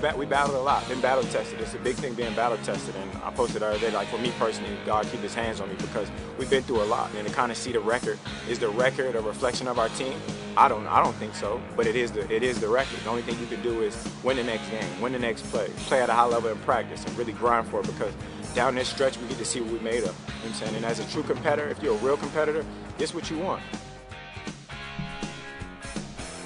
Bat- 0.00 0.18
we 0.18 0.26
battled 0.26 0.56
a 0.56 0.60
lot, 0.60 0.86
been 0.88 1.00
battle 1.00 1.24
tested. 1.24 1.60
It's 1.60 1.74
a 1.74 1.78
big 1.78 1.96
thing 1.96 2.14
being 2.14 2.34
battle 2.34 2.58
tested. 2.58 2.94
And 2.96 3.10
I 3.22 3.30
posted 3.30 3.62
the 3.62 3.66
other 3.66 3.78
day, 3.78 3.90
like 3.90 4.08
for 4.08 4.18
me 4.18 4.32
personally, 4.38 4.76
God 4.86 5.06
keep 5.06 5.20
his 5.20 5.34
hands 5.34 5.60
on 5.60 5.68
me 5.68 5.76
because 5.76 6.08
we've 6.38 6.50
been 6.50 6.62
through 6.62 6.82
a 6.82 6.84
lot. 6.84 7.10
And 7.14 7.26
to 7.26 7.32
kind 7.32 7.52
of 7.52 7.58
see 7.58 7.72
the 7.72 7.80
record, 7.80 8.18
is 8.48 8.58
the 8.58 8.68
record 8.68 9.14
a 9.16 9.20
reflection 9.20 9.68
of 9.68 9.78
our 9.78 9.88
team? 9.90 10.14
I 10.56 10.68
don't 10.68 10.86
I 10.88 11.02
don't 11.02 11.14
think 11.16 11.34
so, 11.34 11.60
but 11.76 11.86
it 11.86 11.96
is 11.96 12.10
the 12.12 12.30
it 12.32 12.42
is 12.42 12.60
the 12.60 12.68
record. 12.68 12.98
The 13.04 13.10
only 13.10 13.22
thing 13.22 13.38
you 13.38 13.46
can 13.46 13.62
do 13.62 13.82
is 13.82 13.96
win 14.24 14.36
the 14.36 14.44
next 14.44 14.68
game, 14.70 15.00
win 15.00 15.12
the 15.12 15.18
next 15.18 15.42
play, 15.50 15.68
play 15.86 16.02
at 16.02 16.10
a 16.10 16.12
high 16.12 16.26
level 16.26 16.50
in 16.50 16.58
practice, 16.58 17.04
and 17.04 17.16
really 17.16 17.32
grind 17.32 17.68
for 17.68 17.80
it 17.80 17.86
because 17.86 18.12
down 18.54 18.74
this 18.74 18.88
stretch 18.88 19.16
we 19.18 19.28
get 19.28 19.38
to 19.38 19.44
see 19.44 19.60
what 19.60 19.72
we 19.72 19.78
made 19.78 20.02
of. 20.02 20.02
You 20.02 20.08
know 20.08 20.12
what 20.12 20.46
I'm 20.46 20.52
saying? 20.54 20.74
And 20.76 20.84
as 20.84 20.98
a 20.98 21.04
true 21.10 21.22
competitor, 21.22 21.68
if 21.68 21.80
you're 21.82 21.94
a 21.94 21.98
real 21.98 22.16
competitor, 22.16 22.64
this 22.98 23.14
what 23.14 23.30
you 23.30 23.38
want. 23.38 23.62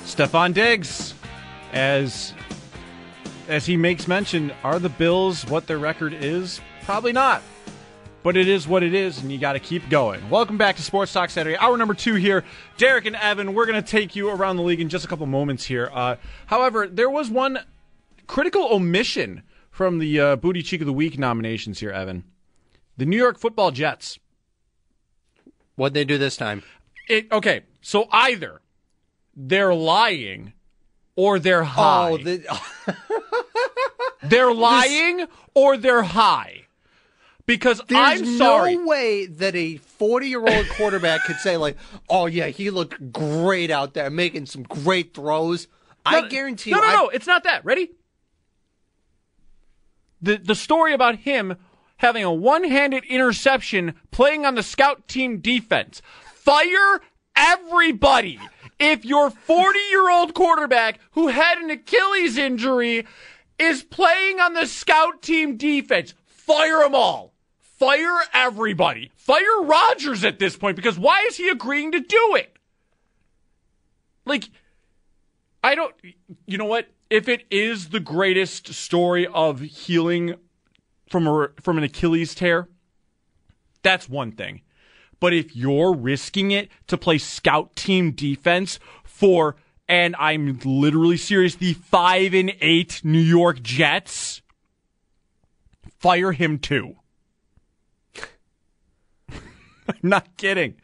Stefon 0.04 0.52
Diggs, 0.52 1.14
as 1.72 2.34
as 3.48 3.66
he 3.66 3.76
makes 3.76 4.08
mention, 4.08 4.52
are 4.62 4.78
the 4.78 4.88
Bills 4.88 5.44
what 5.46 5.66
their 5.66 5.78
record 5.78 6.12
is? 6.12 6.60
Probably 6.84 7.12
not. 7.12 7.42
But 8.22 8.36
it 8.36 8.48
is 8.48 8.66
what 8.66 8.82
it 8.82 8.94
is, 8.94 9.20
and 9.20 9.30
you 9.30 9.38
got 9.38 9.52
to 9.52 9.60
keep 9.60 9.88
going. 9.90 10.30
Welcome 10.30 10.56
back 10.56 10.76
to 10.76 10.82
Sports 10.82 11.12
Talk 11.12 11.28
Saturday, 11.28 11.56
hour 11.58 11.76
number 11.76 11.92
two 11.92 12.14
here. 12.14 12.42
Derek 12.78 13.04
and 13.04 13.16
Evan, 13.16 13.52
we're 13.52 13.66
going 13.66 13.82
to 13.82 13.86
take 13.88 14.16
you 14.16 14.30
around 14.30 14.56
the 14.56 14.62
league 14.62 14.80
in 14.80 14.88
just 14.88 15.04
a 15.04 15.08
couple 15.08 15.26
moments 15.26 15.66
here. 15.66 15.90
Uh, 15.92 16.16
however, 16.46 16.88
there 16.88 17.10
was 17.10 17.30
one 17.30 17.58
critical 18.26 18.72
omission 18.72 19.42
from 19.70 19.98
the 19.98 20.18
uh, 20.18 20.36
Booty 20.36 20.62
Cheek 20.62 20.80
of 20.80 20.86
the 20.86 20.92
Week 20.92 21.18
nominations 21.18 21.80
here, 21.80 21.90
Evan. 21.90 22.24
The 22.96 23.04
New 23.04 23.18
York 23.18 23.38
Football 23.38 23.72
Jets. 23.72 24.18
What'd 25.74 25.94
they 25.94 26.04
do 26.04 26.16
this 26.16 26.36
time? 26.36 26.62
It, 27.08 27.30
okay, 27.30 27.62
so 27.82 28.06
either 28.10 28.62
they're 29.36 29.74
lying 29.74 30.54
or 31.16 31.38
they're 31.38 31.62
oh, 31.62 31.64
high. 31.64 32.10
Oh, 32.10 32.16
the, 32.18 32.60
they're 34.22 34.52
lying 34.52 35.26
or 35.54 35.76
they're 35.76 36.02
high. 36.02 36.62
Because 37.46 37.82
there's 37.88 38.22
I'm 38.22 38.38
sorry. 38.38 38.76
no 38.76 38.86
way 38.86 39.26
that 39.26 39.54
a 39.54 39.76
40 39.76 40.28
year 40.28 40.40
old 40.40 40.66
quarterback 40.70 41.24
could 41.24 41.36
say 41.36 41.58
like, 41.58 41.76
"Oh 42.08 42.24
yeah, 42.24 42.46
he 42.46 42.70
looked 42.70 43.12
great 43.12 43.70
out 43.70 43.92
there, 43.92 44.08
making 44.08 44.46
some 44.46 44.62
great 44.62 45.12
throws." 45.12 45.68
I 46.06 46.26
guarantee 46.28 46.70
no, 46.70 46.78
you. 46.78 46.82
No, 46.82 46.88
I- 46.88 46.94
no, 46.94 47.08
it's 47.10 47.26
not 47.26 47.44
that. 47.44 47.62
Ready? 47.64 47.90
The 50.22 50.38
the 50.38 50.54
story 50.54 50.94
about 50.94 51.16
him 51.16 51.56
having 51.98 52.24
a 52.24 52.32
one-handed 52.32 53.04
interception 53.04 53.94
playing 54.10 54.46
on 54.46 54.54
the 54.54 54.62
scout 54.62 55.06
team 55.06 55.38
defense. 55.38 56.00
Fire 56.34 57.00
everybody. 57.36 58.38
If 58.86 59.02
your 59.02 59.30
40-year-old 59.30 60.34
quarterback 60.34 61.00
who 61.12 61.28
had 61.28 61.56
an 61.56 61.70
Achilles 61.70 62.36
injury 62.36 63.06
is 63.58 63.82
playing 63.82 64.40
on 64.40 64.52
the 64.52 64.66
scout 64.66 65.22
team 65.22 65.56
defense, 65.56 66.12
fire 66.26 66.80
them 66.80 66.94
all. 66.94 67.32
Fire 67.60 68.20
everybody. 68.34 69.10
Fire 69.16 69.62
Rodgers 69.62 70.22
at 70.22 70.38
this 70.38 70.56
point 70.56 70.76
because 70.76 70.98
why 70.98 71.24
is 71.26 71.38
he 71.38 71.48
agreeing 71.48 71.92
to 71.92 72.00
do 72.00 72.34
it? 72.36 72.58
Like 74.26 74.50
I 75.62 75.74
don't. 75.74 75.94
You 76.44 76.58
know 76.58 76.66
what? 76.66 76.88
If 77.08 77.26
it 77.26 77.44
is 77.50 77.88
the 77.88 78.00
greatest 78.00 78.74
story 78.74 79.26
of 79.26 79.60
healing 79.60 80.34
from 81.08 81.26
a 81.26 81.48
from 81.62 81.78
an 81.78 81.84
Achilles 81.84 82.34
tear, 82.34 82.68
that's 83.82 84.10
one 84.10 84.32
thing. 84.32 84.60
But 85.24 85.32
if 85.32 85.56
you're 85.56 85.94
risking 85.94 86.50
it 86.50 86.68
to 86.86 86.98
play 86.98 87.16
scout 87.16 87.74
team 87.76 88.10
defense 88.10 88.78
for, 89.04 89.56
and 89.88 90.14
I'm 90.18 90.58
literally 90.62 91.16
serious, 91.16 91.54
the 91.54 91.72
five 91.72 92.34
and 92.34 92.54
eight 92.60 93.00
New 93.02 93.22
York 93.22 93.62
Jets, 93.62 94.42
fire 95.98 96.32
him 96.32 96.58
too. 96.58 96.96
I'm 99.30 99.94
not 100.02 100.36
kidding. 100.36 100.74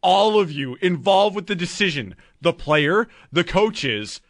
All 0.00 0.38
of 0.38 0.52
you 0.52 0.76
involved 0.80 1.34
with 1.34 1.48
the 1.48 1.56
decision, 1.56 2.14
the 2.40 2.52
player, 2.52 3.08
the 3.32 3.42
coaches, 3.42 4.20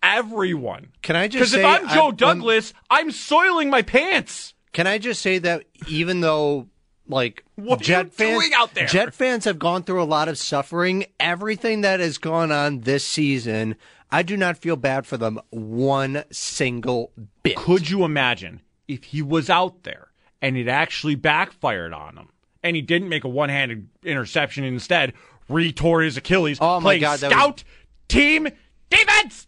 everyone. 0.00 0.92
Can 1.02 1.16
I 1.16 1.26
just 1.26 1.50
Because 1.52 1.54
if 1.54 1.64
I'm 1.66 1.88
Joe 1.88 2.02
I'm- 2.02 2.10
um, 2.10 2.14
Douglas, 2.14 2.72
I'm 2.88 3.10
soiling 3.10 3.68
my 3.68 3.82
pants. 3.82 4.54
Can 4.72 4.86
I 4.86 4.98
just 4.98 5.20
say 5.22 5.38
that 5.38 5.64
even 5.88 6.20
though 6.20 6.68
like 7.08 7.44
What 7.56 7.80
are 7.80 7.84
Jet 7.84 8.04
you 8.06 8.10
fans 8.10 8.38
doing 8.40 8.50
out 8.54 8.74
there? 8.74 8.86
Jet 8.86 9.14
fans 9.14 9.44
have 9.44 9.58
gone 9.58 9.82
through 9.82 10.02
a 10.02 10.04
lot 10.04 10.28
of 10.28 10.38
suffering, 10.38 11.06
everything 11.20 11.80
that 11.82 12.00
has 12.00 12.18
gone 12.18 12.50
on 12.52 12.80
this 12.80 13.04
season, 13.06 13.76
I 14.10 14.22
do 14.22 14.36
not 14.36 14.56
feel 14.58 14.76
bad 14.76 15.06
for 15.06 15.16
them 15.16 15.40
one 15.50 16.24
single 16.30 17.12
bit. 17.42 17.56
Could 17.56 17.90
you 17.90 18.04
imagine 18.04 18.60
if 18.88 19.04
he 19.04 19.22
was 19.22 19.50
out 19.50 19.82
there 19.82 20.08
and 20.40 20.56
it 20.56 20.68
actually 20.68 21.14
backfired 21.16 21.92
on 21.92 22.16
him 22.16 22.28
and 22.62 22.76
he 22.76 22.82
didn't 22.82 23.08
make 23.08 23.24
a 23.24 23.28
one 23.28 23.48
handed 23.48 23.88
interception 24.04 24.64
and 24.64 24.74
instead 24.74 25.12
retore 25.50 26.04
his 26.04 26.16
Achilles 26.16 26.58
Oh 26.60 26.80
my 26.80 26.98
God, 26.98 27.20
would- 27.22 27.64
team 28.08 28.48
defense? 28.90 29.46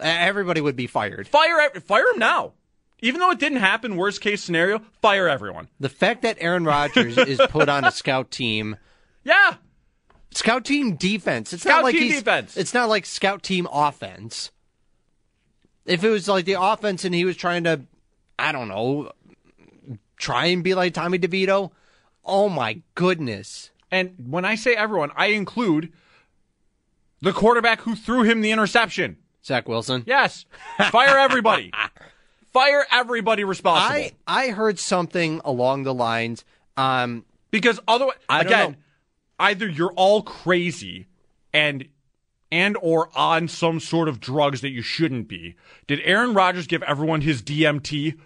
Everybody 0.00 0.60
would 0.60 0.76
be 0.76 0.86
fired. 0.86 1.26
Fire, 1.26 1.70
fire 1.80 2.08
him 2.12 2.18
now. 2.20 2.52
Even 3.00 3.20
though 3.20 3.30
it 3.30 3.38
didn't 3.38 3.58
happen, 3.58 3.96
worst 3.96 4.20
case 4.20 4.42
scenario, 4.42 4.80
fire 5.00 5.28
everyone. 5.28 5.68
The 5.78 5.88
fact 5.88 6.22
that 6.22 6.36
Aaron 6.40 6.64
Rodgers 6.64 7.16
is 7.18 7.40
put 7.48 7.68
on 7.68 7.84
a 7.84 7.92
scout 7.92 8.30
team, 8.30 8.76
Yeah. 9.24 9.54
scout 10.32 10.64
team 10.64 10.96
defense. 10.96 11.52
It's 11.52 11.62
Scout 11.62 11.76
not 11.78 11.84
like 11.84 11.94
team 11.94 12.02
he's, 12.04 12.16
defense. 12.18 12.56
It's 12.56 12.74
not 12.74 12.88
like 12.88 13.06
scout 13.06 13.42
team 13.42 13.68
offense. 13.72 14.50
If 15.86 16.02
it 16.04 16.10
was 16.10 16.28
like 16.28 16.44
the 16.44 16.60
offense 16.60 17.04
and 17.04 17.14
he 17.14 17.24
was 17.24 17.36
trying 17.36 17.64
to, 17.64 17.82
I 18.38 18.52
don't 18.52 18.68
know, 18.68 19.12
try 20.16 20.46
and 20.46 20.62
be 20.64 20.74
like 20.74 20.92
Tommy 20.92 21.18
DeVito, 21.18 21.70
oh 22.24 22.48
my 22.48 22.82
goodness. 22.94 23.70
And 23.90 24.14
when 24.28 24.44
I 24.44 24.54
say 24.56 24.74
everyone, 24.74 25.12
I 25.16 25.26
include 25.28 25.92
the 27.22 27.32
quarterback 27.32 27.80
who 27.82 27.94
threw 27.94 28.22
him 28.22 28.40
the 28.42 28.50
interception. 28.50 29.16
Zach 29.44 29.66
Wilson. 29.68 30.02
Yes. 30.06 30.44
Fire 30.90 31.16
everybody. 31.16 31.72
Fire 32.58 32.86
everybody 32.90 33.44
responsible. 33.44 34.10
I 34.26 34.46
I 34.46 34.48
heard 34.48 34.78
something 34.78 35.40
along 35.44 35.84
the 35.84 35.94
lines. 35.94 36.44
Um, 36.76 37.24
because 37.50 37.80
otherwise, 37.88 38.16
I 38.28 38.40
again, 38.40 38.76
either 39.38 39.68
you're 39.68 39.92
all 39.92 40.22
crazy 40.22 41.06
and 41.52 41.88
and 42.50 42.76
or 42.80 43.10
on 43.16 43.48
some 43.48 43.80
sort 43.80 44.08
of 44.08 44.20
drugs 44.20 44.60
that 44.62 44.70
you 44.70 44.82
shouldn't 44.82 45.28
be. 45.28 45.54
Did 45.86 46.00
Aaron 46.04 46.34
Rodgers 46.34 46.66
give 46.66 46.82
everyone 46.82 47.20
his 47.20 47.42
DMT? 47.42 48.18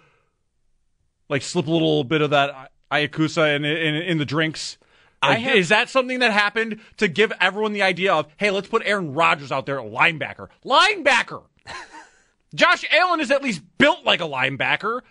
Like 1.29 1.41
slip 1.41 1.67
a 1.67 1.71
little 1.71 2.03
bit 2.03 2.21
of 2.21 2.31
that 2.31 2.71
ayahuasca 2.91 3.55
in 3.55 3.65
in, 3.65 3.95
in 3.95 4.17
the 4.17 4.25
drinks. 4.25 4.77
Like, 5.21 5.39
have- 5.39 5.55
is 5.55 5.69
that 5.69 5.89
something 5.89 6.19
that 6.19 6.31
happened 6.31 6.79
to 6.97 7.07
give 7.07 7.31
everyone 7.39 7.71
the 7.71 7.81
idea 7.81 8.13
of, 8.13 8.27
hey, 8.37 8.51
let's 8.51 8.67
put 8.67 8.81
Aaron 8.85 9.13
Rodgers 9.13 9.51
out 9.53 9.65
there, 9.65 9.79
a 9.79 9.83
linebacker, 9.83 10.49
linebacker. 10.65 11.43
Josh 12.53 12.85
Allen 12.91 13.19
is 13.19 13.31
at 13.31 13.43
least 13.43 13.61
built 13.77 14.05
like 14.05 14.21
a 14.21 14.25
linebacker, 14.25 15.01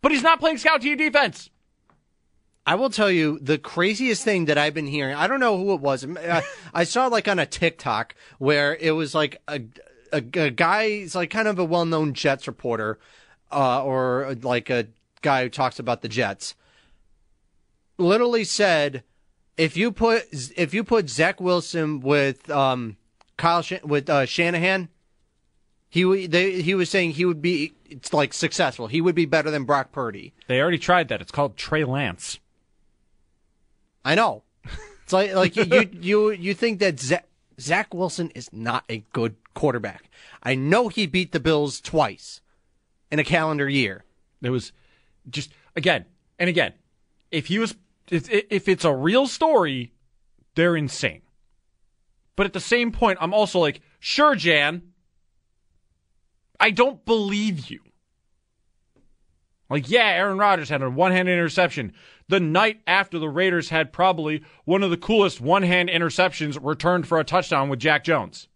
but 0.00 0.12
he's 0.12 0.22
not 0.22 0.40
playing 0.40 0.58
scout 0.58 0.82
team 0.82 0.96
defense. 0.96 1.50
I 2.66 2.74
will 2.74 2.90
tell 2.90 3.10
you 3.10 3.38
the 3.40 3.56
craziest 3.56 4.24
thing 4.24 4.44
that 4.44 4.58
I've 4.58 4.74
been 4.74 4.86
hearing. 4.86 5.14
I 5.14 5.26
don't 5.26 5.40
know 5.40 5.56
who 5.56 5.72
it 5.72 5.80
was. 5.80 6.06
I, 6.74 6.84
saw 6.84 7.06
like 7.06 7.26
on 7.26 7.38
a 7.38 7.46
TikTok 7.46 8.14
where 8.38 8.76
it 8.76 8.90
was 8.90 9.14
like 9.14 9.40
a 9.48 9.62
a, 10.12 10.18
a 10.18 10.50
guy, 10.50 10.88
he's 10.88 11.14
like 11.14 11.30
kind 11.30 11.48
of 11.48 11.58
a 11.58 11.64
well 11.64 11.86
known 11.86 12.12
Jets 12.12 12.46
reporter, 12.46 12.98
uh, 13.50 13.82
or 13.82 14.36
like 14.42 14.70
a 14.70 14.88
guy 15.22 15.44
who 15.44 15.48
talks 15.48 15.78
about 15.78 16.02
the 16.02 16.08
Jets, 16.08 16.54
literally 17.96 18.44
said, 18.44 19.02
if 19.56 19.76
you 19.76 19.90
put 19.90 20.26
if 20.56 20.72
you 20.74 20.84
put 20.84 21.08
Zach 21.08 21.40
Wilson 21.40 22.00
with 22.00 22.50
um, 22.50 22.96
Kyle 23.36 23.62
Shan- 23.62 23.80
with 23.84 24.08
uh, 24.08 24.26
Shanahan, 24.26 24.88
he 25.88 26.26
they, 26.26 26.62
he 26.62 26.74
was 26.74 26.90
saying 26.90 27.12
he 27.12 27.24
would 27.24 27.40
be 27.40 27.74
it's 27.88 28.12
like 28.12 28.32
successful. 28.32 28.86
He 28.86 29.00
would 29.00 29.14
be 29.14 29.26
better 29.26 29.50
than 29.50 29.64
Brock 29.64 29.92
Purdy. 29.92 30.34
They 30.46 30.60
already 30.60 30.78
tried 30.78 31.08
that. 31.08 31.20
It's 31.20 31.32
called 31.32 31.56
Trey 31.56 31.84
Lance. 31.84 32.38
I 34.04 34.14
know. 34.14 34.42
It's 35.04 35.12
like 35.12 35.34
like 35.34 35.56
you 35.56 35.90
you 36.00 36.30
you, 36.32 36.54
think 36.54 36.80
that 36.80 37.00
Zach, 37.00 37.26
Zach 37.58 37.94
Wilson 37.94 38.30
is 38.34 38.52
not 38.52 38.84
a 38.90 39.04
good 39.12 39.36
quarterback. 39.54 40.10
I 40.42 40.54
know 40.54 40.88
he 40.88 41.06
beat 41.06 41.32
the 41.32 41.40
Bills 41.40 41.80
twice 41.80 42.42
in 43.10 43.18
a 43.18 43.24
calendar 43.24 43.68
year. 43.68 44.04
It 44.42 44.50
was 44.50 44.72
just 45.30 45.52
again 45.74 46.04
and 46.38 46.50
again. 46.50 46.74
If 47.30 47.46
he 47.46 47.58
was, 47.58 47.74
if, 48.10 48.28
if 48.30 48.68
it's 48.68 48.84
a 48.84 48.94
real 48.94 49.26
story, 49.26 49.92
they're 50.54 50.76
insane. 50.76 51.22
But 52.36 52.46
at 52.46 52.52
the 52.52 52.60
same 52.60 52.92
point, 52.92 53.18
I'm 53.20 53.34
also 53.34 53.58
like, 53.58 53.80
sure, 53.98 54.34
Jan. 54.34 54.82
I 56.60 56.70
don't 56.70 57.04
believe 57.04 57.70
you. 57.70 57.80
Like, 59.70 59.90
yeah, 59.90 60.06
Aaron 60.06 60.38
Rodgers 60.38 60.70
had 60.70 60.82
a 60.82 60.90
one 60.90 61.12
hand 61.12 61.28
interception 61.28 61.92
the 62.28 62.40
night 62.40 62.80
after 62.86 63.18
the 63.18 63.28
Raiders 63.28 63.68
had 63.68 63.92
probably 63.92 64.42
one 64.64 64.82
of 64.82 64.90
the 64.90 64.96
coolest 64.96 65.40
one 65.40 65.62
hand 65.62 65.88
interceptions 65.88 66.58
returned 66.60 67.06
for 67.06 67.18
a 67.18 67.24
touchdown 67.24 67.68
with 67.68 67.78
Jack 67.78 68.04
Jones. 68.04 68.48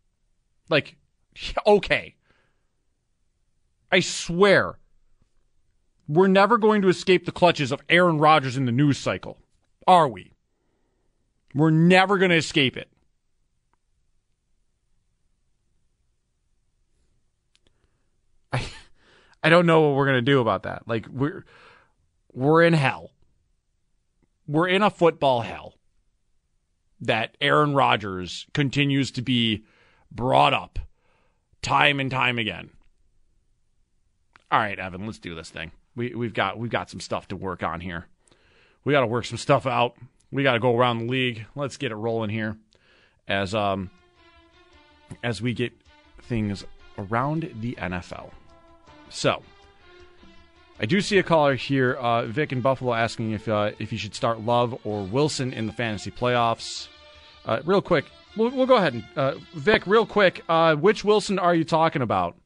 Like, 0.68 0.96
okay. 1.66 2.14
I 3.90 4.00
swear, 4.00 4.78
we're 6.08 6.28
never 6.28 6.56
going 6.56 6.80
to 6.82 6.88
escape 6.88 7.26
the 7.26 7.32
clutches 7.32 7.72
of 7.72 7.82
Aaron 7.88 8.18
Rodgers 8.18 8.56
in 8.56 8.64
the 8.64 8.72
news 8.72 8.98
cycle, 8.98 9.38
are 9.86 10.08
we? 10.08 10.32
We're 11.54 11.70
never 11.70 12.16
going 12.16 12.30
to 12.30 12.36
escape 12.36 12.76
it. 12.78 12.88
I, 18.50 18.66
I 19.42 19.48
don't 19.48 19.66
know 19.66 19.80
what 19.82 19.96
we're 19.96 20.06
to 20.12 20.22
do 20.22 20.40
about 20.40 20.64
that. 20.64 20.86
Like 20.86 21.06
we're 21.08 21.44
we're 22.32 22.62
in 22.62 22.72
hell. 22.72 23.10
We're 24.46 24.68
in 24.68 24.82
a 24.82 24.90
football 24.90 25.42
hell 25.42 25.74
that 27.00 27.36
Aaron 27.40 27.74
Rodgers 27.74 28.46
continues 28.54 29.10
to 29.12 29.22
be 29.22 29.64
brought 30.10 30.54
up 30.54 30.78
time 31.60 32.00
and 32.00 32.10
time 32.10 32.38
again. 32.38 32.70
All 34.50 34.58
right, 34.58 34.78
Evan, 34.78 35.06
let's 35.06 35.18
do 35.18 35.34
this 35.34 35.50
thing. 35.50 35.72
We 35.96 36.14
we've 36.14 36.34
got 36.34 36.58
we've 36.58 36.70
got 36.70 36.90
some 36.90 37.00
stuff 37.00 37.28
to 37.28 37.36
work 37.36 37.62
on 37.62 37.80
here. 37.80 38.06
We 38.84 38.92
got 38.92 39.00
to 39.00 39.06
work 39.06 39.24
some 39.24 39.38
stuff 39.38 39.66
out. 39.66 39.96
We 40.30 40.42
got 40.42 40.52
to 40.52 40.60
go 40.60 40.76
around 40.76 40.98
the 40.98 41.06
league. 41.06 41.46
Let's 41.54 41.76
get 41.76 41.92
it 41.92 41.96
rolling 41.96 42.30
here 42.30 42.56
as 43.26 43.54
um 43.54 43.90
as 45.22 45.42
we 45.42 45.54
get 45.54 45.72
things 46.22 46.64
around 46.98 47.50
the 47.60 47.74
NFL. 47.80 48.30
So, 49.12 49.42
I 50.80 50.86
do 50.86 51.00
see 51.00 51.18
a 51.18 51.22
caller 51.22 51.54
here, 51.54 51.92
uh, 51.94 52.24
Vic 52.24 52.50
in 52.52 52.60
Buffalo, 52.60 52.92
asking 52.92 53.32
if 53.32 53.48
uh, 53.48 53.70
if 53.78 53.92
you 53.92 53.98
should 53.98 54.14
start 54.14 54.40
Love 54.40 54.78
or 54.84 55.04
Wilson 55.04 55.52
in 55.52 55.66
the 55.66 55.72
fantasy 55.72 56.10
playoffs. 56.10 56.88
Uh, 57.44 57.60
real 57.64 57.82
quick, 57.82 58.06
we'll, 58.36 58.50
we'll 58.50 58.66
go 58.66 58.76
ahead 58.76 58.94
and 58.94 59.04
uh, 59.16 59.34
Vic, 59.54 59.86
real 59.86 60.06
quick, 60.06 60.42
uh, 60.48 60.74
which 60.74 61.04
Wilson 61.04 61.38
are 61.38 61.54
you 61.54 61.64
talking 61.64 62.02
about? 62.02 62.36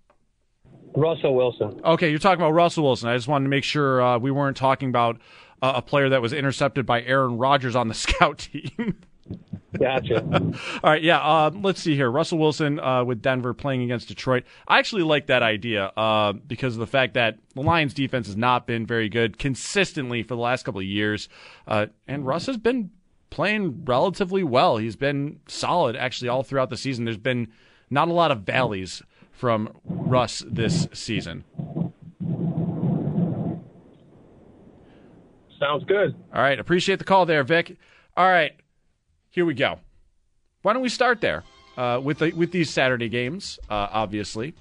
Russell 0.95 1.35
Wilson. 1.35 1.81
Okay, 1.85 2.11
you're 2.11 2.19
talking 2.19 2.41
about 2.41 2.53
Russell 2.53 2.85
Wilson. 2.85 3.09
I 3.09 3.17
just 3.17 3.29
wanted 3.29 3.45
to 3.45 3.51
make 3.51 3.65
sure 3.65 4.03
uh, 4.03 4.19
we 4.19 4.31
weren't 4.31 4.57
talking 4.57 4.89
about 4.89 5.19
uh, 5.61 5.75
a 5.77 5.83
player 5.83 6.09
that 6.09 6.23
was 6.23 6.33
intercepted 6.33 6.87
by 6.87 7.03
Aaron 7.03 7.39
Rodgers 7.39 7.77
on 7.77 7.89
the 7.89 7.95
scout 8.07 8.39
team. 8.39 9.01
Gotcha. 9.79 10.25
All 10.85 10.91
right, 10.91 11.03
yeah. 11.03 11.19
Uh, 11.19 11.51
let's 11.55 11.81
see 11.81 11.95
here. 11.95 12.11
Russell 12.11 12.39
Wilson 12.39 12.81
uh, 12.81 13.05
with 13.05 13.23
Denver 13.23 13.55
playing 13.55 13.83
against 13.83 14.09
Detroit. 14.09 14.45
I 14.67 14.79
actually 14.79 15.03
like 15.03 15.27
that 15.27 15.43
idea 15.43 15.87
uh, 15.97 16.33
because 16.33 16.75
of 16.75 16.81
the 16.81 16.87
fact 16.87 17.15
that 17.15 17.39
the 17.55 17.63
Lions' 17.63 17.95
defense 17.95 18.27
has 18.27 18.37
not 18.37 18.67
been 18.67 18.87
very 18.87 19.09
good 19.09 19.39
consistently 19.39 20.23
for 20.23 20.35
the 20.35 20.41
last 20.41 20.65
couple 20.65 20.81
of 20.81 20.87
years, 20.87 21.29
uh, 21.67 21.87
and 22.07 22.27
Russ 22.27 22.47
has 22.47 22.57
been 22.57 22.91
playing 23.31 23.85
relatively 23.85 24.43
well. 24.43 24.77
He's 24.79 24.97
been 24.97 25.41
solid 25.47 25.97
actually 25.97 26.29
all 26.29 26.43
throughout 26.43 26.71
the 26.71 26.77
season. 26.77 27.05
There's 27.05 27.17
been 27.17 27.49
not 27.91 28.09
a 28.09 28.13
lot 28.13 28.31
of 28.31 28.41
valleys 28.41 29.03
from 29.33 29.69
Russ 29.85 30.43
this 30.49 30.89
season. 30.93 31.45
Sounds 35.59 35.85
good. 35.85 36.15
All 36.35 36.43
right, 36.43 36.59
appreciate 36.59 36.99
the 36.99 37.05
call 37.05 37.27
there, 37.27 37.43
Vic. 37.43 37.77
All 38.17 38.29
right, 38.29 38.53
here 39.37 39.45
we 39.45 39.53
go. 39.53 39.79
Why 40.63 40.73
don't 40.73 40.81
we 40.81 40.89
start 40.89 41.21
there 41.21 41.45
uh, 41.77 42.01
with 42.03 42.21
the, 42.21 42.33
with 42.33 42.53
these 42.53 42.71
Saturday 42.71 43.11
games? 43.11 43.59
Uh, 43.69 43.87
obviously, 43.93 44.55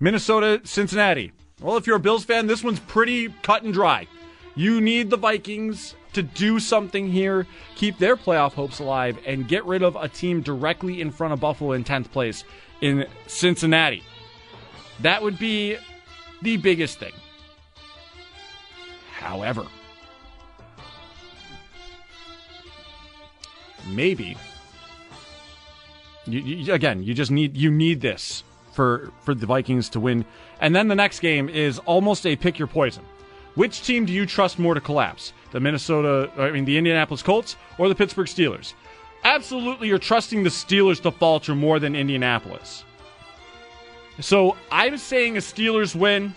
Minnesota, 0.00 0.62
Cincinnati. 0.64 1.30
Well, 1.60 1.76
if 1.76 1.86
you're 1.86 1.96
a 1.96 2.00
Bills 2.00 2.24
fan, 2.24 2.46
this 2.46 2.64
one's 2.64 2.80
pretty 2.80 3.28
cut 3.42 3.64
and 3.64 3.74
dry. 3.74 4.08
You 4.54 4.80
need 4.80 5.10
the 5.10 5.18
Vikings 5.18 5.94
to 6.14 6.22
do 6.22 6.58
something 6.58 7.06
here, 7.06 7.46
keep 7.76 7.98
their 7.98 8.16
playoff 8.16 8.54
hopes 8.54 8.78
alive, 8.78 9.18
and 9.26 9.46
get 9.46 9.62
rid 9.66 9.82
of 9.82 9.94
a 9.96 10.08
team 10.08 10.40
directly 10.40 11.02
in 11.02 11.10
front 11.10 11.34
of 11.34 11.40
Buffalo 11.40 11.72
in 11.72 11.84
10th 11.84 12.10
place 12.10 12.44
in 12.80 13.06
Cincinnati. 13.26 14.02
That 15.00 15.22
would 15.22 15.38
be 15.38 15.76
the 16.40 16.56
biggest 16.56 16.98
thing. 16.98 17.12
However, 19.12 19.66
maybe. 23.86 24.36
You, 26.26 26.40
you, 26.40 26.72
again 26.72 27.02
you 27.02 27.14
just 27.14 27.30
need 27.32 27.56
you 27.56 27.70
need 27.70 28.00
this 28.00 28.44
for 28.72 29.10
for 29.22 29.34
the 29.34 29.46
Vikings 29.46 29.88
to 29.90 30.00
win. 30.00 30.24
And 30.60 30.74
then 30.74 30.88
the 30.88 30.94
next 30.94 31.20
game 31.20 31.48
is 31.48 31.78
almost 31.80 32.26
a 32.26 32.36
pick 32.36 32.58
your 32.58 32.68
poison. 32.68 33.04
Which 33.54 33.82
team 33.82 34.06
do 34.06 34.12
you 34.12 34.24
trust 34.24 34.58
more 34.58 34.74
to 34.74 34.80
collapse? 34.80 35.32
The 35.50 35.60
Minnesota 35.60 36.30
I 36.36 36.50
mean 36.50 36.64
the 36.64 36.78
Indianapolis 36.78 37.22
Colts 37.22 37.56
or 37.78 37.88
the 37.88 37.94
Pittsburgh 37.94 38.28
Steelers? 38.28 38.74
Absolutely 39.24 39.88
you're 39.88 39.98
trusting 39.98 40.42
the 40.42 40.50
Steelers 40.50 41.00
to 41.02 41.10
falter 41.10 41.54
more 41.54 41.78
than 41.78 41.96
Indianapolis. 41.96 42.84
So 44.20 44.56
I'm 44.70 44.98
saying 44.98 45.36
a 45.36 45.40
Steelers 45.40 45.94
win. 45.94 46.34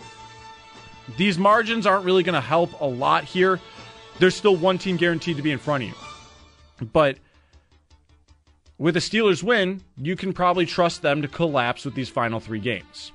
These 1.18 1.38
margins 1.38 1.86
aren't 1.86 2.06
really 2.06 2.24
going 2.24 2.34
to 2.34 2.42
help 2.42 2.82
a 2.82 2.86
lot 2.86 3.24
here. 3.24 3.60
There's 4.20 4.36
still 4.36 4.56
one 4.56 4.78
team 4.78 4.98
guaranteed 4.98 5.38
to 5.38 5.44
be 5.44 5.52
in 5.52 5.60
front 5.60 5.84
of 5.84 5.90
you. 5.90 5.96
But 6.94 7.18
with 8.78 8.98
a 8.98 9.00
Steelers 9.00 9.44
win, 9.44 9.82
you 9.98 10.16
can 10.16 10.34
probably 10.34 10.66
trust 10.66 11.02
them 11.02 11.22
to 11.22 11.28
collapse 11.28 11.86
with 11.86 11.96
these 11.96 12.10
final 12.10 12.40
three 12.40 12.60
games. 12.60 13.12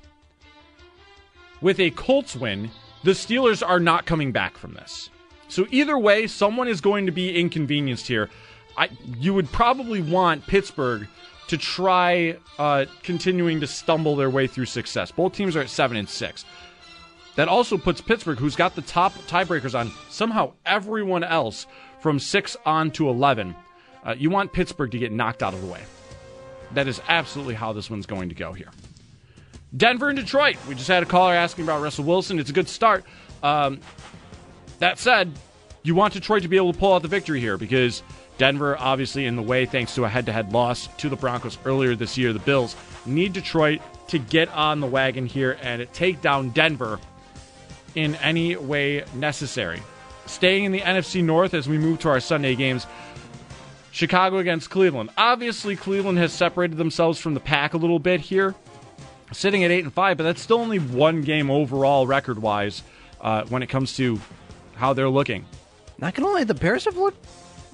With 1.61 1.79
a 1.79 1.91
Colts 1.91 2.35
win, 2.35 2.71
the 3.03 3.11
Steelers 3.11 3.65
are 3.67 3.79
not 3.79 4.05
coming 4.05 4.31
back 4.31 4.57
from 4.57 4.73
this. 4.73 5.09
So 5.47 5.67
either 5.69 5.97
way, 5.97 6.27
someone 6.27 6.67
is 6.67 6.81
going 6.81 7.05
to 7.05 7.11
be 7.11 7.39
inconvenienced 7.39 8.07
here. 8.07 8.29
I, 8.77 8.89
you 9.19 9.33
would 9.33 9.51
probably 9.51 10.01
want 10.01 10.47
Pittsburgh 10.47 11.07
to 11.47 11.57
try 11.57 12.37
uh, 12.57 12.85
continuing 13.03 13.59
to 13.59 13.67
stumble 13.67 14.15
their 14.15 14.29
way 14.29 14.47
through 14.47 14.65
success. 14.65 15.11
Both 15.11 15.33
teams 15.33 15.55
are 15.55 15.61
at 15.61 15.69
seven 15.69 15.97
and 15.97 16.07
six. 16.07 16.45
That 17.35 17.49
also 17.49 17.77
puts 17.77 18.01
Pittsburgh, 18.01 18.39
who's 18.39 18.55
got 18.55 18.75
the 18.75 18.81
top 18.81 19.13
tiebreakers 19.27 19.77
on 19.77 19.91
somehow 20.09 20.53
everyone 20.65 21.23
else 21.23 21.67
from 21.99 22.19
six 22.19 22.55
on 22.65 22.91
to 22.91 23.09
eleven. 23.09 23.55
Uh, 24.03 24.15
you 24.17 24.29
want 24.29 24.53
Pittsburgh 24.53 24.91
to 24.91 24.97
get 24.97 25.11
knocked 25.11 25.43
out 25.43 25.53
of 25.53 25.61
the 25.61 25.67
way. 25.67 25.81
That 26.73 26.87
is 26.87 27.01
absolutely 27.07 27.55
how 27.55 27.73
this 27.73 27.89
one's 27.89 28.05
going 28.05 28.29
to 28.29 28.35
go 28.35 28.53
here. 28.53 28.69
Denver 29.75 30.09
and 30.09 30.17
Detroit. 30.17 30.57
We 30.67 30.75
just 30.75 30.87
had 30.87 31.03
a 31.03 31.05
caller 31.05 31.33
asking 31.33 31.63
about 31.65 31.81
Russell 31.81 32.05
Wilson. 32.05 32.39
It's 32.39 32.49
a 32.49 32.53
good 32.53 32.67
start. 32.67 33.05
Um, 33.43 33.79
that 34.79 34.99
said, 34.99 35.31
you 35.83 35.95
want 35.95 36.13
Detroit 36.13 36.43
to 36.43 36.47
be 36.47 36.57
able 36.57 36.73
to 36.73 36.79
pull 36.79 36.93
out 36.93 37.01
the 37.01 37.07
victory 37.07 37.39
here 37.39 37.57
because 37.57 38.03
Denver, 38.37 38.77
obviously, 38.77 39.25
in 39.25 39.35
the 39.35 39.41
way 39.41 39.65
thanks 39.65 39.95
to 39.95 40.03
a 40.05 40.09
head 40.09 40.25
to 40.25 40.31
head 40.31 40.51
loss 40.51 40.87
to 40.97 41.09
the 41.09 41.15
Broncos 41.15 41.57
earlier 41.65 41.95
this 41.95 42.17
year. 42.17 42.33
The 42.33 42.39
Bills 42.39 42.75
need 43.05 43.33
Detroit 43.33 43.81
to 44.07 44.19
get 44.19 44.49
on 44.49 44.79
the 44.79 44.87
wagon 44.87 45.25
here 45.25 45.57
and 45.61 45.87
take 45.93 46.21
down 46.21 46.49
Denver 46.49 46.99
in 47.95 48.15
any 48.15 48.55
way 48.55 49.05
necessary. 49.15 49.81
Staying 50.25 50.65
in 50.65 50.71
the 50.71 50.81
NFC 50.81 51.23
North 51.23 51.53
as 51.53 51.67
we 51.67 51.77
move 51.77 51.99
to 51.99 52.09
our 52.09 52.19
Sunday 52.19 52.55
games. 52.55 52.85
Chicago 53.91 54.37
against 54.37 54.69
Cleveland. 54.69 55.09
Obviously, 55.17 55.75
Cleveland 55.75 56.17
has 56.17 56.31
separated 56.33 56.77
themselves 56.77 57.19
from 57.19 57.33
the 57.33 57.39
pack 57.39 57.73
a 57.73 57.77
little 57.77 57.99
bit 57.99 58.21
here, 58.21 58.55
sitting 59.33 59.63
at 59.63 59.71
eight 59.71 59.83
and 59.83 59.93
five, 59.93 60.17
but 60.17 60.23
that's 60.23 60.41
still 60.41 60.59
only 60.59 60.79
one 60.79 61.21
game 61.21 61.51
overall 61.51 62.07
record 62.07 62.39
wise 62.41 62.83
uh, 63.19 63.43
when 63.49 63.61
it 63.61 63.67
comes 63.67 63.95
to 63.97 64.19
how 64.75 64.93
they're 64.93 65.09
looking. 65.09 65.45
Not 65.99 66.15
gonna 66.15 66.29
lie, 66.31 66.43
the 66.43 66.53
Bears 66.55 66.85
have 66.85 66.97
looked 66.97 67.23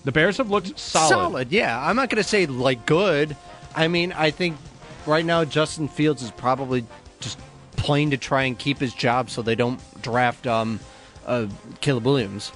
The 0.03 0.11
Bears 0.11 0.37
have 0.37 0.49
looked 0.49 0.77
solid. 0.77 1.09
solid. 1.09 1.51
Yeah, 1.51 1.79
I'm 1.79 1.95
not 1.95 2.09
gonna 2.09 2.23
say 2.23 2.45
like 2.45 2.85
good. 2.85 3.35
I 3.75 3.87
mean, 3.87 4.11
I 4.11 4.31
think 4.31 4.57
right 5.05 5.23
now 5.23 5.45
Justin 5.45 5.87
Fields 5.87 6.23
is 6.23 6.31
probably 6.31 6.83
just 7.19 7.39
playing 7.77 8.09
to 8.11 8.17
try 8.17 8.43
and 8.43 8.57
keep 8.57 8.79
his 8.79 8.93
job 8.93 9.29
so 9.29 9.41
they 9.41 9.55
don't 9.55 9.79
draft 10.01 10.47
um, 10.47 10.79
uh, 11.25 11.45
Caleb 11.79 12.05
Williams, 12.05 12.51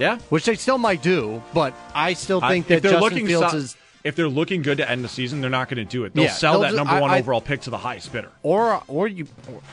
Yeah. 0.00 0.18
which 0.30 0.44
they 0.46 0.54
still 0.56 0.78
might 0.78 1.02
do. 1.02 1.42
But 1.54 1.74
I 1.94 2.14
still 2.14 2.40
think 2.40 2.68
I- 2.70 2.74
if 2.74 2.82
that 2.82 2.82
they're 2.82 2.98
Justin 2.98 3.00
looking 3.12 3.26
Fields 3.28 3.52
so- 3.52 3.56
is 3.58 3.76
if 4.02 4.16
they're 4.16 4.28
looking 4.28 4.62
good 4.62 4.78
to 4.78 4.90
end 4.90 5.04
the 5.04 5.08
season, 5.08 5.40
they're 5.42 5.50
not 5.50 5.68
going 5.68 5.76
to 5.76 5.84
do 5.84 6.04
it. 6.04 6.14
They'll 6.14 6.24
Yeah, 6.24 6.32
sell 6.32 6.52
they'll 6.54 6.60
that 6.62 6.66
just- 6.68 6.76
number 6.78 6.94
I- 6.94 7.00
one 7.00 7.10
I- 7.10 7.18
overall 7.18 7.40
pick 7.42 7.60
to 7.62 7.70
the 7.70 7.78
highest 7.78 8.10
bidder. 8.12 8.30
or 8.42 8.82
or 8.88 9.06
you 9.06 9.26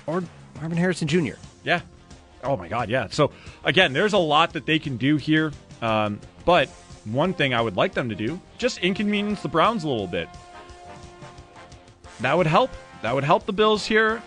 or, 0.06 0.16
or 0.18 0.24
Marvin 0.60 0.78
Harrison 0.78 1.08
Jr. 1.08 1.36
Yeah. 1.64 1.80
Oh 2.44 2.56
my 2.58 2.68
God. 2.68 2.90
Yeah. 2.90 3.08
So 3.10 3.32
again, 3.64 3.94
there's 3.94 4.14
a 4.14 4.18
lot 4.18 4.54
that 4.54 4.66
they 4.66 4.80
can 4.80 4.98
do 4.98 5.16
here. 5.18 5.52
Um, 5.82 6.20
but 6.46 6.70
one 7.06 7.34
thing 7.34 7.54
I 7.54 7.62
would 7.62 7.78
like 7.78 7.94
them 7.94 8.10
to 8.10 8.16
do, 8.16 8.40
just 8.58 8.80
inconvenience 8.80 9.42
the 9.42 9.48
Browns 9.48 9.84
a 9.86 9.88
little 9.90 10.08
bit. 10.08 10.28
That 12.22 12.36
would 12.38 12.48
help. 12.48 12.72
That 13.04 13.14
would 13.16 13.24
help 13.24 13.46
the 13.46 13.54
Bills 13.54 13.86
here. 13.86 14.22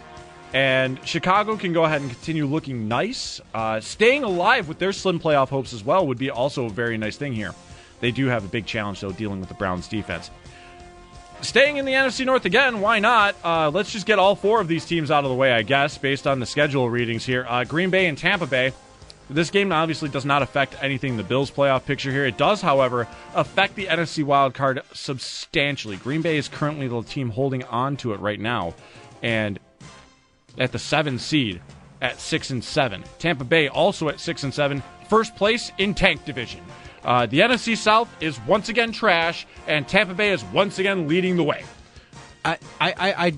And 0.53 0.99
Chicago 1.07 1.57
can 1.57 1.73
go 1.73 1.85
ahead 1.85 2.01
and 2.01 2.11
continue 2.11 2.47
looking 2.47 2.89
nice. 2.89 3.41
Uh, 3.55 3.81
staying 3.81 4.25
alive 4.25 4.69
with 4.69 4.79
their 4.79 4.93
slim 4.93 5.21
playoff 5.21 5.49
hopes 5.49 5.73
as 5.73 5.85
well 5.85 6.07
would 6.09 6.19
be 6.19 6.31
also 6.31 6.67
a 6.67 6.71
very 6.71 6.99
nice 6.99 7.17
thing 7.17 7.33
here. 7.33 7.55
They 8.01 8.11
do 8.11 8.27
have 8.27 8.45
a 8.45 8.49
big 8.49 8.67
challenge, 8.67 9.01
though, 9.01 9.13
dealing 9.13 9.41
with 9.41 9.49
the 9.49 9.55
Browns 9.55 9.87
defense. 9.87 10.31
Staying 11.43 11.77
in 11.77 11.85
the 11.85 11.93
NFC 11.93 12.27
North 12.27 12.45
again, 12.45 12.81
why 12.81 12.99
not? 12.99 13.35
Uh, 13.45 13.71
let's 13.71 13.93
just 13.93 14.07
get 14.07 14.19
all 14.19 14.35
four 14.35 14.61
of 14.61 14.69
these 14.69 14.85
teams 14.85 15.11
out 15.11 15.25
of 15.25 15.31
the 15.31 15.37
way, 15.37 15.53
I 15.53 15.63
guess, 15.63 15.97
based 15.97 16.27
on 16.27 16.41
the 16.41 16.47
schedule 16.47 16.91
readings 16.91 17.25
here. 17.25 17.47
Uh, 17.49 17.65
Green 17.65 17.91
Bay 17.91 18.07
and 18.07 18.19
Tampa 18.19 18.47
Bay. 18.47 18.73
This 19.31 19.51
game 19.51 19.71
obviously 19.71 20.09
does 20.09 20.25
not 20.25 20.43
affect 20.43 20.75
anything 20.83 21.13
in 21.13 21.17
the 21.17 21.23
Bills' 21.23 21.51
playoff 21.51 21.87
picture 21.87 22.11
here. 22.11 22.27
It 22.27 22.37
does, 22.37 22.61
however, 22.61 23.07
affect 23.35 23.77
the 23.77 23.87
NFC 23.87 24.25
wild 24.25 24.55
card 24.55 24.83
substantially. 24.93 25.97
Green 25.97 26.21
Bay 26.21 26.37
is 26.37 26.49
currently 26.49 26.89
the 26.89 27.03
team 27.03 27.31
holding 27.31 27.63
on 27.65 27.97
to 27.99 28.13
it 28.13 28.19
right 28.19 28.41
now, 28.41 28.75
and 29.23 29.59
at 30.59 30.73
the 30.73 30.79
seven 30.79 31.19
seed 31.19 31.61
at 32.01 32.21
six 32.21 32.51
and 32.51 32.63
seven. 32.63 33.05
Tampa 33.19 33.45
Bay 33.45 33.69
also 33.69 34.09
at 34.09 34.21
six 34.21 34.43
and 34.43 34.53
seven, 34.53 34.83
first 35.09 35.37
place 35.37 35.71
in 35.79 35.95
tank 35.95 36.25
division. 36.25 36.61
Uh, 37.05 37.27
the 37.27 37.41
NFC 37.41 37.77
South 37.77 38.09
is 38.21 38.39
once 38.47 38.69
again 38.69 38.93
trash, 38.93 39.47
and 39.67 39.89
Tampa 39.89 40.15
Bay 40.15 40.31
is 40.31 40.45
once 40.47 40.79
again 40.79 41.09
leading 41.09 41.37
the 41.37 41.43
way. 41.45 41.65
I, 42.45 42.59
I, 42.81 42.95
I, 42.99 43.35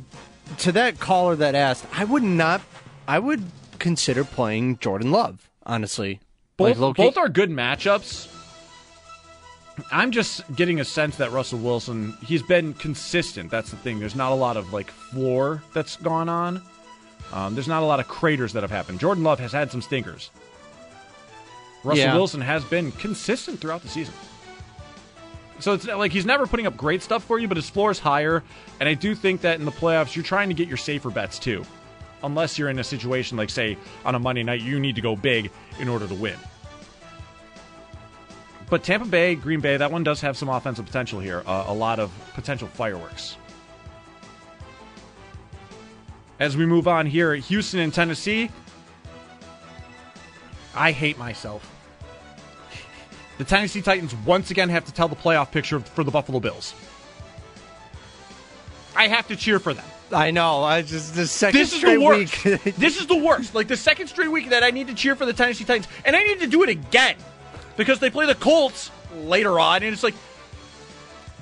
to 0.58 0.72
that 0.72 0.98
caller 1.00 1.36
that 1.36 1.54
asked, 1.54 1.86
I 1.92 2.04
would 2.04 2.22
not. 2.22 2.60
I 3.06 3.18
would 3.18 3.42
consider 3.78 4.24
playing 4.24 4.78
Jordan 4.78 5.10
Love. 5.10 5.48
Honestly, 5.64 6.20
Both, 6.56 6.78
Like, 6.78 6.96
both 6.96 7.16
are 7.16 7.28
good 7.28 7.50
matchups. 7.50 8.28
I'm 9.90 10.10
just 10.10 10.42
getting 10.54 10.80
a 10.80 10.84
sense 10.84 11.16
that 11.16 11.32
Russell 11.32 11.58
Wilson, 11.58 12.16
he's 12.24 12.42
been 12.42 12.74
consistent. 12.74 13.50
That's 13.50 13.70
the 13.70 13.76
thing. 13.76 14.00
There's 14.00 14.16
not 14.16 14.32
a 14.32 14.34
lot 14.34 14.56
of 14.56 14.72
like 14.72 14.90
floor 14.90 15.62
that's 15.72 15.96
gone 15.96 16.28
on. 16.28 16.62
Um, 17.32 17.54
there's 17.54 17.68
not 17.68 17.82
a 17.82 17.86
lot 17.86 18.00
of 18.00 18.08
craters 18.08 18.52
that 18.52 18.62
have 18.62 18.70
happened. 18.70 19.00
Jordan 19.00 19.24
Love 19.24 19.40
has 19.40 19.52
had 19.52 19.70
some 19.70 19.82
stinkers. 19.82 20.30
Russell 21.84 22.04
Yeah. 22.04 22.14
Wilson 22.14 22.40
has 22.40 22.64
been 22.64 22.92
consistent 22.92 23.60
throughout 23.60 23.82
the 23.82 23.88
season. 23.88 24.14
So 25.58 25.74
it's 25.74 25.86
like 25.86 26.12
he's 26.12 26.26
never 26.26 26.46
putting 26.46 26.66
up 26.66 26.76
great 26.76 27.02
stuff 27.02 27.22
for 27.24 27.38
you, 27.38 27.46
but 27.48 27.56
his 27.56 27.70
floor 27.70 27.90
is 27.90 27.98
higher. 27.98 28.42
And 28.80 28.88
I 28.88 28.94
do 28.94 29.14
think 29.14 29.42
that 29.42 29.58
in 29.60 29.64
the 29.64 29.72
playoffs, 29.72 30.14
you're 30.16 30.24
trying 30.24 30.48
to 30.48 30.54
get 30.54 30.68
your 30.68 30.76
safer 30.76 31.10
bets 31.10 31.38
too. 31.38 31.64
Unless 32.24 32.58
you're 32.58 32.68
in 32.68 32.78
a 32.78 32.84
situation 32.84 33.36
like, 33.36 33.50
say, 33.50 33.76
on 34.04 34.14
a 34.14 34.18
Monday 34.18 34.42
night, 34.42 34.60
you 34.60 34.78
need 34.80 34.96
to 34.96 35.00
go 35.00 35.16
big 35.16 35.50
in 35.80 35.88
order 35.88 36.06
to 36.06 36.14
win. 36.14 36.36
But 38.70 38.82
Tampa 38.84 39.06
Bay, 39.06 39.34
Green 39.34 39.60
Bay, 39.60 39.76
that 39.76 39.92
one 39.92 40.02
does 40.02 40.20
have 40.22 40.36
some 40.36 40.48
offensive 40.48 40.86
potential 40.86 41.20
here. 41.20 41.42
Uh, 41.46 41.64
a 41.66 41.74
lot 41.74 41.98
of 41.98 42.10
potential 42.34 42.68
fireworks. 42.68 43.36
As 46.42 46.56
we 46.56 46.66
move 46.66 46.88
on 46.88 47.06
here, 47.06 47.34
at 47.34 47.38
Houston 47.44 47.78
and 47.78 47.94
Tennessee. 47.94 48.50
I 50.74 50.90
hate 50.90 51.16
myself. 51.16 51.72
The 53.38 53.44
Tennessee 53.44 53.80
Titans 53.80 54.12
once 54.26 54.50
again 54.50 54.68
have 54.68 54.84
to 54.86 54.92
tell 54.92 55.06
the 55.06 55.14
playoff 55.14 55.52
picture 55.52 55.78
for 55.78 56.02
the 56.02 56.10
Buffalo 56.10 56.40
Bills. 56.40 56.74
I 58.96 59.06
have 59.06 59.28
to 59.28 59.36
cheer 59.36 59.60
for 59.60 59.72
them. 59.72 59.84
I 60.10 60.32
know. 60.32 60.64
I 60.64 60.82
just 60.82 61.14
the 61.14 61.28
second 61.28 61.60
This 61.60 61.74
is 61.74 61.78
straight 61.78 61.98
the 62.00 62.04
worst. 62.04 62.44
week. 62.44 62.74
this 62.76 63.00
is 63.00 63.06
the 63.06 63.18
worst. 63.18 63.54
Like 63.54 63.68
the 63.68 63.76
second 63.76 64.08
straight 64.08 64.32
week 64.32 64.50
that 64.50 64.64
I 64.64 64.70
need 64.70 64.88
to 64.88 64.94
cheer 64.94 65.14
for 65.14 65.26
the 65.26 65.32
Tennessee 65.32 65.62
Titans, 65.62 65.86
and 66.04 66.16
I 66.16 66.24
need 66.24 66.40
to 66.40 66.48
do 66.48 66.64
it 66.64 66.68
again 66.68 67.14
because 67.76 68.00
they 68.00 68.10
play 68.10 68.26
the 68.26 68.34
Colts 68.34 68.90
later 69.14 69.60
on, 69.60 69.84
and 69.84 69.92
it's 69.92 70.02
like, 70.02 70.14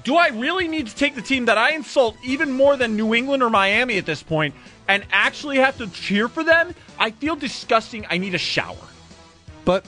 do 0.05 0.17
I 0.17 0.29
really 0.29 0.69
need 0.69 0.87
to 0.89 0.95
take 0.95 1.15
the 1.15 1.23
team 1.23 1.47
that 1.47 1.59
I 1.59 1.73
insult 1.73 2.17
even 2.25 2.53
more 2.53 2.77
than 2.77 2.97
New 2.97 3.15
England 3.15 3.43
or 3.43 3.51
Miami 3.51 3.99
at 3.99 4.07
this 4.07 4.23
point 4.23 4.55
and 4.89 5.05
actually 5.13 5.59
have 5.59 5.77
to 5.79 5.89
cheer 5.89 6.29
for 6.29 6.43
them? 6.45 6.75
I 6.99 7.11
feel 7.11 7.37
disgusting. 7.37 8.07
I 8.11 8.19
need 8.19 8.35
a 8.35 8.39
shower. 8.39 8.77
but 9.65 9.85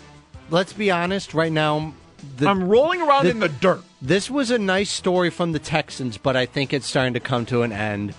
let's 0.50 0.73
be 0.73 0.90
honest. 0.90 1.35
Right 1.35 1.52
now, 1.52 1.95
the, 2.37 2.47
I'm 2.49 2.69
rolling 2.69 3.00
around 3.02 3.25
the- 3.25 3.31
in 3.31 3.40
the 3.40 3.49
dirt. 3.49 3.83
This 4.00 4.28
was 4.31 4.50
a 4.50 4.59
nice 4.59 4.90
story 4.90 5.31
from 5.31 5.52
the 5.52 5.59
Texans, 5.61 6.19
but 6.19 6.37
I 6.37 6.45
think 6.47 6.73
it's 6.73 6.87
starting 6.87 7.14
to 7.14 7.21
come 7.21 7.47
to 7.47 7.62
an 7.62 7.73
end. 7.73 8.14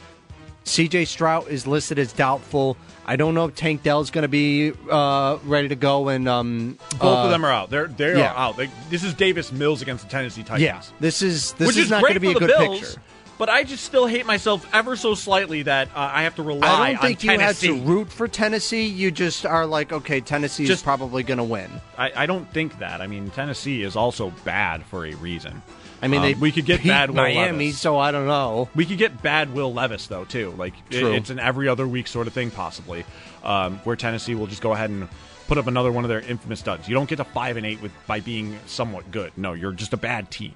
CJ 0.66 1.08
Stroud 1.08 1.48
is 1.50 1.68
listed 1.68 2.00
as 2.00 2.14
doubtful. 2.14 2.78
I 3.06 3.16
don't 3.16 3.36
know 3.36 3.46
if 3.46 3.56
Tank 3.56 3.84
Dell's 3.84 4.12
going 4.12 4.22
to 4.24 4.30
be 4.30 4.72
uh, 4.90 5.38
ready 5.44 5.68
to 5.68 5.76
go. 5.76 6.08
And 6.10 6.28
um, 6.28 6.78
Both 6.92 7.04
uh, 7.04 7.24
of 7.26 7.32
them 7.32 7.46
are 7.46 7.52
out. 7.52 7.70
They're 7.70 7.88
they 7.88 8.18
yeah. 8.18 8.32
are 8.32 8.38
out. 8.38 8.58
They, 8.58 8.70
this 8.90 9.04
is 9.04 9.14
Davis 9.14 9.52
Mills 9.52 9.82
against 9.82 10.06
the 10.06 10.10
Tennessee 10.10 10.44
Titans. 10.44 10.62
Yeah, 10.62 10.82
this 11.00 11.22
is 11.22 11.54
this 11.54 11.68
which 11.68 11.78
is, 11.78 11.86
is, 11.86 11.90
not 11.90 12.02
great 12.02 12.12
going 12.12 12.34
to 12.34 12.40
be 12.40 12.46
a 12.46 12.48
good 12.48 12.58
Bills, 12.58 12.80
picture. 12.80 13.02
But 13.38 13.50
I 13.50 13.64
just 13.64 13.84
still 13.84 14.06
hate 14.06 14.26
myself 14.26 14.66
ever 14.74 14.96
so 14.96 15.16
slightly 15.16 15.64
that 15.64 15.90
uh, 15.90 16.12
I 16.14 16.24
have 16.24 16.36
to 16.36 16.44
rely 16.44 16.68
on 16.68 16.70
Tennessee. 16.70 16.78
I 16.78 16.94
don't 16.94 17.02
think 17.02 17.24
you 17.24 17.30
have 17.32 17.40
Tennessee. 17.40 17.68
to 17.68 17.86
root 17.86 18.12
for 18.12 18.28
Tennessee. 18.28 18.86
You 18.86 19.12
just 19.12 19.46
are 19.46 19.66
like, 19.66 19.92
okay, 19.92 20.22
Tennessee 20.22 20.70
is 20.70 20.82
probably 20.82 21.24
going 21.24 21.40
to 21.40 21.44
win. 21.44 21.70
I, 21.98 22.12
I 22.16 22.26
don't 22.26 22.50
think 22.54 22.78
that. 22.80 23.02
I 23.02 23.08
mean, 23.08 23.32
Tennessee 23.32 23.84
is 23.84 23.96
also 23.96 24.32
bad 24.46 24.86
for 24.86 25.06
a 25.06 25.16
reason. 25.16 25.62
I 26.04 26.08
mean, 26.10 26.20
Um, 26.20 26.26
they 26.26 26.34
we 26.36 26.52
could 26.52 26.66
get 26.66 26.84
bad 26.84 27.10
Will 27.10 27.16
Miami, 27.16 27.68
Levis. 27.68 27.80
so 27.80 27.98
I 27.98 28.12
don't 28.12 28.28
know. 28.28 28.68
We 28.76 28.86
could 28.86 28.98
get 28.98 29.22
bad 29.24 29.54
Will 29.54 29.74
Levis 29.74 30.08
though 30.08 30.26
too. 30.26 30.54
Like 30.58 30.74
it- 30.92 31.02
it's 31.04 31.30
an 31.30 31.40
every 31.40 31.68
other 31.70 31.88
week 31.88 32.08
sort 32.08 32.28
of 32.28 32.34
thing 32.34 32.52
possibly, 32.52 33.06
um, 33.44 33.80
where 33.86 33.96
Tennessee 33.96 34.36
will 34.36 34.48
just 34.48 34.62
go 34.62 34.74
ahead 34.74 34.90
and 34.90 35.08
put 35.48 35.58
up 35.58 35.66
another 35.68 35.92
one 35.92 36.04
of 36.04 36.10
their 36.10 36.20
infamous 36.22 36.62
duds. 36.62 36.88
You 36.90 36.94
don't 36.96 37.10
get 37.10 37.16
to 37.18 37.24
five 37.24 37.58
and 37.58 37.66
eight 37.66 37.82
with 37.82 37.92
by 38.06 38.20
being 38.20 38.60
somewhat 38.66 39.12
good. 39.12 39.32
No, 39.38 39.54
you're 39.54 39.72
just 39.72 39.94
a 39.94 39.98
bad 39.98 40.30
team. 40.30 40.54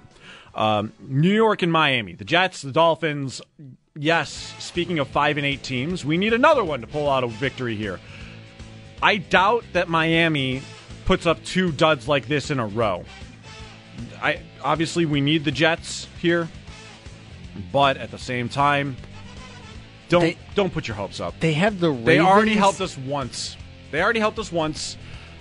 Um, 0.54 0.92
New 1.08 1.34
York 1.34 1.62
and 1.62 1.72
Miami, 1.72 2.13
the 2.13 2.25
Jets, 2.25 2.62
the 2.62 2.72
Dolphins. 2.72 3.42
Yes, 3.96 4.54
speaking 4.60 5.00
of 5.00 5.08
five 5.08 5.38
and 5.38 5.46
eight 5.46 5.63
teams, 5.63 6.04
we 6.06 6.18
need 6.18 6.34
another 6.34 6.63
one 6.63 6.82
to 6.82 6.88
pull 6.88 7.10
out 7.10 7.24
a 7.24 7.27
victory 7.27 7.75
here. 7.75 8.00
I 9.01 9.18
doubt 9.18 9.63
that 9.74 9.88
Miami 9.88 10.62
puts 11.06 11.25
up 11.25 11.44
two 11.44 11.72
duds 11.72 12.08
like 12.08 12.27
this 12.27 12.50
in 12.51 12.60
a 12.60 12.68
row. 12.68 13.06
I 14.22 14.39
obviously 14.64 15.06
we 15.06 15.22
need 15.22 15.44
the 15.46 15.52
Jets 15.52 16.08
here, 16.22 16.48
but 17.72 17.98
at 17.98 18.12
the 18.12 18.18
same 18.18 18.50
time, 18.50 18.98
don't 20.10 20.22
They- 20.22 20.38
don't 20.56 20.72
put 20.74 20.88
your 20.88 20.96
hopes 20.96 21.20
up. 21.20 21.40
They 21.40 21.54
have 21.54 21.80
the 21.80 21.90
Ravens. 21.90 22.06
They 22.06 22.20
already 22.20 22.54
helped 22.56 22.82
us 22.82 22.98
once. 22.98 23.58
They 23.92 24.02
already 24.02 24.20
helped 24.20 24.40
us 24.40 24.52
once. 24.52 24.98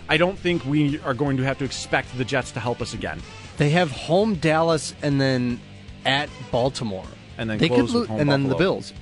I 0.09 0.17
don't 0.17 0.39
think 0.39 0.65
we 0.65 1.01
are 1.01 1.15
going 1.15 1.37
to 1.39 1.43
have 1.43 1.59
to 1.59 1.65
expect 1.65 2.17
the 2.17 2.25
Jets 2.25 2.53
to 2.53 2.61
help 2.61 2.81
us 2.81 2.95
again. 2.95 3.21
They 3.57 3.71
have 3.71 3.91
home 3.91 4.35
Dallas 4.37 4.95
and 5.03 5.21
then 5.21 5.61
at 6.05 6.29
Baltimore, 6.53 7.07
And 7.39 7.51
then 7.51 7.59
they 7.59 7.69
close 7.69 7.91
could 7.93 8.07
home 8.09 8.21
and 8.21 8.31
then 8.31 8.49
the 8.49 8.55
Bills. 8.55 8.93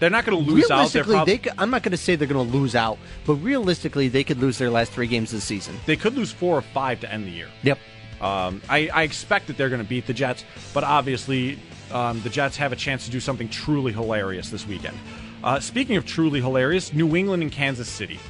They're 0.00 0.10
not 0.10 0.24
going 0.26 0.44
to 0.44 0.50
lose 0.50 0.64
out. 0.70 0.92
Realistically, 0.94 1.14
prob- 1.46 1.58
I'm 1.58 1.70
not 1.70 1.82
going 1.84 1.92
to 1.92 1.96
say 1.96 2.16
they're 2.16 2.26
going 2.26 2.44
to 2.50 2.52
lose 2.52 2.74
out, 2.74 2.98
but 3.24 3.34
realistically, 3.36 4.08
they 4.08 4.24
could 4.24 4.40
lose 4.40 4.58
their 4.58 4.68
last 4.68 4.90
three 4.92 5.06
games 5.06 5.30
this 5.30 5.44
season. 5.44 5.78
they 5.86 5.96
could 5.96 6.14
lose 6.16 6.32
four 6.32 6.56
or 6.58 6.62
five 6.62 6.98
to 7.00 7.12
end 7.12 7.24
the 7.26 7.30
year. 7.30 7.48
Yep. 7.62 7.78
Um, 8.22 8.62
I, 8.68 8.88
I 8.94 9.02
expect 9.02 9.48
that 9.48 9.56
they're 9.56 9.68
going 9.68 9.82
to 9.82 9.88
beat 9.88 10.06
the 10.06 10.14
Jets, 10.14 10.44
but 10.72 10.84
obviously 10.84 11.58
um, 11.90 12.20
the 12.22 12.30
Jets 12.30 12.56
have 12.58 12.72
a 12.72 12.76
chance 12.76 13.04
to 13.06 13.10
do 13.10 13.18
something 13.20 13.48
truly 13.48 13.92
hilarious 13.92 14.48
this 14.48 14.66
weekend. 14.66 14.96
Uh, 15.42 15.58
speaking 15.58 15.96
of 15.96 16.06
truly 16.06 16.40
hilarious, 16.40 16.92
New 16.92 17.16
England 17.16 17.42
and 17.42 17.50
Kansas 17.50 17.88
City. 17.88 18.20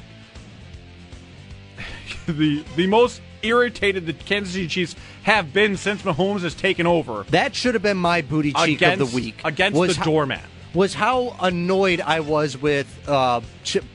the 2.27 2.63
the 2.75 2.87
most 2.87 3.21
irritated 3.41 4.05
the 4.05 4.13
Kansas 4.13 4.53
City 4.53 4.67
Chiefs 4.67 4.95
have 5.23 5.53
been 5.53 5.77
since 5.77 6.01
Mahomes 6.01 6.41
has 6.41 6.55
taken 6.55 6.87
over 6.87 7.23
That 7.29 7.55
should 7.55 7.73
have 7.75 7.83
been 7.83 7.97
my 7.97 8.21
booty 8.21 8.53
cheek 8.53 8.77
against, 8.81 9.01
of 9.01 9.11
the 9.11 9.15
week. 9.15 9.41
against 9.43 9.77
was 9.77 9.93
the 9.95 9.99
how- 9.99 10.05
doormat. 10.05 10.43
was 10.73 10.93
how 10.93 11.35
annoyed 11.41 12.01
I 12.01 12.21
was 12.21 12.57
with 12.57 12.87
uh, 13.07 13.41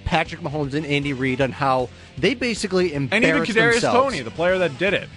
Patrick 0.04 0.40
Mahomes 0.42 0.74
and 0.74 0.84
Andy 0.86 1.12
Reid 1.12 1.40
on 1.40 1.52
how 1.52 1.88
they 2.18 2.34
basically 2.34 2.92
embarrassed 2.94 3.24
And 3.24 3.24
even 3.24 3.42
Kadarius 3.56 3.72
themselves. 3.74 4.12
Toney, 4.12 4.22
the 4.22 4.30
player 4.30 4.58
that 4.58 4.78
did 4.78 4.94
it. 4.94 5.08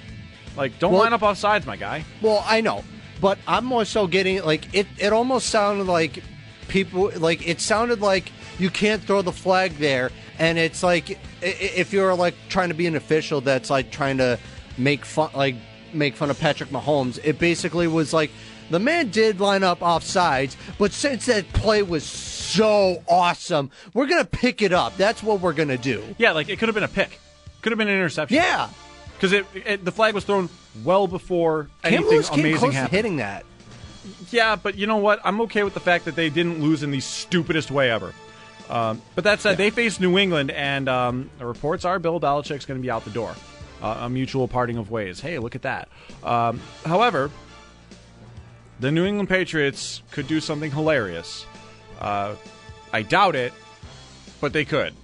Like, 0.57 0.77
don't 0.79 0.91
Well- 0.91 1.01
line 1.01 1.13
up 1.13 1.23
off 1.23 1.37
sides, 1.37 1.65
my 1.65 1.75
guy. 1.77 2.03
Well, 2.21 2.43
I 2.47 2.61
know, 2.61 2.83
but 3.19 3.37
I'm 3.47 3.65
more 3.65 3.85
so 3.85 4.07
getting 4.07 4.43
like 4.43 4.73
it. 4.73 4.87
It 4.97 5.13
almost 5.13 5.47
sounded 5.49 5.87
like 5.87 6.23
people 6.67 7.11
like 7.17 7.47
it 7.47 7.61
sounded 7.61 8.01
like 8.01 8.31
you 8.59 8.69
can't 8.69 9.01
throw 9.03 9.21
the 9.21 9.31
flag 9.31 9.77
there, 9.77 10.11
and 10.39 10.57
it's 10.57 10.83
like 10.83 11.17
if 11.41 11.91
you're 11.93 12.13
like 12.15 12.35
trying 12.49 12.69
to 12.69 12.75
be 12.75 12.85
an 12.87 12.95
official 12.95 13.41
that's 13.41 13.69
like 13.69 13.91
trying 13.91 14.17
to 14.17 14.37
make 14.77 15.05
fun 15.05 15.29
like 15.35 15.55
make 15.93 16.15
fun 16.15 16.29
of 16.29 16.39
Patrick 16.39 16.69
Mahomes. 16.69 17.19
It 17.23 17.39
basically 17.39 17.87
was 17.87 18.13
like 18.13 18.31
The 18.69 18.79
man 18.79 19.09
did 19.09 19.41
line 19.41 19.63
up 19.63 19.83
off 19.83 20.01
sides, 20.03 20.55
but 20.77 20.93
since 20.93 21.25
that 21.25 21.51
play 21.51 21.83
was 21.83 22.05
so 22.05 23.03
awesome, 23.09 23.69
we're 23.93 24.05
going 24.07 24.23
to 24.23 24.29
pick 24.29 24.61
it 24.61 24.71
up. 24.71 24.95
That's 24.95 25.21
what 25.21 25.41
we're 25.41 25.51
going 25.51 25.67
to 25.67 25.77
do. 25.77 26.01
Yeah, 26.17 26.31
like 26.31 26.47
it 26.47 26.57
could 26.57 26.69
have 26.69 26.73
been 26.75 26.83
a 26.85 26.87
pick, 26.87 27.19
could 27.61 27.73
have 27.73 27.77
been 27.77 27.89
an 27.89 27.95
interception. 27.95 28.37
Yeah. 28.37 28.69
Because 29.21 29.33
it, 29.33 29.45
it 29.53 29.85
the 29.85 29.91
flag 29.91 30.15
was 30.15 30.23
thrown 30.25 30.49
well 30.83 31.05
before 31.05 31.69
Cam 31.83 31.93
anything 31.93 32.09
Lewis 32.09 32.29
came 32.29 32.39
amazing 32.39 32.57
close 32.71 32.73
to 32.73 32.87
hitting 32.87 33.17
that. 33.17 33.45
Yeah, 34.31 34.55
but 34.55 34.75
you 34.75 34.87
know 34.87 34.97
what? 34.97 35.19
I'm 35.23 35.41
okay 35.41 35.61
with 35.61 35.75
the 35.75 35.79
fact 35.79 36.05
that 36.05 36.15
they 36.15 36.31
didn't 36.31 36.59
lose 36.59 36.81
in 36.81 36.89
the 36.89 37.01
stupidest 37.01 37.69
way 37.69 37.91
ever. 37.91 38.13
Um, 38.67 38.99
but 39.13 39.25
that 39.25 39.39
said, 39.39 39.57
they 39.57 39.69
face 39.69 39.99
New 39.99 40.17
England, 40.17 40.49
and 40.49 40.89
um, 40.89 41.29
the 41.37 41.45
reports 41.45 41.85
are 41.85 41.99
Bill 41.99 42.19
Belichick's 42.19 42.65
going 42.65 42.79
to 42.79 42.81
be 42.81 42.89
out 42.89 43.03
the 43.03 43.11
door. 43.11 43.35
Uh, 43.79 43.97
a 44.01 44.09
mutual 44.09 44.47
parting 44.47 44.77
of 44.77 44.89
ways. 44.89 45.19
Hey, 45.19 45.37
look 45.37 45.55
at 45.55 45.63
that. 45.63 45.89
Um, 46.23 46.59
however, 46.83 47.29
the 48.79 48.91
New 48.91 49.05
England 49.05 49.29
Patriots 49.29 50.01
could 50.11 50.27
do 50.27 50.39
something 50.39 50.71
hilarious. 50.71 51.45
Uh, 51.99 52.35
I 52.93 53.03
doubt 53.03 53.35
it, 53.35 53.53
but 54.39 54.53
they 54.53 54.65
could. 54.65 54.95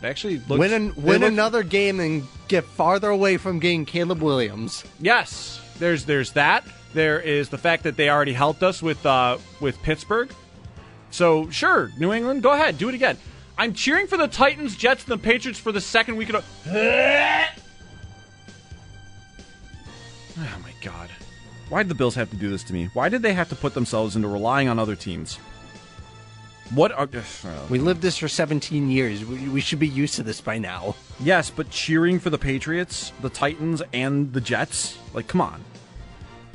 They 0.00 0.08
actually 0.08 0.38
looked, 0.48 0.60
Win, 0.60 0.72
an, 0.72 0.94
win 0.96 1.20
looked- 1.22 1.32
another 1.32 1.62
game 1.62 1.98
and 1.98 2.26
get 2.52 2.64
farther 2.64 3.08
away 3.08 3.38
from 3.38 3.58
getting 3.58 3.86
Caleb 3.86 4.20
Williams. 4.20 4.84
Yes, 5.00 5.58
there's 5.78 6.04
there's 6.04 6.32
that. 6.32 6.64
There 6.92 7.18
is 7.18 7.48
the 7.48 7.56
fact 7.56 7.82
that 7.84 7.96
they 7.96 8.10
already 8.10 8.34
helped 8.34 8.62
us 8.62 8.82
with 8.82 9.04
uh, 9.06 9.38
with 9.60 9.80
Pittsburgh. 9.82 10.30
So 11.10 11.48
sure, 11.48 11.90
New 11.98 12.12
England, 12.12 12.42
go 12.42 12.52
ahead, 12.52 12.76
do 12.76 12.90
it 12.90 12.94
again. 12.94 13.16
I'm 13.56 13.72
cheering 13.72 14.06
for 14.06 14.18
the 14.18 14.28
Titans, 14.28 14.76
Jets, 14.76 15.04
and 15.04 15.12
the 15.12 15.18
Patriots 15.18 15.58
for 15.58 15.72
the 15.72 15.80
second 15.80 16.16
week 16.16 16.28
in 16.28 16.36
a. 16.36 17.48
Oh 20.34 20.58
my 20.62 20.72
god! 20.82 21.10
Why 21.68 21.82
did 21.82 21.90
the 21.90 21.94
Bills 21.94 22.14
have 22.14 22.30
to 22.30 22.36
do 22.36 22.48
this 22.48 22.64
to 22.64 22.72
me? 22.72 22.88
Why 22.94 23.10
did 23.10 23.20
they 23.20 23.34
have 23.34 23.50
to 23.50 23.54
put 23.54 23.74
themselves 23.74 24.16
into 24.16 24.28
relying 24.28 24.66
on 24.68 24.78
other 24.78 24.96
teams? 24.96 25.38
What 26.74 26.92
are? 26.92 27.08
We 27.68 27.78
lived 27.78 28.00
this 28.00 28.16
for 28.16 28.28
17 28.28 28.90
years. 28.90 29.24
We, 29.24 29.48
we 29.48 29.60
should 29.60 29.78
be 29.78 29.88
used 29.88 30.14
to 30.14 30.22
this 30.22 30.40
by 30.40 30.58
now. 30.58 30.94
Yes, 31.20 31.50
but 31.50 31.68
cheering 31.68 32.18
for 32.18 32.30
the 32.30 32.38
Patriots, 32.38 33.12
the 33.20 33.28
Titans, 33.28 33.82
and 33.92 34.32
the 34.32 34.40
Jets? 34.40 34.96
Like, 35.12 35.26
come 35.28 35.42
on. 35.42 35.62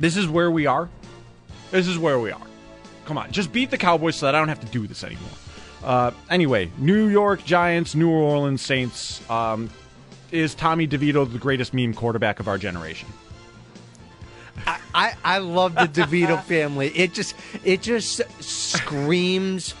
This 0.00 0.16
is 0.16 0.26
where 0.26 0.50
we 0.50 0.66
are. 0.66 0.88
This 1.70 1.86
is 1.86 1.98
where 1.98 2.18
we 2.18 2.32
are. 2.32 2.46
Come 3.04 3.16
on. 3.16 3.30
Just 3.30 3.52
beat 3.52 3.70
the 3.70 3.78
Cowboys 3.78 4.16
so 4.16 4.26
that 4.26 4.34
I 4.34 4.38
don't 4.38 4.48
have 4.48 4.60
to 4.60 4.66
do 4.66 4.88
this 4.88 5.04
anymore. 5.04 5.30
Uh, 5.84 6.10
anyway, 6.28 6.70
New 6.78 7.06
York 7.06 7.44
Giants, 7.44 7.94
New 7.94 8.10
Orleans 8.10 8.60
Saints. 8.60 9.28
Um, 9.30 9.70
is 10.32 10.54
Tommy 10.54 10.88
DeVito 10.88 11.30
the 11.30 11.38
greatest 11.38 11.72
meme 11.72 11.94
quarterback 11.94 12.40
of 12.40 12.48
our 12.48 12.58
generation? 12.58 13.08
I, 14.92 15.14
I 15.24 15.38
love 15.38 15.74
the 15.74 15.80
DeVito 16.02 16.42
family. 16.42 16.88
It 16.88 17.14
just 17.14 17.36
it 17.64 17.82
just 17.82 18.20
screams 18.42 19.74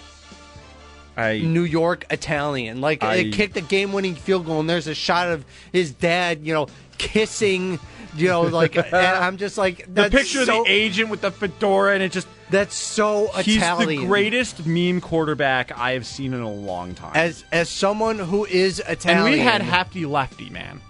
I 1.18 1.38
New 1.40 1.64
York 1.64 2.06
Italian. 2.10 2.80
Like 2.80 3.02
I- 3.02 3.16
it 3.16 3.32
kicked 3.32 3.56
a 3.56 3.60
game 3.60 3.92
winning 3.92 4.14
field 4.14 4.46
goal 4.46 4.60
and 4.60 4.70
there's 4.70 4.86
a 4.86 4.94
shot 4.94 5.28
of 5.28 5.44
his 5.72 5.90
dad, 5.92 6.40
you 6.46 6.54
know, 6.54 6.68
kissing, 6.96 7.78
you 8.16 8.28
know, 8.28 8.42
like 8.42 8.76
I'm 8.94 9.36
just 9.36 9.58
like 9.58 9.92
the 9.92 10.08
picture 10.08 10.44
so, 10.44 10.60
of 10.60 10.66
the 10.66 10.70
agent 10.72 11.10
with 11.10 11.20
the 11.20 11.30
fedora 11.30 11.94
and 11.94 12.02
it 12.02 12.12
just 12.12 12.28
That's 12.50 12.74
so 12.74 13.28
he's 13.42 13.56
Italian. 13.56 13.88
the 14.02 14.06
greatest 14.06 14.64
meme 14.66 15.00
quarterback 15.00 15.76
I 15.76 15.92
have 15.92 16.06
seen 16.06 16.32
in 16.34 16.40
a 16.40 16.50
long 16.50 16.94
time. 16.94 17.12
as 17.14 17.44
as 17.52 17.68
someone 17.68 18.18
who 18.18 18.44
is 18.46 18.80
Italian. 18.88 19.24
And 19.24 19.32
we 19.32 19.38
had 19.40 19.62
hefty 19.62 20.06
lefty, 20.06 20.50
man. 20.50 20.80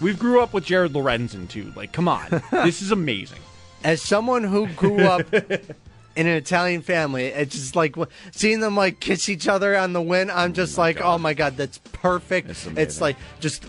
we 0.00 0.14
grew 0.14 0.40
up 0.40 0.52
with 0.52 0.64
Jared 0.64 0.92
Lorenzen 0.92 1.48
too. 1.48 1.72
Like, 1.76 1.92
come 1.92 2.08
on, 2.08 2.42
this 2.50 2.82
is 2.82 2.90
amazing. 2.90 3.38
as 3.84 4.02
someone 4.02 4.44
who 4.44 4.66
grew 4.68 4.98
up 5.00 5.26
in 6.16 6.26
an 6.26 6.36
Italian 6.36 6.82
family, 6.82 7.26
it's 7.26 7.54
just 7.54 7.76
like 7.76 7.96
seeing 8.32 8.60
them 8.60 8.76
like 8.76 9.00
kiss 9.00 9.28
each 9.28 9.48
other 9.48 9.76
on 9.76 9.92
the 9.92 10.02
wind. 10.02 10.30
I'm 10.30 10.52
just 10.52 10.78
like, 10.78 11.00
oh 11.00 11.18
my 11.18 11.34
god, 11.34 11.56
that's 11.56 11.78
perfect. 11.92 12.50
It's 12.50 12.66
It's, 12.66 13.00
like 13.00 13.16
just. 13.40 13.64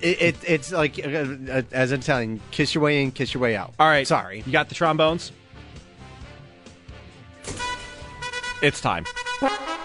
It, 0.00 0.22
it, 0.22 0.36
it's 0.46 0.72
like 0.72 0.98
uh, 0.98 1.08
uh, 1.50 1.62
as 1.72 1.92
an 1.92 2.00
Italian, 2.00 2.40
kiss 2.52 2.74
your 2.74 2.82
way 2.82 3.02
in, 3.02 3.10
kiss 3.12 3.34
your 3.34 3.42
way 3.42 3.54
out. 3.54 3.74
All 3.78 3.86
right, 3.86 4.06
sorry. 4.06 4.42
You 4.46 4.52
got 4.52 4.70
the 4.70 4.74
trombones. 4.74 5.30
It's 8.62 8.80
time. 8.80 9.04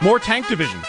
More 0.01 0.19
tank 0.19 0.47
division. 0.47 0.79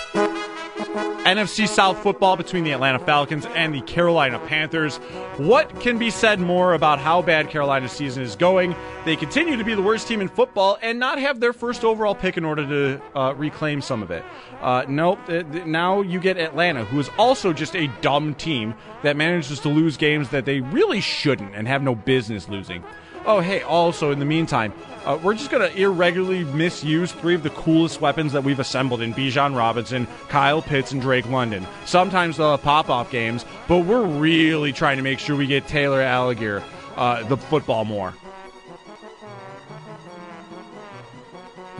NFC 1.26 1.66
South 1.66 1.98
football 2.04 2.36
between 2.36 2.62
the 2.62 2.70
Atlanta 2.70 3.00
Falcons 3.00 3.46
and 3.46 3.74
the 3.74 3.80
Carolina 3.80 4.38
Panthers. 4.38 4.98
What 5.38 5.80
can 5.80 5.98
be 5.98 6.08
said 6.08 6.38
more 6.38 6.72
about 6.72 7.00
how 7.00 7.20
bad 7.20 7.50
Carolina's 7.50 7.90
season 7.90 8.22
is 8.22 8.36
going? 8.36 8.76
They 9.04 9.16
continue 9.16 9.56
to 9.56 9.64
be 9.64 9.74
the 9.74 9.82
worst 9.82 10.06
team 10.06 10.20
in 10.20 10.28
football 10.28 10.78
and 10.80 11.00
not 11.00 11.18
have 11.18 11.40
their 11.40 11.52
first 11.52 11.82
overall 11.82 12.14
pick 12.14 12.36
in 12.36 12.44
order 12.44 12.64
to 12.64 13.02
uh, 13.18 13.34
reclaim 13.34 13.80
some 13.80 14.04
of 14.04 14.12
it. 14.12 14.24
Uh, 14.60 14.84
nope. 14.86 15.18
Now 15.66 16.00
you 16.00 16.20
get 16.20 16.38
Atlanta, 16.38 16.84
who 16.84 17.00
is 17.00 17.10
also 17.18 17.52
just 17.52 17.74
a 17.74 17.88
dumb 18.02 18.36
team 18.36 18.74
that 19.02 19.16
manages 19.16 19.58
to 19.60 19.68
lose 19.68 19.96
games 19.96 20.28
that 20.28 20.44
they 20.44 20.60
really 20.60 21.00
shouldn't 21.00 21.56
and 21.56 21.66
have 21.66 21.82
no 21.82 21.96
business 21.96 22.48
losing. 22.48 22.84
Oh, 23.24 23.40
hey, 23.40 23.62
also, 23.62 24.12
in 24.12 24.20
the 24.20 24.24
meantime, 24.24 24.72
uh, 25.06 25.16
we're 25.22 25.34
just 25.34 25.50
going 25.50 25.62
to 25.62 25.80
irregularly 25.80 26.42
misuse 26.44 27.12
three 27.12 27.34
of 27.34 27.44
the 27.44 27.50
coolest 27.50 28.00
weapons 28.00 28.32
that 28.32 28.42
we've 28.42 28.58
assembled 28.58 29.00
in 29.00 29.14
Bijan 29.14 29.56
Robinson, 29.56 30.08
Kyle 30.28 30.60
Pitts, 30.60 30.90
and 30.90 31.00
Drake 31.00 31.28
London. 31.30 31.64
Sometimes 31.84 32.36
they'll 32.36 32.50
have 32.50 32.62
pop 32.62 32.90
off 32.90 33.10
games, 33.10 33.44
but 33.68 33.86
we're 33.86 34.04
really 34.04 34.72
trying 34.72 34.96
to 34.96 35.04
make 35.04 35.20
sure 35.20 35.36
we 35.36 35.46
get 35.46 35.68
Tyler 35.68 36.00
Allgeier 36.00 36.62
uh, 36.96 37.22
the 37.22 37.36
football 37.36 37.84
more. 37.84 38.14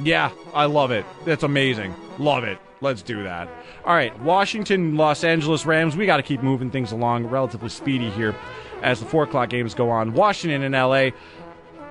Yeah, 0.02 0.30
I 0.54 0.66
love 0.66 0.92
it. 0.92 1.04
That's 1.24 1.42
amazing. 1.42 1.94
Love 2.18 2.44
it. 2.44 2.58
Let's 2.80 3.02
do 3.02 3.24
that. 3.24 3.48
All 3.84 3.94
right, 3.94 4.16
Washington, 4.20 4.96
Los 4.96 5.24
Angeles 5.24 5.66
Rams. 5.66 5.96
We 5.96 6.06
got 6.06 6.18
to 6.18 6.22
keep 6.22 6.42
moving 6.42 6.70
things 6.70 6.92
along 6.92 7.26
relatively 7.26 7.70
speedy 7.70 8.10
here 8.10 8.36
as 8.82 9.00
the 9.00 9.06
four 9.06 9.24
o'clock 9.24 9.48
games 9.48 9.74
go 9.74 9.90
on. 9.90 10.12
Washington 10.12 10.62
and 10.62 10.74
LA. 10.74 11.10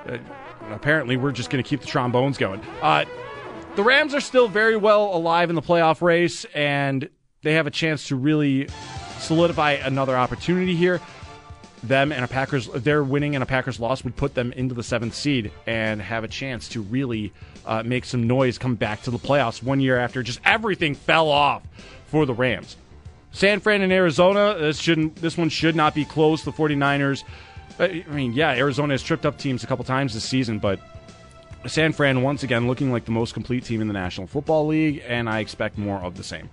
Uh, 0.08 0.20
apparently, 0.72 1.18
we're 1.18 1.32
just 1.32 1.50
going 1.50 1.64
to 1.64 1.68
keep 1.70 1.82
the 1.82 1.88
trombones 1.88 2.38
going. 2.38 2.62
Uh, 2.82 3.06
the 3.76 3.84
Rams 3.84 4.14
are 4.14 4.22
still 4.22 4.48
very 4.48 4.78
well 4.78 5.16
alive 5.16 5.50
in 5.50 5.56
the 5.56 5.62
playoff 5.62 6.02
race, 6.02 6.46
and 6.56 7.10
they 7.42 7.54
have 7.54 7.68
a 7.68 7.72
chance 7.72 8.08
to 8.08 8.16
really 8.16 8.68
solidify 9.20 9.74
another 9.74 10.16
opportunity 10.16 10.76
here. 10.76 11.02
Them 11.84 12.12
and 12.12 12.26
a 12.26 12.28
Packers, 12.28 12.68
their 12.68 13.04
winning 13.04 13.36
and 13.36 13.44
a 13.44 13.46
Packers 13.46 13.80
loss 13.80 14.04
would 14.04 14.16
put 14.16 14.34
them 14.34 14.52
into 14.54 14.74
the 14.74 14.82
seventh 14.82 15.14
seed 15.14 15.52
and 15.68 16.02
have 16.02 16.24
a 16.24 16.28
chance 16.28 16.70
to 16.70 16.82
really 16.82 17.32
uh, 17.66 17.84
make 17.84 18.06
some 18.06 18.26
noise, 18.26 18.58
come 18.58 18.76
back 18.76 19.04
to 19.04 19.12
the 19.12 19.20
playoffs 19.20 19.62
one 19.62 19.80
year 19.80 20.00
after 20.00 20.24
just 20.24 20.40
everything 20.46 20.96
fell 20.96 21.30
off 21.30 21.64
for 22.08 22.26
the 22.26 22.34
Rams. 22.34 22.78
San 23.32 23.60
Fran 23.60 23.82
and 23.82 23.92
Arizona, 23.92 24.56
this 24.58 24.80
shouldn't 24.80 25.18
this 25.18 25.38
one 25.38 25.50
should 25.50 25.76
not 25.76 25.94
be 25.94 26.06
close. 26.06 26.44
The 26.44 26.54
49ers, 26.54 27.24
I 27.80 28.04
mean, 28.08 28.34
yeah, 28.34 28.52
Arizona 28.52 28.94
has 28.94 29.04
tripped 29.04 29.26
up 29.26 29.38
teams 29.38 29.64
a 29.64 29.68
couple 29.68 29.84
times 29.84 30.14
this 30.14 30.24
season, 30.24 30.60
but 30.60 30.80
San 31.68 31.92
Fran 31.92 32.22
once 32.22 32.44
again 32.44 32.68
looking 32.68 32.92
like 32.92 33.06
the 33.06 33.12
most 33.12 33.34
complete 33.34 33.66
team 33.66 33.82
in 33.82 33.88
the 33.88 33.94
National 33.94 34.28
Football 34.28 34.68
League, 34.68 35.04
and 35.08 35.30
I 35.30 35.40
expect 35.40 35.78
more 35.78 35.98
of 35.98 36.16
the 36.16 36.24
same 36.24 36.50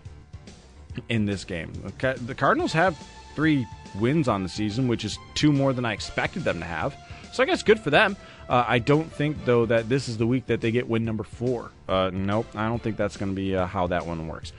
in 1.09 1.27
this 1.27 1.45
game. 1.45 1.73
The 1.99 2.35
Cardinals 2.35 2.73
have 2.73 2.97
three 3.35 3.67
wins 3.99 4.29
on 4.29 4.43
the 4.43 4.49
season, 4.49 4.89
which 4.89 5.05
is 5.05 5.19
two 5.35 5.53
more 5.53 5.73
than 5.73 5.85
I 5.85 5.93
expected 5.93 6.45
them 6.45 6.59
to 6.59 6.65
have. 6.65 6.97
So 7.33 7.43
I 7.43 7.47
guess 7.47 7.63
good 7.63 7.81
for 7.81 7.91
them. 7.91 8.17
Uh, 8.49 8.65
I 8.67 8.79
don't 8.79 9.11
think 9.11 9.45
though 9.45 9.65
that 9.67 9.89
this 9.89 10.09
is 10.09 10.19
the 10.19 10.27
week 10.27 10.47
that 10.47 10.61
they 10.61 10.71
get 10.71 10.89
win 10.89 11.05
number 11.05 11.25
four. 11.25 11.71
Uh, 11.89 12.11
nope, 12.13 12.47
I 12.55 12.69
don't 12.69 12.83
think 12.83 12.97
that's 12.97 13.17
going 13.17 13.31
to 13.31 13.37
be 13.37 13.57
uh, 13.57 13.67
how 13.67 13.87
that 13.87 14.07
one 14.07 14.29
works. 14.29 14.53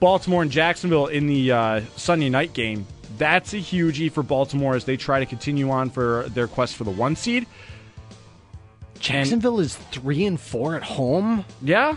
Baltimore 0.00 0.42
and 0.42 0.50
Jacksonville 0.50 1.08
in 1.08 1.26
the 1.26 1.52
uh, 1.52 1.80
Sunday 1.96 2.30
night 2.30 2.52
game. 2.52 2.86
That's 3.16 3.54
a 3.54 3.58
huge 3.58 4.00
E 4.00 4.08
for 4.08 4.22
Baltimore 4.22 4.74
as 4.74 4.84
they 4.84 4.96
try 4.96 5.20
to 5.20 5.26
continue 5.26 5.70
on 5.70 5.90
for 5.90 6.28
their 6.28 6.46
quest 6.46 6.76
for 6.76 6.84
the 6.84 6.90
one 6.90 7.16
seed. 7.16 7.46
Jacksonville 9.00 9.60
is 9.60 9.76
three 9.76 10.24
and 10.24 10.38
four 10.38 10.74
at 10.74 10.82
home. 10.82 11.44
Yeah, 11.62 11.96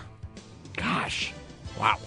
Gosh, 0.78 1.34
Wow. 1.80 1.98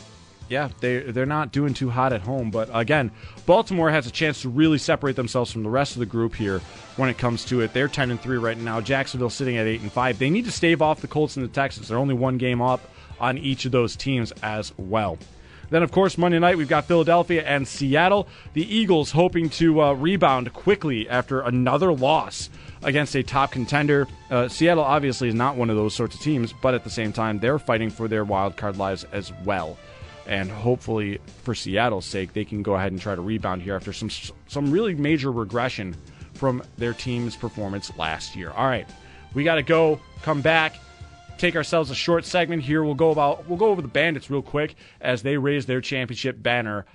Yeah, 0.48 0.68
they 0.80 0.98
they're 1.00 1.24
not 1.26 1.52
doing 1.52 1.72
too 1.72 1.88
hot 1.88 2.12
at 2.12 2.20
home, 2.20 2.50
but 2.50 2.68
again, 2.72 3.10
Baltimore 3.46 3.90
has 3.90 4.06
a 4.06 4.10
chance 4.10 4.42
to 4.42 4.50
really 4.50 4.76
separate 4.76 5.16
themselves 5.16 5.50
from 5.50 5.62
the 5.62 5.70
rest 5.70 5.94
of 5.94 6.00
the 6.00 6.06
group 6.06 6.34
here 6.34 6.60
when 6.96 7.08
it 7.08 7.16
comes 7.16 7.46
to 7.46 7.62
it. 7.62 7.72
They're 7.72 7.88
10 7.88 8.10
and 8.10 8.20
3 8.20 8.36
right 8.36 8.58
now. 8.58 8.80
Jacksonville 8.82 9.30
sitting 9.30 9.56
at 9.56 9.66
8 9.66 9.80
and 9.80 9.90
5. 9.90 10.18
They 10.18 10.28
need 10.28 10.44
to 10.44 10.52
stave 10.52 10.82
off 10.82 11.00
the 11.00 11.08
Colts 11.08 11.36
and 11.36 11.44
the 11.44 11.50
Texans. 11.50 11.88
They're 11.88 11.98
only 11.98 12.14
one 12.14 12.36
game 12.36 12.60
up 12.60 12.80
on 13.18 13.38
each 13.38 13.64
of 13.64 13.72
those 13.72 13.96
teams 13.96 14.32
as 14.42 14.72
well. 14.76 15.18
Then, 15.74 15.82
of 15.82 15.90
course, 15.90 16.16
Monday 16.16 16.38
night, 16.38 16.56
we've 16.56 16.68
got 16.68 16.84
Philadelphia 16.84 17.42
and 17.42 17.66
Seattle. 17.66 18.28
The 18.52 18.62
Eagles 18.62 19.10
hoping 19.10 19.50
to 19.50 19.82
uh, 19.82 19.92
rebound 19.94 20.52
quickly 20.52 21.08
after 21.08 21.40
another 21.40 21.92
loss 21.92 22.48
against 22.84 23.16
a 23.16 23.24
top 23.24 23.50
contender. 23.50 24.06
Uh, 24.30 24.46
Seattle 24.46 24.84
obviously 24.84 25.26
is 25.26 25.34
not 25.34 25.56
one 25.56 25.70
of 25.70 25.76
those 25.76 25.92
sorts 25.92 26.14
of 26.14 26.20
teams, 26.20 26.54
but 26.62 26.74
at 26.74 26.84
the 26.84 26.90
same 26.90 27.12
time, 27.12 27.40
they're 27.40 27.58
fighting 27.58 27.90
for 27.90 28.06
their 28.06 28.24
wild 28.24 28.56
card 28.56 28.76
lives 28.76 29.02
as 29.10 29.32
well. 29.44 29.76
And 30.28 30.48
hopefully, 30.48 31.18
for 31.42 31.56
Seattle's 31.56 32.06
sake, 32.06 32.34
they 32.34 32.44
can 32.44 32.62
go 32.62 32.76
ahead 32.76 32.92
and 32.92 33.00
try 33.00 33.16
to 33.16 33.20
rebound 33.20 33.60
here 33.60 33.74
after 33.74 33.92
some 33.92 34.10
some 34.46 34.70
really 34.70 34.94
major 34.94 35.32
regression 35.32 35.96
from 36.34 36.62
their 36.78 36.92
team's 36.92 37.34
performance 37.34 37.90
last 37.98 38.36
year. 38.36 38.52
All 38.52 38.68
right, 38.68 38.88
We 39.34 39.42
got 39.42 39.56
to 39.56 39.64
go, 39.64 39.98
come 40.22 40.40
back, 40.40 40.76
take 41.38 41.56
ourselves 41.56 41.90
a 41.90 41.94
short 41.94 42.24
segment 42.24 42.62
here. 42.62 42.82
We'll 42.82 42.94
go 42.94 43.10
about 43.10 43.48
we'll 43.48 43.58
go 43.58 43.66
over 43.66 43.82
the 43.82 43.88
Bandits 43.88 44.30
real 44.30 44.42
quick 44.42 44.74
as 45.00 45.22
they 45.22 45.36
raise 45.36 45.66
their 45.66 45.80
championship 45.80 46.42
banner 46.42 46.86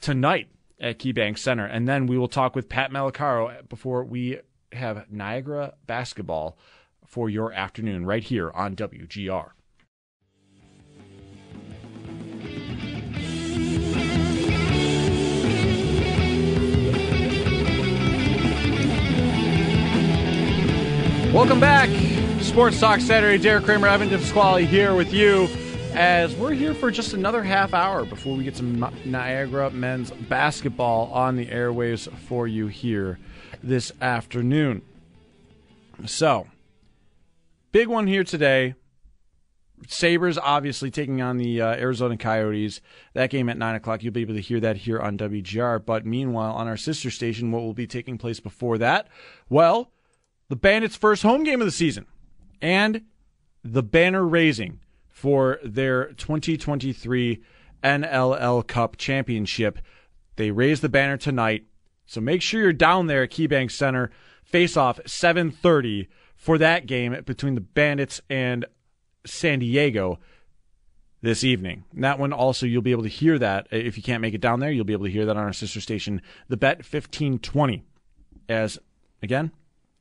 tonight 0.00 0.48
at 0.78 0.98
KeyBank 0.98 1.38
Center, 1.38 1.64
and 1.64 1.88
then 1.88 2.06
we 2.06 2.18
will 2.18 2.28
talk 2.28 2.54
with 2.54 2.68
Pat 2.68 2.90
Malacaro 2.90 3.66
before 3.68 4.04
we 4.04 4.40
have 4.72 5.10
Niagara 5.10 5.74
basketball 5.86 6.58
for 7.06 7.30
your 7.30 7.52
afternoon 7.52 8.04
right 8.04 8.22
here 8.22 8.50
on 8.50 8.76
WGR. 8.76 9.50
Welcome 21.32 21.60
back. 21.60 21.90
Sports 22.56 22.80
Talk 22.80 23.00
Saturday. 23.00 23.36
Derek 23.36 23.66
Kramer, 23.66 23.86
Evan 23.86 24.08
Pasquale 24.08 24.64
here 24.64 24.94
with 24.94 25.12
you 25.12 25.46
as 25.92 26.34
we're 26.36 26.54
here 26.54 26.72
for 26.72 26.90
just 26.90 27.12
another 27.12 27.42
half 27.42 27.74
hour 27.74 28.06
before 28.06 28.34
we 28.34 28.44
get 28.44 28.56
some 28.56 28.90
Niagara 29.04 29.68
men's 29.68 30.10
basketball 30.10 31.12
on 31.12 31.36
the 31.36 31.44
airwaves 31.48 32.10
for 32.20 32.48
you 32.48 32.66
here 32.68 33.18
this 33.62 33.92
afternoon. 34.00 34.80
So, 36.06 36.46
big 37.72 37.88
one 37.88 38.06
here 38.06 38.24
today. 38.24 38.74
Sabres 39.86 40.38
obviously 40.38 40.90
taking 40.90 41.20
on 41.20 41.36
the 41.36 41.60
uh, 41.60 41.74
Arizona 41.74 42.16
Coyotes. 42.16 42.80
That 43.12 43.28
game 43.28 43.50
at 43.50 43.58
9 43.58 43.74
o'clock. 43.74 44.02
You'll 44.02 44.14
be 44.14 44.22
able 44.22 44.32
to 44.32 44.40
hear 44.40 44.60
that 44.60 44.78
here 44.78 44.98
on 44.98 45.18
WGR. 45.18 45.84
But 45.84 46.06
meanwhile, 46.06 46.54
on 46.54 46.68
our 46.68 46.78
sister 46.78 47.10
station, 47.10 47.50
what 47.50 47.60
will 47.60 47.74
be 47.74 47.86
taking 47.86 48.16
place 48.16 48.40
before 48.40 48.78
that? 48.78 49.08
Well, 49.50 49.92
the 50.48 50.56
Bandits' 50.56 50.96
first 50.96 51.22
home 51.22 51.44
game 51.44 51.60
of 51.60 51.66
the 51.66 51.70
season 51.70 52.06
and 52.60 53.02
the 53.62 53.82
banner 53.82 54.24
raising 54.24 54.80
for 55.08 55.58
their 55.64 56.12
2023 56.12 57.42
NLL 57.82 58.66
Cup 58.66 58.96
Championship. 58.96 59.78
They 60.36 60.50
raise 60.50 60.80
the 60.80 60.88
banner 60.88 61.16
tonight, 61.16 61.64
so 62.04 62.20
make 62.20 62.42
sure 62.42 62.60
you're 62.60 62.72
down 62.72 63.06
there 63.06 63.22
at 63.22 63.30
KeyBank 63.30 63.70
Center. 63.70 64.10
Face 64.44 64.76
off 64.76 65.00
7:30 65.06 66.08
for 66.36 66.58
that 66.58 66.86
game 66.86 67.20
between 67.24 67.54
the 67.54 67.60
Bandits 67.60 68.20
and 68.28 68.64
San 69.24 69.58
Diego 69.58 70.18
this 71.22 71.42
evening. 71.42 71.84
And 71.92 72.04
that 72.04 72.18
one 72.18 72.32
also 72.32 72.66
you'll 72.66 72.82
be 72.82 72.92
able 72.92 73.02
to 73.02 73.08
hear 73.08 73.38
that 73.38 73.66
if 73.70 73.96
you 73.96 74.02
can't 74.02 74.20
make 74.20 74.34
it 74.34 74.40
down 74.40 74.60
there, 74.60 74.70
you'll 74.70 74.84
be 74.84 74.92
able 74.92 75.06
to 75.06 75.10
hear 75.10 75.24
that 75.26 75.36
on 75.36 75.42
our 75.42 75.52
sister 75.52 75.80
station, 75.80 76.22
the 76.48 76.56
Bet 76.56 76.78
1520. 76.78 77.82
As 78.48 78.78
again, 79.22 79.50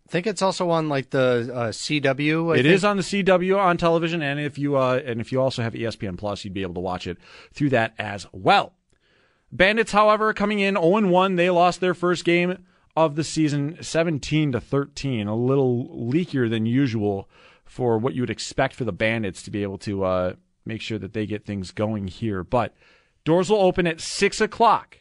I 0.08 0.12
think 0.12 0.28
it's 0.28 0.41
also 0.41 0.70
on 0.70 0.88
like 0.88 1.10
the 1.10 1.52
uh, 1.54 1.68
CW. 1.70 2.54
I 2.56 2.60
It 2.60 2.63
think. 2.63 2.74
is 2.76 2.86
on 2.86 2.98
the 2.98 3.04
CW 3.04 3.58
on 3.58 3.78
television, 3.78 4.22
and 4.22 4.39
if 4.39 4.58
you 4.58 4.78
uh, 4.78 5.02
and 5.04 5.20
if 5.20 5.32
you 5.32 5.41
also 5.41 5.63
have 5.63 5.74
ESPN 5.74 6.18
Plus, 6.18 6.44
you'd 6.46 6.54
be 6.54 6.62
able 6.62 6.76
to 6.76 6.80
watch 6.80 7.08
it 7.08 7.18
through 7.54 7.70
that 7.72 7.94
as 7.98 8.28
well. 8.32 8.74
Bandits, 9.52 9.91
however, 9.94 10.34
coming 10.34 10.60
in 10.60 10.76
0 10.76 11.08
1, 11.08 11.36
they 11.38 11.50
lost 11.50 11.80
their 11.80 11.94
first 11.94 12.24
game 12.26 12.65
of 12.96 13.15
the 13.15 13.24
season 13.24 13.78
17 13.82 14.52
to 14.54 14.62
13, 14.62 15.28
a 15.28 15.36
little 15.36 15.88
leakier 15.89 16.50
than 16.50 16.65
usual 16.65 17.30
for 17.65 17.98
what 17.98 18.13
you 18.13 18.22
would 18.22 18.30
expect 18.30 18.76
for 18.76 18.84
the 18.86 18.91
Bandits 18.94 19.41
to 19.44 19.52
be 19.52 19.63
able 19.63 19.78
to 19.80 20.04
uh, 20.04 20.34
make 20.65 20.82
sure 20.82 21.00
that 21.00 21.13
they 21.13 21.26
get 21.26 21.46
things 21.46 21.72
going 21.72 22.08
here. 22.08 22.44
But 22.44 22.76
doors 23.24 23.50
will 23.50 23.62
open 23.62 23.88
at 23.88 24.00
6 24.02 24.39
o'clock 24.39 25.00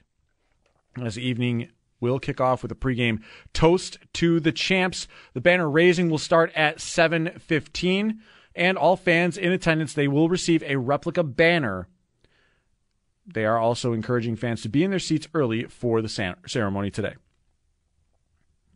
as 1.01 1.19
evening 1.19 1.69
will 2.05 2.19
kick 2.19 2.40
off 2.40 2.62
with 2.62 2.71
a 2.71 2.77
pregame 2.77 3.23
toast 3.53 3.99
to 4.14 4.40
the 4.40 4.53
champs. 4.53 5.09
The 5.33 5.40
banner 5.40 5.69
raising 5.69 6.11
will 6.11 6.19
start 6.19 6.53
at 6.55 6.81
7:15 6.81 8.21
and 8.55 8.79
all 8.79 8.97
fans 8.97 9.37
in 9.37 9.53
attendance 9.53 9.93
they 9.95 10.07
will 10.07 10.29
receive 10.29 10.62
a 10.62 10.77
replica 10.77 11.25
banner. 11.25 11.88
They 13.27 13.45
are 13.45 13.59
also 13.59 13.93
encouraging 13.93 14.37
fans 14.37 14.62
to 14.62 14.69
be 14.69 14.85
in 14.85 14.90
their 14.90 14.99
seats 14.99 15.29
early 15.33 15.64
for 15.64 16.03
the 16.03 16.38
ceremony 16.47 16.90
today. 16.90 17.14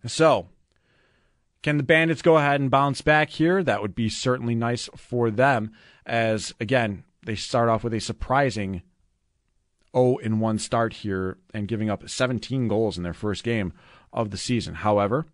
So, 0.06 0.48
can 1.62 1.76
the 1.76 1.82
Bandits 1.82 2.22
go 2.22 2.38
ahead 2.38 2.60
and 2.60 2.70
bounce 2.70 3.02
back 3.02 3.30
here? 3.30 3.62
That 3.62 3.82
would 3.82 3.94
be 3.94 4.08
certainly 4.08 4.54
nice 4.54 4.88
for 4.96 5.30
them 5.30 5.72
as 6.08 6.54
again, 6.58 7.04
they 7.24 7.34
start 7.34 7.68
off 7.68 7.84
with 7.84 7.92
a 7.92 8.00
surprising 8.00 8.82
0 9.98 10.16
in 10.18 10.40
1 10.40 10.58
start 10.58 10.92
here 10.92 11.38
and 11.52 11.68
giving 11.68 11.90
up 11.90 12.08
17 12.08 12.68
goals 12.68 12.96
in 12.96 13.02
their 13.02 13.14
first 13.14 13.44
game 13.44 13.72
of 14.12 14.30
the 14.30 14.36
season. 14.36 14.74
However, 14.74 15.26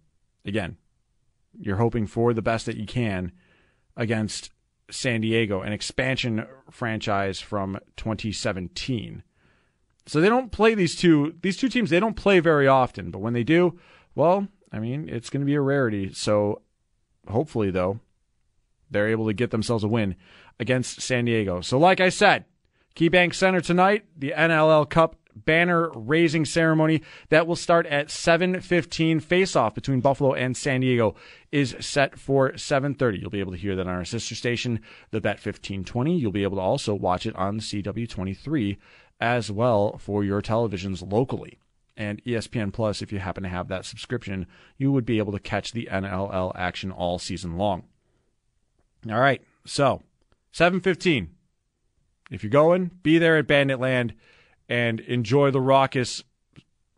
again, 0.45 0.77
you're 1.59 1.77
hoping 1.77 2.07
for 2.07 2.35
the 2.35 2.43
best 2.43 2.67
that 2.67 2.77
you 2.77 2.87
can 2.87 3.33
against 3.97 4.51
San 4.91 5.21
Diego, 5.21 5.63
an 5.63 5.73
expansion 5.73 6.47
franchise 6.71 7.41
from 7.41 7.79
2017. 7.97 9.23
So 10.07 10.21
they 10.21 10.29
don't 10.29 10.53
play 10.53 10.75
these 10.75 10.97
two 10.97 11.35
these 11.41 11.57
two 11.57 11.69
teams 11.69 11.91
they 11.91 12.01
don't 12.01 12.17
play 12.17 12.41
very 12.41 12.69
often, 12.69 13.11
but 13.11 13.21
when 13.21 13.33
they 13.33 13.45
do, 13.45 13.79
well, 14.15 14.49
I 14.71 14.79
mean, 14.79 15.09
it's 15.09 15.31
going 15.31 15.41
to 15.41 15.47
be 15.47 15.55
a 15.55 15.61
rarity. 15.61 16.13
So 16.13 16.63
hopefully 17.29 17.71
though, 17.71 18.01
they're 18.91 19.09
able 19.09 19.27
to 19.27 19.35
get 19.35 19.51
themselves 19.51 19.85
a 19.85 19.89
win 19.89 20.17
against 20.61 21.01
San 21.01 21.25
Diego. 21.25 21.63
So 21.63 21.79
like 21.79 22.01
I 22.01 22.11
said, 22.11 22.45
KeyBank 22.97 23.35
Center 23.35 23.61
tonight, 23.61 24.05
the 24.17 24.33
NLL 24.37 24.89
Cup 24.89 25.17
banner 25.35 25.91
raising 25.97 26.45
ceremony 26.45 27.03
that 27.29 27.45
will 27.45 27.57
start 27.57 27.87
at 27.87 28.09
7:15 28.09 29.19
face-off 29.19 29.75
between 29.75 30.01
Buffalo 30.01 30.33
and 30.33 30.57
San 30.57 30.81
Diego 30.81 31.17
is 31.51 31.75
set 31.81 32.17
for 32.17 32.57
7:30. 32.57 33.19
You'll 33.19 33.31
be 33.31 33.41
able 33.41 33.51
to 33.51 33.59
hear 33.59 33.75
that 33.75 33.89
on 33.89 33.97
our 33.97 34.05
sister 34.05 34.37
station, 34.37 34.79
the 35.11 35.21
Bet 35.21 35.41
1520. 35.41 36.17
You'll 36.17 36.31
be 36.31 36.45
able 36.45 36.59
to 36.59 36.63
also 36.63 36.95
watch 36.95 37.27
it 37.27 37.35
on 37.35 37.59
CW23 37.59 38.79
as 39.21 39.51
well 39.51 39.99
for 39.99 40.23
your 40.23 40.41
televisions 40.41 41.11
locally. 41.11 41.59
And 41.97 42.23
ESPN 42.25 42.73
Plus 42.73 43.03
if 43.03 43.11
you 43.11 43.19
happen 43.19 43.43
to 43.43 43.49
have 43.49 43.67
that 43.69 43.85
subscription, 43.85 44.47
you 44.79 44.93
would 44.93 45.05
be 45.05 45.19
able 45.19 45.33
to 45.33 45.41
catch 45.41 45.73
the 45.73 45.89
NLL 45.91 46.53
action 46.55 46.93
all 46.93 47.19
season 47.19 47.57
long. 47.57 47.83
All 49.11 49.19
right. 49.19 49.43
So, 49.65 50.03
7:15 50.53 51.31
if 52.35 52.43
you're 52.43 52.51
going, 52.51 52.91
be 53.03 53.19
there 53.19 53.37
at 53.37 53.47
Bandit 53.47 53.81
Land 53.81 54.15
and 54.69 55.01
enjoy 55.01 55.51
the 55.51 55.61
raucous 55.61 56.23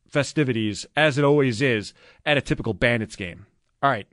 festivities 0.09 0.87
as 0.97 1.19
it 1.19 1.25
always 1.25 1.61
is 1.61 1.93
at 2.25 2.39
a 2.39 2.41
typical 2.41 2.75
Bandits 2.75 3.17
game. 3.17 3.47
All 3.83 3.91
right. 3.91 4.07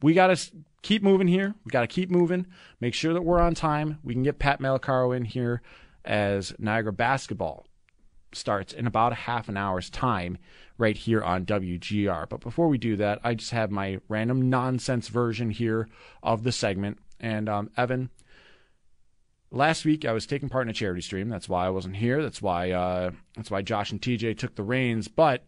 We 0.00 0.14
got 0.14 0.28
to 0.28 0.52
keep 0.82 1.02
moving 1.02 1.28
here. 1.28 1.54
We 1.64 1.70
got 1.70 1.82
to 1.82 1.86
keep 1.86 2.10
moving. 2.10 2.46
Make 2.80 2.94
sure 2.94 3.12
that 3.12 3.22
we're 3.22 3.40
on 3.40 3.54
time. 3.54 3.98
We 4.02 4.14
can 4.14 4.22
get 4.22 4.38
Pat 4.38 4.60
Malacaro 4.60 5.16
in 5.16 5.24
here 5.24 5.60
as 6.04 6.54
Niagara 6.58 6.92
basketball 6.92 7.66
starts 8.32 8.72
in 8.72 8.86
about 8.86 9.12
a 9.12 9.16
half 9.16 9.48
an 9.48 9.56
hour's 9.56 9.90
time 9.90 10.38
right 10.76 10.96
here 10.96 11.22
on 11.22 11.44
WGR. 11.44 12.28
But 12.28 12.40
before 12.40 12.68
we 12.68 12.78
do 12.78 12.96
that, 12.96 13.20
I 13.24 13.34
just 13.34 13.50
have 13.50 13.70
my 13.70 14.00
random 14.08 14.48
nonsense 14.48 15.08
version 15.08 15.50
here 15.50 15.88
of 16.22 16.44
the 16.44 16.52
segment. 16.52 16.98
And 17.20 17.48
um, 17.48 17.70
Evan, 17.76 18.10
last 19.50 19.84
week 19.84 20.04
I 20.04 20.12
was 20.12 20.26
taking 20.26 20.48
part 20.48 20.66
in 20.66 20.70
a 20.70 20.74
charity 20.74 21.00
stream. 21.00 21.28
That's 21.28 21.48
why 21.48 21.66
I 21.66 21.70
wasn't 21.70 21.96
here. 21.96 22.22
That's 22.22 22.42
why 22.42 22.70
uh, 22.70 23.10
that's 23.36 23.50
why 23.50 23.62
Josh 23.62 23.90
and 23.90 24.00
TJ 24.00 24.38
took 24.38 24.54
the 24.54 24.62
reins. 24.62 25.08
But 25.08 25.44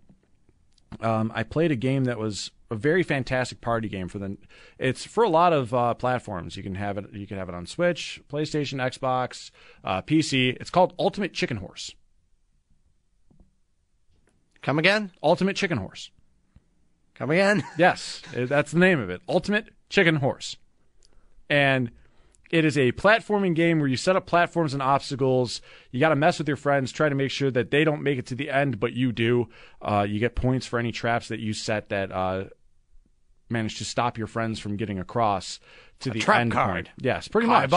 um, 1.00 1.32
I 1.34 1.42
played 1.42 1.70
a 1.70 1.76
game 1.76 2.04
that 2.04 2.18
was 2.18 2.50
a 2.70 2.76
very 2.76 3.02
fantastic 3.02 3.60
party 3.60 3.88
game 3.88 4.08
for 4.08 4.18
the. 4.18 4.36
It's 4.78 5.04
for 5.04 5.24
a 5.24 5.28
lot 5.28 5.52
of 5.52 5.74
uh, 5.74 5.94
platforms. 5.94 6.56
You 6.56 6.62
can 6.62 6.74
have 6.76 6.98
it. 6.98 7.12
You 7.12 7.26
can 7.26 7.38
have 7.38 7.48
it 7.48 7.54
on 7.54 7.66
Switch, 7.66 8.20
PlayStation, 8.28 8.78
Xbox, 8.78 9.50
uh, 9.84 10.02
PC. 10.02 10.56
It's 10.60 10.70
called 10.70 10.94
Ultimate 10.98 11.32
Chicken 11.32 11.58
Horse. 11.58 11.94
Come 14.62 14.78
again? 14.78 15.10
Ultimate 15.22 15.56
Chicken 15.56 15.78
Horse. 15.78 16.10
Come 17.14 17.30
again? 17.30 17.64
Yes, 17.78 18.22
that's 18.32 18.72
the 18.72 18.78
name 18.78 19.00
of 19.00 19.10
it. 19.10 19.20
Ultimate 19.28 19.68
Chicken 19.88 20.16
Horse. 20.16 20.56
And 21.48 21.90
it 22.50 22.64
is 22.64 22.76
a 22.76 22.92
platforming 22.92 23.54
game 23.54 23.78
where 23.78 23.88
you 23.88 23.96
set 23.96 24.16
up 24.16 24.26
platforms 24.26 24.74
and 24.74 24.82
obstacles. 24.82 25.60
You 25.92 26.00
got 26.00 26.08
to 26.08 26.16
mess 26.16 26.38
with 26.38 26.48
your 26.48 26.56
friends, 26.56 26.90
try 26.90 27.08
to 27.08 27.14
make 27.14 27.30
sure 27.30 27.50
that 27.50 27.70
they 27.70 27.84
don't 27.84 28.02
make 28.02 28.18
it 28.18 28.26
to 28.26 28.34
the 28.34 28.50
end, 28.50 28.80
but 28.80 28.92
you 28.92 29.12
do. 29.12 29.48
Uh, 29.80 30.04
you 30.08 30.18
get 30.18 30.34
points 30.34 30.66
for 30.66 30.78
any 30.78 30.90
traps 30.90 31.28
that 31.28 31.38
you 31.38 31.52
set 31.52 31.90
that 31.90 32.10
uh, 32.10 32.44
manage 33.48 33.78
to 33.78 33.84
stop 33.84 34.18
your 34.18 34.26
friends 34.26 34.58
from 34.58 34.76
getting 34.76 34.98
across 34.98 35.60
to 36.00 36.10
the 36.10 36.18
trap 36.18 36.40
end 36.40 36.52
card. 36.52 36.86
point. 36.86 36.88
Yes, 36.98 37.28
pretty 37.28 37.46
much. 37.46 37.70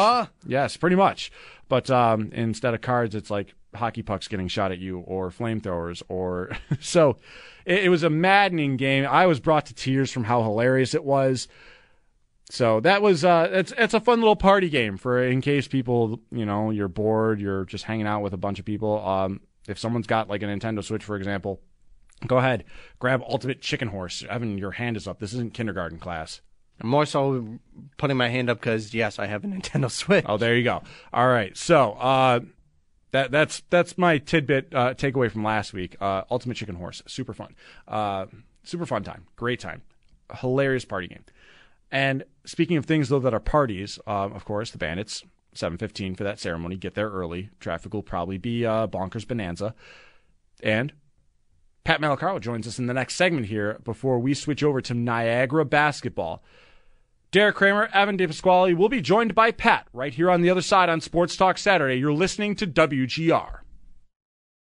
Yes, 0.45 0.75
pretty 0.77 0.95
much. 0.95 1.31
But 1.69 1.89
um, 1.89 2.31
instead 2.31 2.73
of 2.73 2.81
cards, 2.81 3.13
it's 3.15 3.29
like 3.29 3.53
hockey 3.75 4.01
pucks 4.01 4.27
getting 4.27 4.47
shot 4.47 4.71
at 4.71 4.79
you, 4.79 4.99
or 4.99 5.29
flamethrowers, 5.29 6.01
or 6.09 6.51
so. 6.79 7.17
It, 7.65 7.85
it 7.85 7.89
was 7.89 8.03
a 8.03 8.09
maddening 8.09 8.77
game. 8.77 9.05
I 9.05 9.25
was 9.25 9.39
brought 9.39 9.67
to 9.67 9.73
tears 9.73 10.11
from 10.11 10.25
how 10.25 10.43
hilarious 10.43 10.93
it 10.93 11.03
was. 11.03 11.47
So 12.53 12.81
that 12.81 13.01
was 13.01 13.25
uh, 13.25 13.49
it's 13.51 13.73
it's 13.79 13.95
a 13.95 13.99
fun 13.99 14.19
little 14.19 14.35
party 14.35 14.69
game 14.69 14.97
for 14.97 15.23
in 15.23 15.41
case 15.41 15.67
people 15.67 16.19
you 16.31 16.45
know 16.45 16.69
you're 16.69 16.87
bored, 16.87 17.41
you're 17.41 17.65
just 17.65 17.85
hanging 17.85 18.05
out 18.05 18.21
with 18.21 18.31
a 18.31 18.37
bunch 18.37 18.59
of 18.59 18.65
people. 18.65 19.03
Um, 19.03 19.41
if 19.67 19.79
someone's 19.79 20.05
got 20.05 20.29
like 20.29 20.43
a 20.43 20.45
Nintendo 20.45 20.83
Switch, 20.83 21.03
for 21.03 21.15
example, 21.15 21.61
go 22.27 22.37
ahead, 22.37 22.65
grab 22.99 23.23
Ultimate 23.27 23.59
Chicken 23.59 23.87
Horse. 23.87 24.23
Evan, 24.29 24.59
your 24.59 24.69
hand 24.69 24.97
is 24.97 25.07
up. 25.07 25.17
This 25.17 25.33
isn't 25.33 25.55
kindergarten 25.55 25.97
class. 25.97 26.41
I'm 26.79 26.89
more 26.89 27.07
so 27.07 27.57
putting 27.97 28.17
my 28.17 28.29
hand 28.29 28.51
up 28.51 28.59
because 28.59 28.93
yes, 28.93 29.17
I 29.17 29.25
have 29.25 29.43
a 29.43 29.47
Nintendo 29.47 29.89
Switch. 29.91 30.23
Oh, 30.29 30.37
there 30.37 30.55
you 30.55 30.63
go. 30.63 30.83
All 31.11 31.27
right. 31.27 31.57
So, 31.57 31.93
uh, 31.93 32.41
that 33.13 33.31
that's 33.31 33.63
that's 33.71 33.97
my 33.97 34.19
tidbit 34.19 34.75
uh, 34.75 34.93
takeaway 34.93 35.31
from 35.31 35.43
last 35.43 35.73
week. 35.73 35.95
Uh, 35.99 36.21
Ultimate 36.29 36.57
Chicken 36.57 36.75
Horse, 36.75 37.01
super 37.07 37.33
fun, 37.33 37.55
uh, 37.87 38.27
super 38.61 38.85
fun 38.85 39.03
time, 39.03 39.25
great 39.37 39.59
time, 39.59 39.81
hilarious 40.35 40.85
party 40.85 41.07
game. 41.07 41.23
And 41.93 42.23
speaking 42.43 42.75
of 42.75 42.85
things 42.85 43.07
though 43.07 43.19
that 43.19 43.35
are 43.35 43.39
parties, 43.39 43.99
um, 44.07 44.33
of 44.33 44.43
course, 44.43 44.71
the 44.71 44.79
Bandits, 44.79 45.23
seven 45.53 45.77
fifteen 45.77 46.15
for 46.15 46.23
that 46.23 46.39
ceremony. 46.39 46.75
Get 46.75 46.95
there 46.95 47.09
early. 47.09 47.51
Traffic 47.59 47.93
will 47.93 48.01
probably 48.01 48.39
be 48.39 48.65
uh, 48.65 48.87
bonkers 48.87 49.27
bonanza. 49.27 49.75
And 50.63 50.91
Pat 51.83 52.01
Malacaro 52.01 52.41
joins 52.41 52.67
us 52.67 52.79
in 52.79 52.87
the 52.87 52.93
next 52.93 53.15
segment 53.15 53.45
here 53.45 53.79
before 53.83 54.17
we 54.17 54.33
switch 54.33 54.63
over 54.63 54.81
to 54.81 54.93
Niagara 54.95 55.65
basketball. 55.65 56.43
Derek 57.31 57.55
Kramer, 57.55 57.89
Evan 57.93 58.17
DePasquale 58.17 58.75
will 58.75 58.89
be 58.89 59.01
joined 59.01 59.35
by 59.35 59.51
Pat 59.51 59.87
right 59.93 60.13
here 60.13 60.31
on 60.31 60.41
the 60.41 60.49
other 60.49 60.61
side 60.61 60.89
on 60.89 61.01
Sports 61.01 61.35
Talk 61.35 61.57
Saturday. 61.57 61.95
You're 61.95 62.13
listening 62.13 62.55
to 62.55 62.67
WGR. 62.67 63.62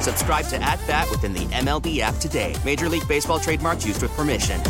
Subscribe 0.00 0.46
to 0.46 0.62
At 0.62 0.78
Bat 0.86 1.10
within 1.10 1.32
the 1.32 1.46
MLB 1.46 1.98
app 1.98 2.16
today. 2.16 2.54
Major 2.64 2.88
League 2.88 3.06
Baseball 3.08 3.40
trademarks 3.40 3.86
used 3.86 4.02
with 4.02 4.10
permission. 4.12 4.60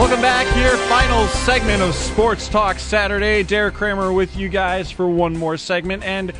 Welcome 0.00 0.22
back 0.22 0.46
here. 0.54 0.78
Final 0.88 1.26
segment 1.26 1.82
of 1.82 1.94
Sports 1.94 2.48
Talk 2.48 2.78
Saturday. 2.78 3.42
Derek 3.42 3.74
Kramer 3.74 4.14
with 4.14 4.34
you 4.34 4.48
guys 4.48 4.90
for 4.90 5.06
one 5.06 5.36
more 5.36 5.58
segment 5.58 6.02
and 6.04 6.32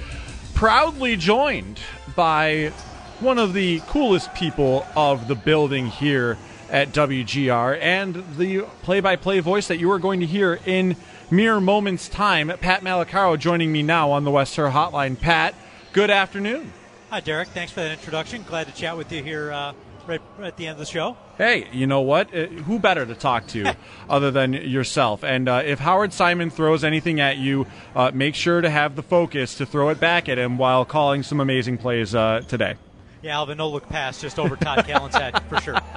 proudly 0.54 1.14
joined 1.14 1.78
by 2.16 2.72
one 3.20 3.38
of 3.38 3.52
the 3.52 3.80
coolest 3.80 4.32
people 4.34 4.86
of 4.96 5.28
the 5.28 5.34
building 5.34 5.86
here 5.86 6.38
at 6.70 6.88
WGR 6.92 7.78
and 7.80 8.24
the 8.36 8.62
play 8.82 9.00
by 9.00 9.16
play 9.16 9.40
voice 9.40 9.68
that 9.68 9.78
you 9.78 9.90
are 9.90 9.98
going 9.98 10.20
to 10.20 10.26
hear 10.26 10.58
in 10.64 10.96
mere 11.30 11.60
moments' 11.60 12.08
time. 12.08 12.48
Pat 12.60 12.82
Malacaro 12.82 13.38
joining 13.38 13.70
me 13.72 13.82
now 13.82 14.10
on 14.10 14.24
the 14.24 14.30
Western 14.30 14.72
Hotline. 14.72 15.20
Pat, 15.20 15.54
good 15.92 16.08
afternoon. 16.08 16.72
Hi, 17.10 17.20
Derek. 17.20 17.48
Thanks 17.48 17.72
for 17.72 17.80
that 17.80 17.92
introduction. 17.92 18.42
Glad 18.42 18.68
to 18.68 18.72
chat 18.72 18.96
with 18.96 19.12
you 19.12 19.22
here 19.22 19.52
uh, 19.52 19.74
right, 20.06 20.22
right 20.38 20.46
at 20.46 20.56
the 20.56 20.66
end 20.66 20.72
of 20.72 20.78
the 20.78 20.86
show. 20.86 21.16
Hey, 21.36 21.68
you 21.72 21.86
know 21.86 22.00
what? 22.00 22.34
Uh, 22.34 22.46
who 22.46 22.78
better 22.78 23.04
to 23.04 23.14
talk 23.14 23.46
to 23.48 23.76
other 24.08 24.30
than 24.30 24.54
yourself? 24.54 25.24
And 25.24 25.46
uh, 25.46 25.62
if 25.64 25.78
Howard 25.80 26.14
Simon 26.14 26.48
throws 26.48 26.84
anything 26.84 27.20
at 27.20 27.36
you, 27.36 27.66
uh, 27.94 28.12
make 28.14 28.34
sure 28.34 28.62
to 28.62 28.70
have 28.70 28.96
the 28.96 29.02
focus 29.02 29.56
to 29.56 29.66
throw 29.66 29.90
it 29.90 30.00
back 30.00 30.28
at 30.28 30.38
him 30.38 30.56
while 30.56 30.86
calling 30.86 31.22
some 31.22 31.38
amazing 31.38 31.76
plays 31.76 32.14
uh, 32.14 32.42
today. 32.48 32.76
Yeah, 33.22 33.36
Alvin, 33.36 33.58
no 33.58 33.68
look 33.68 33.88
pass 33.88 34.20
just 34.20 34.38
over 34.38 34.56
Todd 34.56 34.86
Callan's 34.86 35.14
head 35.14 35.42
for 35.48 35.60
sure. 35.60 35.78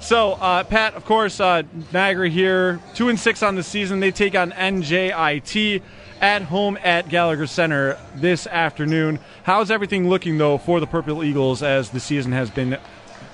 So, 0.00 0.32
uh, 0.32 0.64
Pat, 0.64 0.94
of 0.94 1.04
course, 1.04 1.40
uh, 1.40 1.62
Niagara 1.92 2.28
here, 2.28 2.80
two 2.94 3.08
and 3.08 3.18
six 3.18 3.42
on 3.42 3.54
the 3.54 3.62
season. 3.62 4.00
They 4.00 4.10
take 4.10 4.34
on 4.34 4.50
NJIT 4.52 5.82
at 6.20 6.42
home 6.42 6.78
at 6.82 7.08
Gallagher 7.08 7.46
Center 7.46 7.98
this 8.14 8.46
afternoon. 8.46 9.18
How's 9.44 9.70
everything 9.70 10.08
looking 10.08 10.38
though 10.38 10.58
for 10.58 10.80
the 10.80 10.86
Purple 10.86 11.22
Eagles 11.22 11.62
as 11.62 11.90
the 11.90 12.00
season 12.00 12.32
has 12.32 12.50
been 12.50 12.78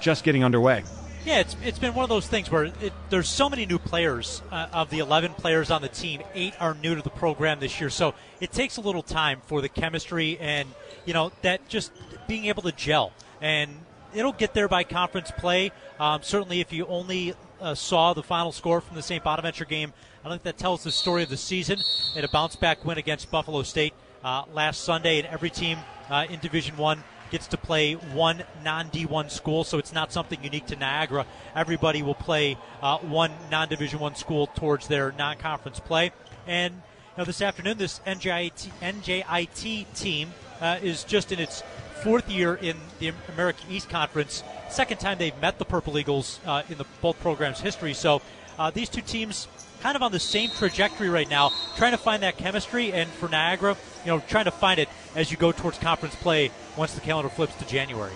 just 0.00 0.22
getting 0.22 0.44
underway? 0.44 0.84
Yeah, 1.24 1.40
it's, 1.40 1.54
it's 1.62 1.78
been 1.78 1.92
one 1.92 2.02
of 2.02 2.08
those 2.08 2.26
things 2.26 2.50
where 2.50 2.64
it, 2.64 2.92
there's 3.10 3.28
so 3.28 3.50
many 3.50 3.66
new 3.66 3.78
players. 3.78 4.42
Uh, 4.50 4.68
of 4.72 4.88
the 4.90 5.00
11 5.00 5.34
players 5.34 5.70
on 5.70 5.82
the 5.82 5.88
team, 5.88 6.22
eight 6.34 6.54
are 6.58 6.74
new 6.74 6.94
to 6.94 7.02
the 7.02 7.10
program 7.10 7.60
this 7.60 7.78
year. 7.78 7.90
So 7.90 8.14
it 8.40 8.52
takes 8.52 8.78
a 8.78 8.80
little 8.80 9.02
time 9.02 9.40
for 9.46 9.60
the 9.60 9.68
chemistry 9.68 10.38
and, 10.38 10.68
you 11.04 11.12
know, 11.12 11.30
that 11.42 11.68
just 11.68 11.92
being 12.30 12.46
able 12.46 12.62
to 12.62 12.70
gel. 12.70 13.12
And 13.42 13.72
it'll 14.14 14.32
get 14.32 14.54
there 14.54 14.68
by 14.68 14.84
conference 14.84 15.32
play. 15.32 15.72
Um, 15.98 16.22
certainly, 16.22 16.60
if 16.60 16.72
you 16.72 16.86
only 16.86 17.34
uh, 17.60 17.74
saw 17.74 18.14
the 18.14 18.22
final 18.22 18.52
score 18.52 18.80
from 18.80 18.94
the 18.94 19.02
St. 19.02 19.22
Bonaventure 19.22 19.64
game, 19.64 19.92
I 20.24 20.28
don't 20.28 20.34
think 20.34 20.44
that 20.44 20.56
tells 20.56 20.84
the 20.84 20.92
story 20.92 21.24
of 21.24 21.28
the 21.28 21.36
season. 21.36 21.78
Had 22.14 22.22
a 22.22 22.28
bounce 22.28 22.54
back 22.54 22.84
win 22.84 22.98
against 22.98 23.32
Buffalo 23.32 23.64
State 23.64 23.94
uh, 24.22 24.44
last 24.52 24.84
Sunday, 24.84 25.18
and 25.18 25.26
every 25.26 25.50
team 25.50 25.78
uh, 26.08 26.26
in 26.30 26.38
Division 26.38 26.76
One 26.76 27.02
gets 27.32 27.48
to 27.48 27.56
play 27.56 27.94
one 27.94 28.44
non 28.62 28.90
D1 28.90 29.28
school, 29.28 29.64
so 29.64 29.78
it's 29.78 29.92
not 29.92 30.12
something 30.12 30.42
unique 30.44 30.66
to 30.66 30.76
Niagara. 30.76 31.26
Everybody 31.56 32.02
will 32.02 32.14
play 32.14 32.56
uh, 32.80 32.98
one 32.98 33.32
non 33.50 33.68
Division 33.68 33.98
One 33.98 34.14
school 34.14 34.46
towards 34.46 34.86
their 34.86 35.12
non 35.18 35.36
conference 35.36 35.80
play. 35.80 36.12
And 36.46 36.74
you 36.74 36.80
know, 37.18 37.24
this 37.24 37.42
afternoon, 37.42 37.78
this 37.78 38.00
NJIT, 38.06 38.70
NJIT 38.80 39.86
team 39.96 40.32
uh, 40.60 40.78
is 40.80 41.02
just 41.04 41.32
in 41.32 41.40
its 41.40 41.62
fourth 42.02 42.28
year 42.30 42.54
in 42.54 42.76
the 42.98 43.12
American 43.32 43.70
East 43.70 43.88
Conference. 43.88 44.42
Second 44.68 44.98
time 44.98 45.18
they've 45.18 45.38
met 45.40 45.58
the 45.58 45.64
Purple 45.64 45.98
Eagles 45.98 46.40
uh, 46.46 46.62
in 46.68 46.78
the 46.78 46.86
both 47.00 47.20
programs' 47.20 47.60
history. 47.60 47.94
So 47.94 48.22
uh, 48.58 48.70
these 48.70 48.88
two 48.88 49.02
teams 49.02 49.48
kind 49.80 49.96
of 49.96 50.02
on 50.02 50.12
the 50.12 50.20
same 50.20 50.50
trajectory 50.50 51.08
right 51.08 51.28
now, 51.28 51.50
trying 51.76 51.92
to 51.92 51.98
find 51.98 52.22
that 52.22 52.36
chemistry. 52.36 52.92
And 52.92 53.08
for 53.08 53.28
Niagara, 53.28 53.76
you 54.04 54.10
know, 54.10 54.20
trying 54.28 54.44
to 54.44 54.50
find 54.50 54.78
it 54.78 54.88
as 55.14 55.30
you 55.30 55.36
go 55.36 55.52
towards 55.52 55.78
conference 55.78 56.14
play 56.14 56.50
once 56.76 56.94
the 56.94 57.00
calendar 57.00 57.30
flips 57.30 57.54
to 57.56 57.66
January. 57.66 58.12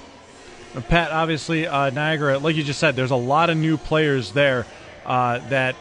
Pat, 0.88 1.12
obviously, 1.12 1.66
uh, 1.66 1.90
Niagara, 1.90 2.38
like 2.38 2.56
you 2.56 2.64
just 2.64 2.80
said, 2.80 2.96
there's 2.96 3.12
a 3.12 3.16
lot 3.16 3.48
of 3.48 3.56
new 3.56 3.76
players 3.76 4.32
there 4.32 4.66
uh, 5.06 5.38
that 5.48 5.76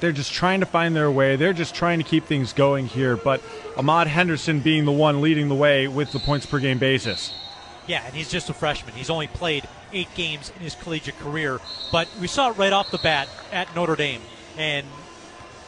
they're 0.00 0.12
just 0.12 0.32
trying 0.32 0.60
to 0.60 0.66
find 0.66 0.94
their 0.94 1.10
way. 1.10 1.36
They're 1.36 1.52
just 1.52 1.74
trying 1.74 1.98
to 1.98 2.04
keep 2.04 2.24
things 2.24 2.52
going 2.52 2.86
here. 2.86 3.16
But 3.16 3.42
Ahmad 3.76 4.06
Henderson 4.06 4.60
being 4.60 4.84
the 4.84 4.92
one 4.92 5.20
leading 5.20 5.48
the 5.48 5.54
way 5.54 5.88
with 5.88 6.12
the 6.12 6.18
points 6.18 6.46
per 6.46 6.58
game 6.58 6.78
basis. 6.78 7.32
Yeah, 7.86 8.04
and 8.04 8.14
he's 8.14 8.30
just 8.30 8.50
a 8.50 8.54
freshman. 8.54 8.94
He's 8.94 9.10
only 9.10 9.28
played 9.28 9.68
eight 9.92 10.08
games 10.14 10.52
in 10.56 10.62
his 10.62 10.74
collegiate 10.74 11.18
career, 11.20 11.60
but 11.92 12.08
we 12.20 12.26
saw 12.26 12.50
it 12.50 12.56
right 12.56 12.72
off 12.72 12.90
the 12.90 12.98
bat 12.98 13.28
at 13.52 13.74
Notre 13.76 13.94
Dame, 13.94 14.20
and 14.58 14.84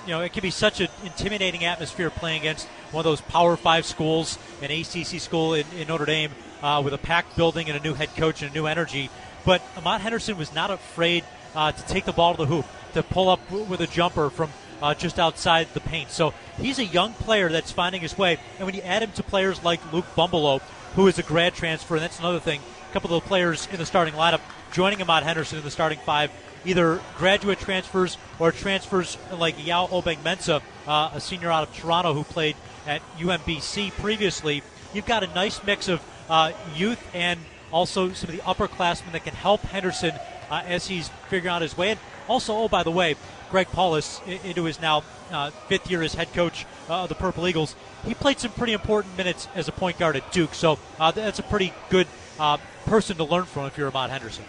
you 0.04 0.12
know 0.12 0.20
it 0.20 0.32
can 0.32 0.42
be 0.42 0.50
such 0.50 0.80
an 0.80 0.88
intimidating 1.04 1.64
atmosphere 1.64 2.10
playing 2.10 2.40
against 2.40 2.66
one 2.90 3.02
of 3.02 3.04
those 3.04 3.20
Power 3.20 3.56
Five 3.56 3.86
schools, 3.86 4.36
an 4.60 4.72
ACC 4.72 5.20
school 5.20 5.54
in, 5.54 5.64
in 5.76 5.86
Notre 5.86 6.06
Dame, 6.06 6.32
uh, 6.60 6.82
with 6.84 6.92
a 6.92 6.98
packed 6.98 7.36
building 7.36 7.68
and 7.68 7.78
a 7.78 7.82
new 7.82 7.94
head 7.94 8.14
coach 8.16 8.42
and 8.42 8.50
a 8.50 8.54
new 8.54 8.66
energy. 8.66 9.10
But 9.44 9.62
Ahmad 9.76 10.00
Henderson 10.00 10.36
was 10.36 10.52
not 10.52 10.72
afraid 10.72 11.24
uh, 11.54 11.70
to 11.70 11.86
take 11.86 12.04
the 12.04 12.12
ball 12.12 12.34
to 12.34 12.38
the 12.38 12.46
hoop, 12.46 12.66
to 13.02 13.08
pull 13.08 13.28
up 13.28 13.50
with 13.50 13.80
a 13.80 13.86
jumper 13.86 14.30
from 14.30 14.50
uh, 14.82 14.94
just 14.94 15.18
outside 15.18 15.68
the 15.74 15.80
paint. 15.80 16.10
So 16.10 16.34
he's 16.58 16.78
a 16.78 16.84
young 16.84 17.12
player 17.14 17.48
that's 17.48 17.72
finding 17.72 18.00
his 18.00 18.16
way. 18.16 18.38
And 18.58 18.66
when 18.66 18.74
you 18.74 18.82
add 18.82 19.02
him 19.02 19.12
to 19.12 19.22
players 19.22 19.62
like 19.64 19.92
Luke 19.92 20.06
Bumbalo, 20.16 20.60
who 20.94 21.06
is 21.06 21.18
a 21.18 21.22
grad 21.22 21.54
transfer, 21.54 21.94
and 21.96 22.02
that's 22.02 22.18
another 22.18 22.40
thing, 22.40 22.60
a 22.88 22.92
couple 22.92 23.14
of 23.14 23.22
the 23.22 23.28
players 23.28 23.68
in 23.70 23.78
the 23.78 23.86
starting 23.86 24.14
lineup 24.14 24.40
joining 24.72 25.00
Ahmad 25.02 25.22
Henderson 25.22 25.58
in 25.58 25.64
the 25.64 25.70
starting 25.70 25.98
five, 25.98 26.30
either 26.64 27.00
graduate 27.16 27.58
transfers 27.58 28.18
or 28.38 28.52
transfers 28.52 29.16
like 29.32 29.64
Yaw 29.64 29.88
Obeng 29.88 30.18
Mensah, 30.18 30.62
uh, 30.86 31.10
a 31.14 31.20
senior 31.20 31.50
out 31.50 31.66
of 31.66 31.74
Toronto 31.74 32.14
who 32.14 32.24
played 32.24 32.56
at 32.86 33.02
UMBC 33.18 33.92
previously. 33.92 34.62
You've 34.92 35.06
got 35.06 35.22
a 35.22 35.26
nice 35.28 35.62
mix 35.64 35.88
of 35.88 36.02
uh, 36.28 36.52
youth 36.74 37.02
and 37.14 37.40
also 37.72 38.12
some 38.12 38.30
of 38.30 38.36
the 38.36 38.42
upperclassmen 38.42 39.12
that 39.12 39.24
can 39.24 39.34
help 39.34 39.60
Henderson 39.62 40.14
uh, 40.50 40.62
as 40.66 40.86
he's 40.86 41.08
figuring 41.28 41.54
out 41.54 41.62
his 41.62 41.76
way. 41.76 41.90
And 41.92 42.00
also, 42.28 42.54
oh, 42.56 42.68
by 42.68 42.82
the 42.82 42.90
way, 42.90 43.16
Greg 43.50 43.68
Paulus, 43.68 44.20
into 44.26 44.64
his 44.64 44.80
now 44.80 45.02
uh, 45.30 45.50
fifth 45.50 45.90
year 45.90 46.02
as 46.02 46.14
head 46.14 46.32
coach 46.32 46.66
uh, 46.88 47.02
of 47.02 47.08
the 47.08 47.14
Purple 47.14 47.48
Eagles, 47.48 47.74
he 48.04 48.14
played 48.14 48.38
some 48.38 48.52
pretty 48.52 48.72
important 48.72 49.16
minutes 49.16 49.48
as 49.54 49.68
a 49.68 49.72
point 49.72 49.98
guard 49.98 50.16
at 50.16 50.32
Duke. 50.32 50.54
So 50.54 50.78
uh, 51.00 51.10
that's 51.10 51.38
a 51.38 51.42
pretty 51.42 51.72
good 51.90 52.06
uh, 52.38 52.58
person 52.84 53.16
to 53.16 53.24
learn 53.24 53.44
from 53.44 53.66
if 53.66 53.78
you're 53.78 53.88
Ahmad 53.88 54.10
Henderson. 54.10 54.44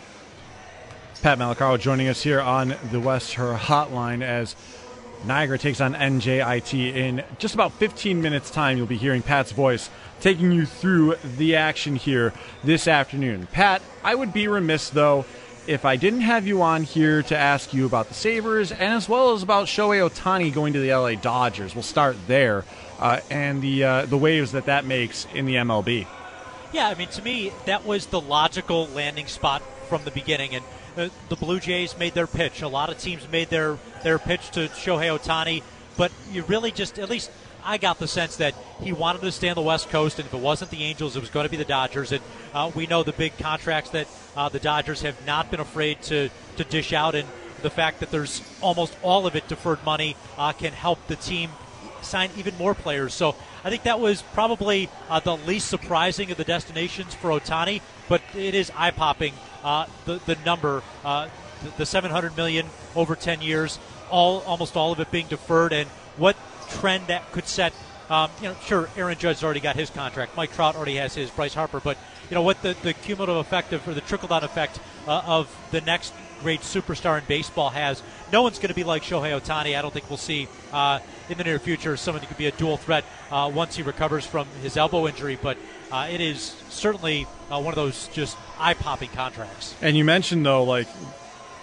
Pat 1.21 1.37
Malacaro 1.37 1.77
joining 1.79 2.07
us 2.07 2.21
here 2.21 2.39
on 2.39 2.75
the 2.91 2.99
West 2.99 3.33
Her 3.33 3.53
Hotline 3.55 4.21
as 4.21 4.55
Niagara 5.25 5.57
takes 5.57 5.81
on 5.81 5.93
NJIT. 5.93 6.95
In 6.95 7.23
just 7.39 7.53
about 7.53 7.73
15 7.73 8.21
minutes' 8.21 8.49
time, 8.49 8.77
you'll 8.77 8.87
be 8.87 8.97
hearing 8.97 9.21
Pat's 9.21 9.51
voice 9.51 9.89
taking 10.21 10.51
you 10.51 10.65
through 10.65 11.15
the 11.37 11.55
action 11.57 11.95
here 11.95 12.33
this 12.63 12.87
afternoon. 12.87 13.47
Pat, 13.51 13.81
I 14.03 14.15
would 14.15 14.31
be 14.31 14.47
remiss, 14.47 14.89
though, 14.89 15.25
if 15.69 15.85
I 15.85 15.97
didn't 15.97 16.21
have 16.21 16.47
you 16.47 16.63
on 16.63 16.81
here 16.81 17.21
to 17.21 17.37
ask 17.37 17.75
you 17.75 17.85
about 17.85 18.07
the 18.07 18.15
Sabres 18.15 18.71
and 18.71 18.91
as 18.91 19.07
well 19.07 19.33
as 19.33 19.43
about 19.43 19.67
Shohei 19.67 20.09
Ohtani 20.09 20.51
going 20.51 20.73
to 20.73 20.79
the 20.79 20.91
LA 20.91 21.13
Dodgers. 21.13 21.75
We'll 21.75 21.83
start 21.83 22.17
there 22.25 22.65
uh, 22.97 23.19
and 23.29 23.61
the, 23.61 23.83
uh, 23.83 24.05
the 24.07 24.17
waves 24.17 24.53
that 24.53 24.65
that 24.65 24.85
makes 24.85 25.27
in 25.31 25.45
the 25.45 25.55
MLB. 25.55 26.07
Yeah, 26.73 26.87
I 26.87 26.95
mean, 26.95 27.09
to 27.09 27.21
me, 27.21 27.53
that 27.67 27.85
was 27.85 28.07
the 28.07 28.19
logical 28.19 28.87
landing 28.87 29.27
spot 29.27 29.61
from 29.87 30.03
the 30.05 30.11
beginning. 30.11 30.55
And 30.55 30.65
uh, 30.97 31.09
the 31.29 31.35
Blue 31.35 31.59
Jays 31.59 31.95
made 31.99 32.15
their 32.15 32.27
pitch. 32.27 32.63
A 32.63 32.67
lot 32.67 32.89
of 32.89 32.97
teams 32.97 33.29
made 33.29 33.49
their, 33.49 33.77
their 34.03 34.17
pitch 34.17 34.49
to 34.51 34.69
Shohei 34.69 35.15
Ohtani, 35.15 35.61
but 35.97 36.11
you 36.31 36.41
really 36.45 36.71
just, 36.71 36.97
at 36.97 37.11
least 37.11 37.29
I 37.63 37.77
got 37.77 37.99
the 37.99 38.07
sense 38.07 38.37
that 38.37 38.55
he 38.81 38.91
wanted 38.93 39.21
to 39.21 39.31
stay 39.31 39.49
on 39.49 39.55
the 39.55 39.61
West 39.61 39.89
Coast, 39.89 40.19
and 40.19 40.27
if 40.27 40.33
it 40.33 40.39
wasn't 40.39 40.71
the 40.71 40.83
Angels, 40.83 41.15
it 41.15 41.19
was 41.19 41.29
going 41.29 41.45
to 41.45 41.49
be 41.49 41.57
the 41.57 41.65
Dodgers. 41.65 42.11
And 42.11 42.23
uh, 42.53 42.71
we 42.73 42.87
know 42.87 43.03
the 43.03 43.13
big 43.13 43.37
contracts 43.37 43.91
that 43.91 44.07
uh, 44.35 44.49
the 44.49 44.59
Dodgers 44.59 45.01
have 45.01 45.25
not 45.25 45.51
been 45.51 45.59
afraid 45.59 46.01
to, 46.03 46.29
to 46.57 46.63
dish 46.63 46.93
out, 46.93 47.15
and 47.15 47.27
the 47.61 47.69
fact 47.69 47.99
that 47.99 48.11
there's 48.11 48.41
almost 48.61 48.95
all 49.01 49.27
of 49.27 49.35
it 49.35 49.47
deferred 49.47 49.83
money 49.83 50.15
uh, 50.37 50.53
can 50.53 50.71
help 50.71 51.05
the 51.07 51.15
team 51.15 51.49
sign 52.01 52.29
even 52.37 52.57
more 52.57 52.73
players. 52.73 53.13
So 53.13 53.35
I 53.63 53.69
think 53.69 53.83
that 53.83 53.99
was 53.99 54.21
probably 54.33 54.89
uh, 55.09 55.19
the 55.19 55.37
least 55.37 55.67
surprising 55.67 56.31
of 56.31 56.37
the 56.37 56.43
destinations 56.43 57.13
for 57.13 57.29
Ohtani, 57.29 57.81
but 58.07 58.21
it 58.35 58.55
is 58.55 58.71
eye 58.75 58.91
popping. 58.91 59.33
Uh, 59.63 59.85
the 60.05 60.21
the 60.25 60.37
number, 60.45 60.81
uh, 61.03 61.27
the, 61.63 61.79
the 61.79 61.85
700 61.85 62.37
million 62.37 62.65
over 62.95 63.15
10 63.15 63.41
years, 63.41 63.77
all 64.09 64.39
almost 64.41 64.77
all 64.77 64.91
of 64.91 64.99
it 64.99 65.11
being 65.11 65.27
deferred, 65.27 65.73
and 65.73 65.89
what 66.15 66.37
trend 66.69 67.07
that 67.07 67.31
could 67.31 67.47
set. 67.47 67.73
Um, 68.09 68.31
you 68.41 68.49
know, 68.49 68.55
sure, 68.65 68.89
Aaron 68.97 69.17
Judge's 69.17 69.43
already 69.43 69.59
got 69.59 69.75
his 69.75 69.89
contract. 69.89 70.35
Mike 70.35 70.51
Trout 70.53 70.75
already 70.75 70.95
has 70.95 71.13
his. 71.13 71.29
Bryce 71.29 71.53
Harper, 71.53 71.79
but 71.79 71.97
you 72.29 72.35
know 72.35 72.41
what 72.41 72.61
the, 72.61 72.75
the 72.81 72.93
cumulative 72.93 73.35
effect 73.37 73.71
of, 73.73 73.87
or 73.87 73.93
the 73.93 74.01
trickle 74.01 74.27
down 74.27 74.43
effect 74.43 74.79
uh, 75.07 75.21
of 75.25 75.55
the 75.71 75.81
next 75.81 76.13
great 76.41 76.61
superstar 76.61 77.19
in 77.19 77.25
baseball 77.25 77.69
has. 77.69 78.01
No 78.31 78.41
one's 78.41 78.57
going 78.57 78.69
to 78.69 78.75
be 78.75 78.83
like 78.83 79.03
Shohei 79.03 79.39
Ohtani. 79.39 79.77
I 79.77 79.81
don't 79.81 79.93
think 79.93 80.09
we'll 80.09 80.17
see 80.17 80.47
uh, 80.71 80.99
in 81.29 81.37
the 81.37 81.43
near 81.43 81.59
future 81.59 81.97
someone 81.97 82.21
who 82.21 82.27
could 82.27 82.37
be 82.37 82.47
a 82.47 82.51
dual 82.51 82.77
threat 82.77 83.03
uh, 83.31 83.51
once 83.53 83.75
he 83.75 83.83
recovers 83.83 84.25
from 84.25 84.47
his 84.61 84.77
elbow 84.77 85.07
injury. 85.07 85.37
But 85.41 85.57
uh, 85.91 86.07
it 86.09 86.21
is 86.21 86.55
certainly 86.69 87.27
uh, 87.51 87.61
one 87.61 87.73
of 87.73 87.75
those 87.75 88.07
just 88.09 88.37
eye 88.57 88.73
popping 88.73 89.09
contracts. 89.09 89.75
And 89.81 89.97
you 89.97 90.05
mentioned 90.05 90.45
though, 90.45 90.63
like 90.63 90.87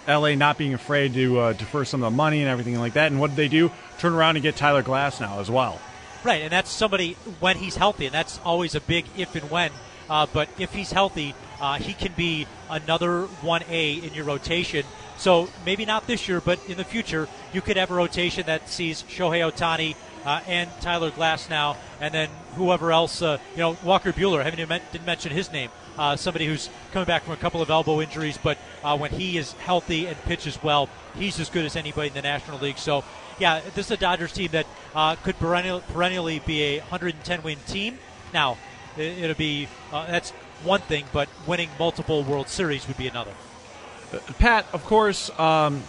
LA 0.07 0.35
not 0.35 0.57
being 0.57 0.73
afraid 0.73 1.13
to 1.13 1.39
uh, 1.39 1.53
defer 1.53 1.83
some 1.83 2.03
of 2.03 2.11
the 2.11 2.15
money 2.15 2.39
and 2.39 2.49
everything 2.49 2.79
like 2.79 2.93
that. 2.93 3.11
And 3.11 3.19
what 3.19 3.31
did 3.31 3.37
they 3.37 3.47
do? 3.47 3.71
Turn 3.99 4.13
around 4.13 4.37
and 4.37 4.43
get 4.43 4.55
Tyler 4.55 4.83
Glasnow 4.83 5.39
as 5.39 5.51
well. 5.51 5.81
Right, 6.23 6.41
and 6.41 6.51
that's 6.51 6.71
somebody 6.71 7.13
when 7.39 7.57
he's 7.57 7.75
healthy, 7.75 8.05
and 8.05 8.13
that's 8.13 8.39
always 8.43 8.75
a 8.75 8.81
big 8.81 9.05
if 9.17 9.35
and 9.35 9.49
when. 9.49 9.71
Uh, 10.09 10.25
but 10.31 10.49
if 10.57 10.73
he's 10.73 10.91
healthy, 10.91 11.35
uh, 11.59 11.77
he 11.77 11.93
can 11.93 12.13
be 12.13 12.47
another 12.69 13.27
1A 13.41 14.03
in 14.03 14.13
your 14.13 14.25
rotation. 14.25 14.85
So 15.17 15.49
maybe 15.65 15.85
not 15.85 16.05
this 16.07 16.27
year, 16.27 16.41
but 16.41 16.59
in 16.67 16.77
the 16.77 16.83
future, 16.83 17.27
you 17.51 17.61
could 17.61 17.77
have 17.77 17.91
a 17.91 17.95
rotation 17.95 18.45
that 18.45 18.69
sees 18.69 19.03
Shohei 19.03 19.51
Ohtani 19.51 19.95
uh, 20.25 20.41
and 20.47 20.69
Tyler 20.81 21.09
Glasnow, 21.09 21.75
and 21.99 22.13
then 22.13 22.29
whoever 22.55 22.91
else. 22.91 23.21
Uh, 23.21 23.37
you 23.53 23.59
know, 23.59 23.77
Walker 23.83 24.11
Buehler. 24.11 24.41
I 24.41 24.43
haven't 24.43 24.59
even 24.59 24.81
didn't 24.91 25.05
mention 25.05 25.31
his 25.31 25.51
name. 25.51 25.69
Uh, 25.97 26.15
somebody 26.15 26.45
who's 26.45 26.69
coming 26.91 27.07
back 27.07 27.23
from 27.23 27.33
a 27.33 27.37
couple 27.37 27.61
of 27.61 27.71
elbow 27.71 28.01
injuries, 28.01 28.37
but 28.37 28.57
uh, 28.83 28.95
when 28.95 29.09
he 29.09 29.37
is 29.37 29.53
healthy 29.53 30.05
and 30.05 30.15
pitches 30.23 30.61
well, 30.61 30.89
he's 31.15 31.39
as 31.39 31.49
good 31.49 31.65
as 31.65 31.75
anybody 31.75 32.09
in 32.09 32.13
the 32.13 32.21
National 32.21 32.59
League. 32.59 32.77
So, 32.77 33.03
yeah, 33.39 33.61
this 33.73 33.87
is 33.87 33.91
a 33.91 33.97
Dodgers 33.97 34.31
team 34.31 34.49
that 34.51 34.67
uh, 34.93 35.15
could 35.15 35.39
perennial, 35.39 35.79
perennially 35.79 36.39
be 36.39 36.61
a 36.61 36.79
110 36.81 37.41
win 37.41 37.57
team. 37.65 37.97
Now, 38.31 38.57
it, 38.95 39.17
it'll 39.17 39.35
be 39.35 39.67
uh, 39.91 40.05
that's 40.05 40.31
one 40.63 40.81
thing, 40.81 41.05
but 41.11 41.29
winning 41.47 41.69
multiple 41.79 42.23
World 42.23 42.47
Series 42.47 42.87
would 42.87 42.97
be 42.97 43.07
another. 43.07 43.33
Pat, 44.39 44.65
of 44.73 44.83
course, 44.85 45.29
um, 45.39 45.83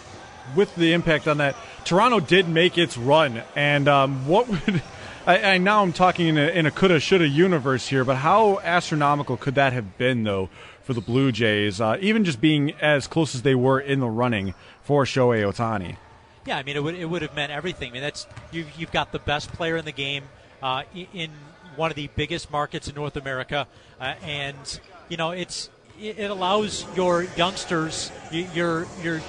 with 0.55 0.73
the 0.75 0.93
impact 0.93 1.27
on 1.27 1.37
that, 1.37 1.55
Toronto 1.85 2.19
did 2.19 2.47
make 2.49 2.77
its 2.77 2.97
run, 2.97 3.41
and 3.55 3.87
um, 3.87 4.27
what 4.27 4.47
would 4.47 4.81
I, 5.29 5.53
I 5.53 5.57
now 5.57 5.83
I'm 5.83 5.93
talking 5.93 6.27
in 6.27 6.37
a, 6.37 6.47
in 6.47 6.65
a 6.65 6.71
coulda 6.71 6.99
shoulda 6.99 7.27
universe 7.27 7.87
here, 7.87 8.03
but 8.03 8.17
how 8.17 8.59
astronomical 8.59 9.37
could 9.37 9.55
that 9.55 9.73
have 9.73 9.97
been 9.97 10.23
though 10.23 10.49
for 10.83 10.93
the 10.93 11.01
Blue 11.01 11.31
Jays, 11.31 11.79
uh, 11.79 11.97
even 12.01 12.25
just 12.25 12.41
being 12.41 12.71
as 12.81 13.05
close 13.05 13.35
as 13.35 13.43
they 13.43 13.53
were 13.53 13.79
in 13.79 13.99
the 13.99 14.09
running 14.09 14.55
for 14.81 15.03
Shohei 15.03 15.43
Ohtani? 15.43 15.97
Yeah, 16.45 16.57
I 16.57 16.63
mean, 16.63 16.75
it 16.75 16.83
would 16.83 16.95
it 16.95 17.05
would 17.05 17.21
have 17.21 17.35
meant 17.35 17.51
everything. 17.51 17.91
I 17.91 17.93
mean, 17.93 18.01
that's 18.01 18.25
you 18.51 18.65
you've 18.77 18.91
got 18.91 19.11
the 19.11 19.19
best 19.19 19.51
player 19.53 19.77
in 19.77 19.85
the 19.85 19.91
game 19.91 20.23
uh, 20.63 20.83
in 21.13 21.29
one 21.75 21.91
of 21.91 21.95
the 21.95 22.09
biggest 22.15 22.51
markets 22.51 22.87
in 22.87 22.95
North 22.95 23.15
America, 23.15 23.67
uh, 24.01 24.15
and 24.23 24.79
you 25.09 25.17
know 25.17 25.31
it's 25.31 25.69
it 26.01 26.31
allows 26.31 26.85
your 26.95 27.23
youngsters, 27.35 28.11
your 28.31 28.87
your 29.03 29.21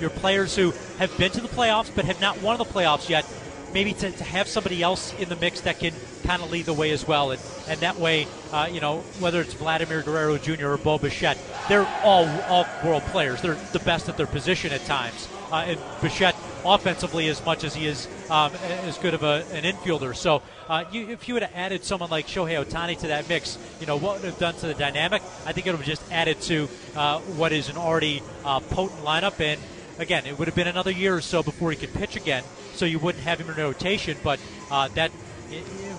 your 0.00 0.10
players 0.10 0.54
who 0.54 0.72
have 0.98 1.16
been 1.18 1.30
to 1.32 1.40
the 1.40 1.48
playoffs 1.48 1.90
but 1.94 2.04
have 2.04 2.20
not 2.20 2.40
won 2.42 2.58
the 2.58 2.64
playoffs 2.64 3.08
yet, 3.08 3.26
maybe 3.72 3.92
to, 3.92 4.10
to 4.10 4.24
have 4.24 4.48
somebody 4.48 4.82
else 4.82 5.14
in 5.14 5.28
the 5.28 5.36
mix 5.36 5.62
that 5.62 5.78
can 5.78 5.94
kind 6.24 6.42
of 6.42 6.50
lead 6.50 6.66
the 6.66 6.72
way 6.72 6.90
as 6.90 7.06
well. 7.06 7.30
And, 7.30 7.40
and 7.68 7.80
that 7.80 7.96
way, 7.96 8.26
uh, 8.52 8.68
you 8.70 8.80
know, 8.80 9.00
whether 9.20 9.40
it's 9.40 9.54
Vladimir 9.54 10.02
Guerrero 10.02 10.38
Jr. 10.38 10.68
or 10.68 10.78
Bo 10.78 10.98
Bichette, 10.98 11.38
they're 11.68 11.88
all 12.02 12.28
all 12.48 12.66
world 12.84 13.02
players. 13.04 13.42
They're 13.42 13.58
the 13.72 13.80
best 13.80 14.08
at 14.08 14.16
their 14.16 14.26
position 14.26 14.72
at 14.72 14.84
times. 14.84 15.28
Uh, 15.54 15.62
and 15.68 15.80
Bichette 16.02 16.34
offensively 16.64 17.28
as 17.28 17.44
much 17.46 17.62
as 17.62 17.76
he 17.76 17.86
is 17.86 18.08
um, 18.28 18.50
as 18.82 18.98
good 18.98 19.14
of 19.14 19.22
a, 19.22 19.44
an 19.52 19.62
infielder. 19.62 20.16
So 20.16 20.42
uh, 20.68 20.82
you, 20.90 21.10
if 21.10 21.28
you 21.28 21.34
would 21.34 21.44
have 21.44 21.54
added 21.54 21.84
someone 21.84 22.10
like 22.10 22.26
Shohei 22.26 22.60
Ohtani 22.64 22.98
to 22.98 23.06
that 23.06 23.28
mix, 23.28 23.56
you 23.78 23.86
know, 23.86 23.96
what 23.96 24.20
would 24.20 24.24
have 24.24 24.38
done 24.40 24.54
to 24.54 24.66
the 24.66 24.74
dynamic? 24.74 25.22
I 25.46 25.52
think 25.52 25.68
it 25.68 25.70
would 25.70 25.78
have 25.78 25.86
just 25.86 26.10
added 26.10 26.40
to 26.42 26.68
uh, 26.96 27.20
what 27.20 27.52
is 27.52 27.68
an 27.68 27.76
already 27.76 28.20
uh, 28.44 28.58
potent 28.58 29.04
lineup. 29.04 29.38
And 29.38 29.60
again, 30.00 30.26
it 30.26 30.36
would 30.40 30.48
have 30.48 30.56
been 30.56 30.66
another 30.66 30.90
year 30.90 31.14
or 31.14 31.20
so 31.20 31.44
before 31.44 31.70
he 31.70 31.76
could 31.76 31.94
pitch 31.94 32.16
again, 32.16 32.42
so 32.72 32.84
you 32.84 32.98
wouldn't 32.98 33.22
have 33.22 33.38
him 33.38 33.48
in 33.48 33.54
rotation. 33.56 34.18
But 34.24 34.40
uh, 34.72 34.88
that 34.94 35.12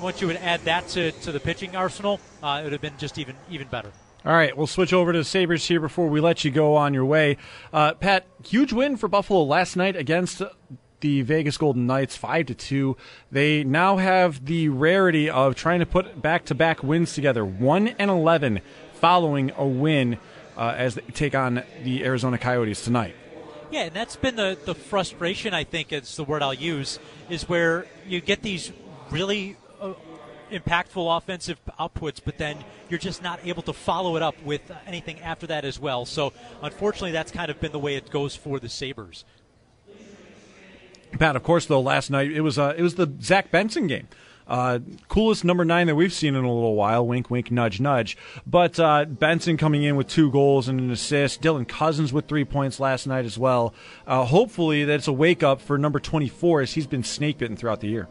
once 0.01 0.19
you 0.19 0.27
would 0.27 0.35
add 0.35 0.65
that 0.65 0.89
to, 0.89 1.13
to 1.13 1.31
the 1.31 1.39
pitching 1.39 1.77
arsenal, 1.77 2.19
uh, 2.43 2.57
it 2.59 2.63
would 2.65 2.73
have 2.73 2.81
been 2.81 2.97
just 2.97 3.17
even 3.17 3.35
even 3.49 3.69
better. 3.69 3.93
All 4.25 4.33
right, 4.33 4.57
we'll 4.57 4.65
switch 4.65 4.91
over 4.91 5.13
to 5.13 5.23
Sabres 5.23 5.67
here 5.67 5.79
before 5.79 6.07
we 6.07 6.19
let 6.19 6.43
you 6.43 6.49
go 6.49 6.75
on 6.75 6.95
your 6.95 7.05
way. 7.05 7.38
Uh, 7.71 7.93
Pat, 7.93 8.25
huge 8.43 8.73
win 8.73 8.97
for 8.97 9.07
Buffalo 9.07 9.43
last 9.43 9.75
night 9.75 9.95
against 9.95 10.41
the 11.02 11.21
Vegas 11.21 11.58
Golden 11.60 11.85
Knights, 11.85 12.17
five 12.17 12.47
to 12.47 12.56
two. 12.56 12.97
They 13.31 13.63
now 13.63 13.97
have 13.97 14.47
the 14.47 14.69
rarity 14.69 15.29
of 15.29 15.54
trying 15.54 15.79
to 15.79 15.85
put 15.85 16.23
back-to-back 16.23 16.81
wins 16.81 17.13
together, 17.13 17.45
one 17.45 17.89
and 17.89 18.10
eleven, 18.10 18.62
following 18.95 19.52
a 19.58 19.67
win 19.67 20.17
uh, 20.58 20.73
as 20.75 20.95
they 20.95 21.02
take 21.02 21.35
on 21.35 21.62
the 21.83 22.04
Arizona 22.04 22.39
Coyotes 22.39 22.83
tonight. 22.83 23.15
Yeah, 23.69 23.81
and 23.81 23.95
that's 23.95 24.15
been 24.15 24.37
the, 24.37 24.58
the 24.65 24.73
frustration, 24.73 25.54
I 25.54 25.65
think, 25.65 25.93
is 25.93 26.15
the 26.15 26.23
word 26.23 26.41
I'll 26.41 26.52
use, 26.52 26.97
is 27.29 27.47
where 27.47 27.85
you 28.08 28.21
get 28.21 28.41
these 28.41 28.71
really 29.12 29.56
impactful 30.52 31.17
offensive 31.17 31.60
outputs, 31.79 32.19
but 32.23 32.37
then 32.37 32.58
you're 32.89 33.00
just 33.00 33.21
not 33.23 33.39
able 33.46 33.63
to 33.63 33.73
follow 33.73 34.15
it 34.15 34.21
up 34.21 34.41
with 34.43 34.62
anything 34.85 35.19
after 35.21 35.48
that 35.48 35.65
as 35.65 35.79
well. 35.79 36.06
So, 36.06 36.33
unfortunately, 36.62 37.12
that's 37.12 37.31
kind 37.31 37.50
of 37.50 37.60
been 37.60 37.71
the 37.71 37.79
way 37.79 37.96
it 37.96 38.10
goes 38.10 38.35
for 38.35 38.60
the 38.60 38.69
Sabres. 38.69 39.25
Pat, 41.19 41.35
of 41.35 41.43
course, 41.43 41.65
though 41.65 41.81
last 41.81 42.10
night 42.10 42.31
it 42.31 42.41
was 42.41 42.60
uh, 42.60 42.73
it 42.77 42.81
was 42.81 42.96
the 42.96 43.12
Zach 43.21 43.52
Benson 43.52 43.87
game. 43.87 44.08
Uh, 44.48 44.79
coolest 45.08 45.43
number 45.43 45.65
nine 45.65 45.87
that 45.87 45.96
we've 45.96 46.13
seen 46.13 46.35
in 46.35 46.43
a 46.43 46.54
little 46.54 46.75
while. 46.75 47.06
Wink, 47.06 47.31
wink, 47.31 47.50
nudge, 47.50 47.79
nudge. 47.79 48.15
But 48.46 48.79
uh, 48.79 49.06
Benson 49.06 49.58
coming 49.58 49.81
in 49.81 49.96
with 49.96 50.08
two 50.08 50.29
goals 50.29 50.67
and 50.67 50.79
an 50.79 50.91
assist. 50.91 51.41
Dylan 51.41 51.67
Cozens 51.67 52.13
with 52.13 52.27
three 52.27 52.46
points 52.46 52.79
last 52.79 53.08
night 53.08 53.25
as 53.25 53.39
well. 53.39 53.73
Uh, 54.06 54.23
hopefully, 54.25 54.83
that's 54.83 55.08
a 55.08 55.13
wake 55.13 55.41
up 55.41 55.62
for 55.62 55.77
number 55.77 56.00
24 56.00 56.62
as 56.62 56.73
he's 56.73 56.85
been 56.85 57.04
snake 57.04 57.39
bitten 57.39 57.58
throughout 57.58 57.79
the 57.79 57.87
year. 57.87 58.08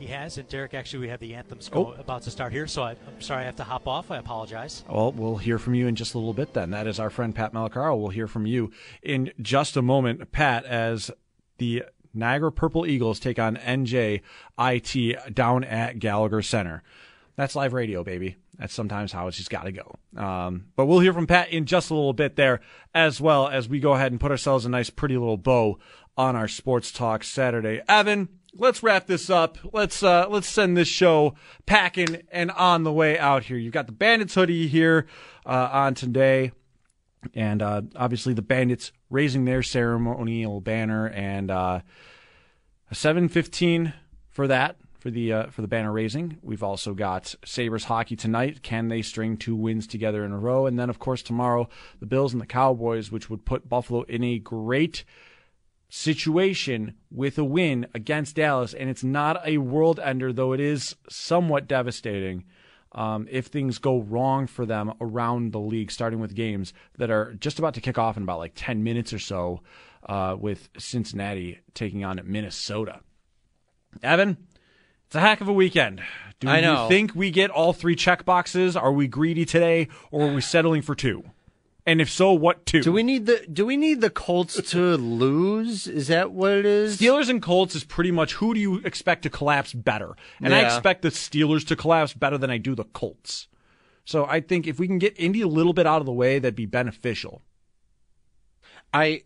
He 0.00 0.06
has, 0.06 0.38
and 0.38 0.48
Derek, 0.48 0.72
actually, 0.72 1.00
we 1.00 1.08
have 1.08 1.20
the 1.20 1.34
anthems 1.34 1.68
Oh. 1.74 1.92
about 1.98 2.22
to 2.22 2.30
start 2.30 2.52
here, 2.52 2.66
so 2.66 2.82
I, 2.82 2.92
I'm 2.92 3.20
sorry 3.20 3.42
I 3.42 3.44
have 3.44 3.56
to 3.56 3.64
hop 3.64 3.86
off. 3.86 4.10
I 4.10 4.16
apologize. 4.16 4.82
Well, 4.88 5.12
we'll 5.12 5.36
hear 5.36 5.58
from 5.58 5.74
you 5.74 5.86
in 5.88 5.94
just 5.94 6.14
a 6.14 6.18
little 6.18 6.32
bit 6.32 6.54
then. 6.54 6.70
That 6.70 6.86
is 6.86 6.98
our 6.98 7.10
friend 7.10 7.34
Pat 7.34 7.52
Malacaro. 7.52 7.98
We'll 8.00 8.08
hear 8.08 8.26
from 8.26 8.46
you 8.46 8.70
in 9.02 9.30
just 9.42 9.76
a 9.76 9.82
moment, 9.82 10.32
Pat, 10.32 10.64
as 10.64 11.10
the 11.58 11.84
Niagara 12.14 12.50
Purple 12.50 12.86
Eagles 12.86 13.20
take 13.20 13.38
on 13.38 13.56
NJIT 13.58 15.34
down 15.34 15.64
at 15.64 15.98
Gallagher 15.98 16.40
Center. 16.40 16.82
That's 17.36 17.54
live 17.54 17.74
radio, 17.74 18.02
baby. 18.02 18.36
That's 18.58 18.72
sometimes 18.72 19.12
how 19.12 19.26
it's 19.28 19.36
just 19.36 19.50
got 19.50 19.64
to 19.64 19.72
go. 19.72 19.96
Um, 20.16 20.66
but 20.76 20.86
we'll 20.86 21.00
hear 21.00 21.12
from 21.12 21.26
Pat 21.26 21.50
in 21.50 21.66
just 21.66 21.90
a 21.90 21.94
little 21.94 22.12
bit 22.14 22.36
there, 22.36 22.60
as 22.94 23.20
well 23.20 23.48
as 23.48 23.68
we 23.68 23.80
go 23.80 23.92
ahead 23.92 24.12
and 24.12 24.20
put 24.20 24.30
ourselves 24.30 24.64
a 24.64 24.70
nice, 24.70 24.88
pretty 24.88 25.18
little 25.18 25.36
bow 25.36 25.78
on 26.16 26.36
our 26.36 26.48
Sports 26.48 26.90
Talk 26.90 27.22
Saturday. 27.24 27.80
Evan, 27.88 28.28
let's 28.54 28.82
wrap 28.82 29.06
this 29.06 29.30
up. 29.30 29.58
Let's 29.72 30.02
uh, 30.02 30.28
let's 30.28 30.48
send 30.48 30.76
this 30.76 30.88
show 30.88 31.34
packing 31.66 32.22
and 32.30 32.50
on 32.52 32.84
the 32.84 32.92
way 32.92 33.18
out 33.18 33.44
here. 33.44 33.56
You've 33.56 33.72
got 33.72 33.86
the 33.86 33.92
Bandits 33.92 34.34
hoodie 34.34 34.68
here 34.68 35.06
uh, 35.46 35.68
on 35.72 35.94
today, 35.94 36.52
and 37.34 37.62
uh, 37.62 37.82
obviously 37.96 38.34
the 38.34 38.42
Bandits 38.42 38.92
raising 39.08 39.44
their 39.44 39.62
ceremonial 39.62 40.60
banner 40.60 41.08
and 41.08 41.50
uh, 41.50 41.80
a 42.90 42.94
seven 42.94 43.28
fifteen 43.28 43.94
for 44.28 44.46
that 44.46 44.76
for 44.98 45.10
the 45.10 45.32
uh, 45.32 45.46
for 45.50 45.62
the 45.62 45.68
banner 45.68 45.92
raising. 45.92 46.38
We've 46.42 46.62
also 46.62 46.94
got 46.94 47.34
Sabres 47.44 47.84
hockey 47.84 48.16
tonight. 48.16 48.62
Can 48.62 48.88
they 48.88 49.02
string 49.02 49.36
two 49.36 49.56
wins 49.56 49.86
together 49.86 50.24
in 50.24 50.32
a 50.32 50.38
row? 50.38 50.66
And 50.66 50.78
then 50.78 50.90
of 50.90 50.98
course 50.98 51.22
tomorrow 51.22 51.68
the 52.00 52.06
Bills 52.06 52.32
and 52.32 52.40
the 52.40 52.46
Cowboys, 52.46 53.10
which 53.10 53.30
would 53.30 53.44
put 53.44 53.68
Buffalo 53.68 54.02
in 54.02 54.22
a 54.22 54.38
great 54.38 55.04
situation 55.90 56.94
with 57.10 57.36
a 57.36 57.44
win 57.44 57.86
against 57.92 58.36
Dallas, 58.36 58.72
and 58.72 58.88
it's 58.88 59.04
not 59.04 59.46
a 59.46 59.58
world 59.58 60.00
ender, 60.00 60.32
though 60.32 60.52
it 60.52 60.60
is 60.60 60.96
somewhat 61.08 61.68
devastating 61.68 62.44
um, 62.92 63.28
if 63.30 63.46
things 63.46 63.78
go 63.78 64.00
wrong 64.00 64.46
for 64.46 64.64
them 64.64 64.92
around 65.00 65.52
the 65.52 65.60
league, 65.60 65.90
starting 65.90 66.20
with 66.20 66.34
games 66.34 66.72
that 66.96 67.10
are 67.10 67.34
just 67.34 67.58
about 67.58 67.74
to 67.74 67.80
kick 67.80 67.98
off 67.98 68.16
in 68.16 68.22
about 68.22 68.38
like 68.38 68.52
10 68.54 68.82
minutes 68.82 69.12
or 69.12 69.18
so, 69.18 69.60
uh, 70.08 70.36
with 70.38 70.68
Cincinnati 70.78 71.60
taking 71.74 72.04
on 72.04 72.20
Minnesota. 72.24 73.00
Evan, 74.02 74.36
it's 75.06 75.14
a 75.14 75.20
heck 75.20 75.40
of 75.40 75.48
a 75.48 75.52
weekend. 75.52 76.00
Do 76.38 76.48
I 76.48 76.60
know. 76.60 76.84
you 76.84 76.88
think 76.88 77.14
we 77.14 77.30
get 77.30 77.50
all 77.50 77.72
three 77.72 77.96
check 77.96 78.24
boxes? 78.24 78.76
Are 78.76 78.92
we 78.92 79.08
greedy 79.08 79.44
today, 79.44 79.88
or 80.10 80.28
are 80.28 80.34
we 80.34 80.40
settling 80.40 80.82
for 80.82 80.94
two? 80.94 81.24
And 81.90 82.00
if 82.00 82.08
so, 82.08 82.32
what 82.32 82.66
two? 82.66 82.82
Do 82.82 82.92
we 82.92 83.02
need 83.02 83.26
the 83.26 83.44
Do 83.52 83.66
we 83.66 83.76
need 83.76 84.00
the 84.00 84.10
Colts 84.10 84.62
to 84.70 84.96
lose? 84.96 85.88
Is 85.88 86.06
that 86.06 86.30
what 86.30 86.52
it 86.52 86.64
is? 86.64 87.00
Steelers 87.00 87.28
and 87.28 87.42
Colts 87.42 87.74
is 87.74 87.82
pretty 87.82 88.12
much 88.12 88.34
who 88.34 88.54
do 88.54 88.60
you 88.60 88.76
expect 88.84 89.24
to 89.24 89.30
collapse 89.30 89.72
better? 89.72 90.14
And 90.40 90.54
I 90.54 90.60
expect 90.60 91.02
the 91.02 91.08
Steelers 91.08 91.66
to 91.66 91.74
collapse 91.74 92.14
better 92.14 92.38
than 92.38 92.48
I 92.48 92.58
do 92.58 92.76
the 92.76 92.84
Colts. 92.84 93.48
So 94.04 94.24
I 94.24 94.40
think 94.40 94.68
if 94.68 94.78
we 94.78 94.86
can 94.86 95.00
get 95.00 95.18
Indy 95.18 95.40
a 95.40 95.48
little 95.48 95.72
bit 95.72 95.84
out 95.84 95.98
of 95.98 96.06
the 96.06 96.12
way, 96.12 96.38
that'd 96.38 96.54
be 96.54 96.64
beneficial. 96.64 97.42
I, 98.94 99.24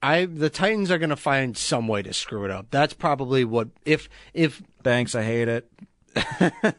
I, 0.00 0.26
the 0.26 0.50
Titans 0.50 0.92
are 0.92 0.98
going 0.98 1.10
to 1.10 1.16
find 1.16 1.56
some 1.56 1.88
way 1.88 2.02
to 2.02 2.12
screw 2.12 2.44
it 2.44 2.52
up. 2.52 2.68
That's 2.70 2.94
probably 2.94 3.44
what 3.44 3.70
if 3.84 4.08
if. 4.32 4.62
Thanks, 4.84 5.16
I 5.16 5.24
hate 5.24 5.48
it. 5.48 5.68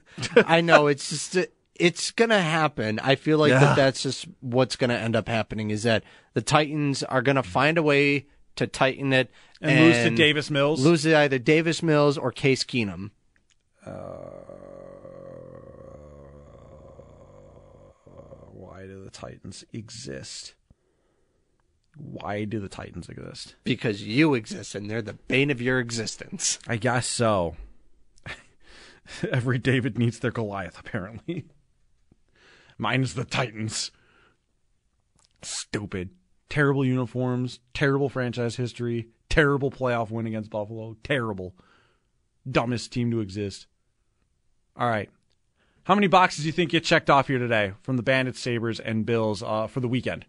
I 0.48 0.62
know 0.62 0.88
it's 0.88 1.10
just 1.10 1.50
it's 1.80 2.12
going 2.12 2.30
to 2.30 2.40
happen. 2.42 3.00
I 3.00 3.16
feel 3.16 3.38
like 3.38 3.50
Yeah. 3.52 3.60
that 3.62 3.76
that's 3.76 4.04
just 4.04 4.28
what's 4.42 4.76
going 4.76 4.90
to 4.90 4.98
end 4.98 5.16
up 5.16 5.28
happening 5.28 5.72
is 5.72 5.84
that 5.84 6.04
the 6.34 6.42
Titans 6.42 7.02
are 7.04 7.22
going 7.22 7.36
to 7.38 7.44
find 7.44 7.78
a 7.78 7.84
way 7.84 8.28
to 8.58 8.68
tighten 8.68 9.14
it 9.14 9.32
And 9.62 9.80
lose 9.86 9.96
to 9.96 10.10
Davis 10.16 10.50
Mills? 10.50 10.84
lose 10.86 11.04
to 11.04 11.16
either 11.18 11.40
Davis 11.40 11.82
Mills 11.82 12.18
or 12.18 12.32
Case 12.32 12.64
Keenum. 12.64 13.12
Uh, 13.86 13.92
why 18.54 18.86
do 18.86 19.04
the 19.04 19.10
Titans 19.10 19.64
exist? 19.74 20.56
Why 21.96 22.46
do 22.46 22.60
the 22.60 22.70
Titans 22.70 23.10
exist? 23.10 23.56
Because 23.64 24.04
you 24.04 24.34
exist 24.34 24.76
and 24.76 24.90
they're 24.90 25.02
the 25.02 25.14
bane 25.14 25.50
of 25.52 25.62
your 25.62 25.80
existence. 25.80 26.60
I 26.68 26.78
guess 26.78 27.08
so. 27.08 27.56
Every 29.32 29.58
David 29.58 29.98
needs 29.98 30.20
their 30.20 30.32
Goliath, 30.32 30.80
apparently. 30.80 31.46
Mine 32.80 33.04
is 33.04 33.14
the 33.14 33.26
Titans. 33.26 33.92
Stupid. 35.44 36.10
Terrible 36.48 36.84
uniforms, 36.84 37.60
terrible 37.74 38.10
franchise 38.10 38.56
history, 38.56 39.10
terrible 39.30 39.70
playoff 39.70 40.10
win 40.10 40.26
against 40.26 40.50
Buffalo, 40.50 40.96
terrible. 41.04 41.54
Dumbest 42.50 42.92
team 42.92 43.12
to 43.12 43.20
exist. 43.20 43.68
All 44.76 44.90
right. 44.90 45.10
How 45.84 45.94
many 45.94 46.08
boxes 46.08 46.44
do 46.44 46.48
you 46.48 46.54
think 46.54 46.72
get 46.72 46.84
checked 46.84 47.10
off 47.10 47.28
here 47.28 47.38
today 47.38 47.74
from 47.82 47.98
the 47.98 48.04
Bandits, 48.04 48.40
Sabres, 48.40 48.80
and 48.80 49.06
Bills 49.06 49.44
uh, 49.44 49.68
for 49.68 49.82
the 49.82 49.88
weekend? 49.88 50.26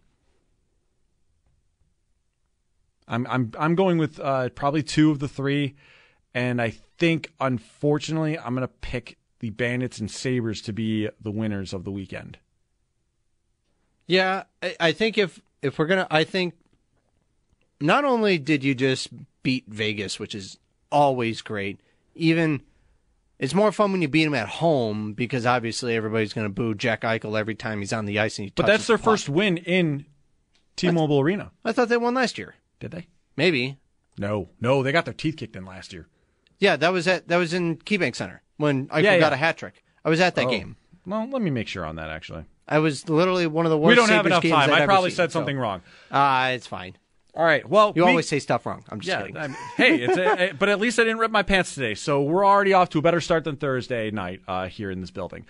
I'm 3.06 3.26
I'm 3.28 3.52
I'm 3.58 3.74
going 3.74 3.98
with 3.98 4.18
uh, 4.18 4.48
probably 4.50 4.82
two 4.82 5.10
of 5.10 5.18
the 5.18 5.28
three, 5.28 5.74
and 6.34 6.60
I 6.60 6.70
think 6.98 7.32
unfortunately 7.40 8.38
I'm 8.38 8.54
to 8.66 8.68
pick 8.68 9.18
the 9.40 9.50
Bandits 9.50 9.98
and 9.98 10.10
Sabres 10.10 10.62
to 10.62 10.72
be 10.72 11.08
the 11.20 11.30
winners 11.30 11.72
of 11.72 11.84
the 11.84 11.90
weekend. 11.90 12.38
Yeah, 14.06 14.44
I, 14.62 14.76
I 14.78 14.92
think 14.92 15.18
if 15.18 15.40
if 15.62 15.78
we're 15.78 15.86
gonna, 15.86 16.06
I 16.10 16.24
think 16.24 16.54
not 17.80 18.04
only 18.04 18.38
did 18.38 18.62
you 18.62 18.74
just 18.74 19.08
beat 19.42 19.64
Vegas, 19.68 20.18
which 20.18 20.34
is 20.34 20.58
always 20.92 21.42
great, 21.42 21.80
even 22.14 22.62
it's 23.38 23.54
more 23.54 23.72
fun 23.72 23.92
when 23.92 24.02
you 24.02 24.08
beat 24.08 24.24
them 24.24 24.34
at 24.34 24.48
home 24.48 25.14
because 25.14 25.46
obviously 25.46 25.96
everybody's 25.96 26.32
gonna 26.32 26.48
boo 26.48 26.74
Jack 26.74 27.02
Eichel 27.02 27.38
every 27.38 27.54
time 27.54 27.80
he's 27.80 27.92
on 27.92 28.04
the 28.04 28.18
ice 28.18 28.38
and 28.38 28.46
he. 28.46 28.52
But 28.54 28.66
that's 28.66 28.86
their 28.86 28.96
the 28.96 29.02
first 29.02 29.28
win 29.28 29.56
in 29.56 30.06
T-Mobile 30.76 31.20
Arena. 31.20 31.52
I 31.64 31.72
thought 31.72 31.88
they 31.88 31.96
won 31.96 32.14
last 32.14 32.36
year. 32.36 32.54
Did 32.78 32.90
they? 32.90 33.06
Maybe. 33.36 33.78
No, 34.18 34.50
no, 34.60 34.82
they 34.82 34.92
got 34.92 35.06
their 35.06 35.14
teeth 35.14 35.36
kicked 35.36 35.56
in 35.56 35.64
last 35.64 35.92
year. 35.92 36.08
Yeah, 36.58 36.76
that 36.76 36.92
was 36.92 37.08
at 37.08 37.28
that 37.28 37.38
was 37.38 37.54
in 37.54 37.78
KeyBank 37.78 38.14
Center 38.14 38.42
when 38.60 38.88
I 38.90 39.00
Yeah, 39.00 39.18
got 39.18 39.32
yeah. 39.32 39.34
a 39.34 39.38
hat 39.38 39.56
trick. 39.56 39.82
I 40.04 40.10
was 40.10 40.20
at 40.20 40.34
that 40.36 40.46
Oh. 40.46 40.50
game. 40.50 40.76
Well, 41.06 41.28
let 41.30 41.42
me 41.42 41.50
make 41.50 41.66
sure 41.68 41.84
on 41.84 41.96
that 41.96 42.10
actually. 42.10 42.44
I 42.68 42.78
was 42.78 43.08
literally 43.08 43.46
one 43.46 43.66
of 43.66 43.70
the 43.70 43.78
worst. 43.78 43.88
we 43.88 43.94
don't 43.96 44.08
have 44.10 44.18
Sabres 44.18 44.30
enough 44.32 44.42
games 44.42 44.54
time. 44.54 44.70
I 44.70 44.76
ever 44.78 44.86
probably 44.86 45.10
seen, 45.10 45.16
said 45.16 45.32
so. 45.32 45.38
something 45.40 45.58
wrong. 45.58 45.82
Ah, 46.12 46.50
it's 46.50 46.66
fine. 46.68 46.96
All 47.34 47.44
right. 47.44 47.68
Well, 47.68 47.92
You 47.96 48.04
we- 48.04 48.10
always 48.10 48.28
say 48.28 48.38
stuff 48.38 48.66
wrong. 48.66 48.84
I'm 48.88 49.00
just 49.00 49.08
yeah, 49.08 49.20
kidding. 49.22 49.36
I 49.36 49.46
mean, 49.48 49.56
hey, 49.76 49.96
it's 49.96 50.16
a, 50.16 50.52
but 50.58 50.68
at 50.68 50.78
least 50.80 50.98
I 50.98 51.02
didn't 51.04 51.18
rip 51.18 51.30
my 51.30 51.42
pants 51.42 51.74
today, 51.74 51.94
so 51.94 52.22
we're 52.22 52.44
already 52.46 52.72
off 52.72 52.88
to 52.90 52.98
a 52.98 53.02
better 53.02 53.20
start 53.20 53.44
than 53.44 53.56
Thursday 53.56 54.10
night 54.10 54.40
uh, 54.46 54.66
here 54.68 54.90
in 54.90 55.00
this 55.00 55.10
building. 55.10 55.46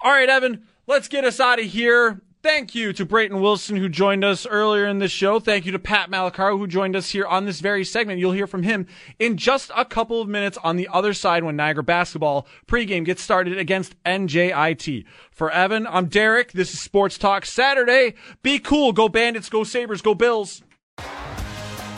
All 0.00 0.10
right, 0.12 0.28
Evan, 0.28 0.64
let's 0.86 1.06
get 1.08 1.24
us 1.24 1.40
out 1.40 1.58
of 1.60 1.64
here. 1.66 2.20
Thank 2.44 2.74
you 2.74 2.92
to 2.92 3.06
Brayton 3.06 3.40
Wilson 3.40 3.74
who 3.76 3.88
joined 3.88 4.22
us 4.22 4.46
earlier 4.46 4.86
in 4.86 4.98
this 4.98 5.10
show. 5.10 5.40
Thank 5.40 5.64
you 5.64 5.72
to 5.72 5.78
Pat 5.78 6.10
Malacaro 6.10 6.58
who 6.58 6.66
joined 6.66 6.94
us 6.94 7.08
here 7.08 7.24
on 7.24 7.46
this 7.46 7.60
very 7.60 7.86
segment. 7.86 8.20
You'll 8.20 8.32
hear 8.32 8.46
from 8.46 8.64
him 8.64 8.86
in 9.18 9.38
just 9.38 9.70
a 9.74 9.86
couple 9.86 10.20
of 10.20 10.28
minutes 10.28 10.58
on 10.62 10.76
the 10.76 10.86
other 10.92 11.14
side 11.14 11.42
when 11.42 11.56
Niagara 11.56 11.82
basketball 11.82 12.46
pregame 12.66 13.06
gets 13.06 13.22
started 13.22 13.56
against 13.56 13.94
NJIT. 14.04 15.06
For 15.30 15.50
Evan, 15.50 15.86
I'm 15.86 16.04
Derek. 16.04 16.52
This 16.52 16.74
is 16.74 16.80
Sports 16.82 17.16
Talk 17.16 17.46
Saturday. 17.46 18.12
Be 18.42 18.58
cool. 18.58 18.92
Go 18.92 19.08
Bandits. 19.08 19.48
Go 19.48 19.64
Sabres. 19.64 20.02
Go 20.02 20.14
Bills. 20.14 20.62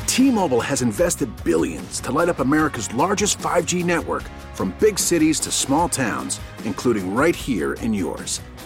T-Mobile 0.06 0.60
has 0.60 0.80
invested 0.80 1.28
billions 1.42 1.98
to 1.98 2.12
light 2.12 2.28
up 2.28 2.38
America's 2.38 2.94
largest 2.94 3.38
5G 3.38 3.84
network 3.84 4.22
from 4.54 4.72
big 4.78 4.96
cities 5.00 5.40
to 5.40 5.50
small 5.50 5.88
towns, 5.88 6.38
including 6.64 7.16
right 7.16 7.34
here 7.34 7.72
in 7.72 7.92
yours. 7.92 8.40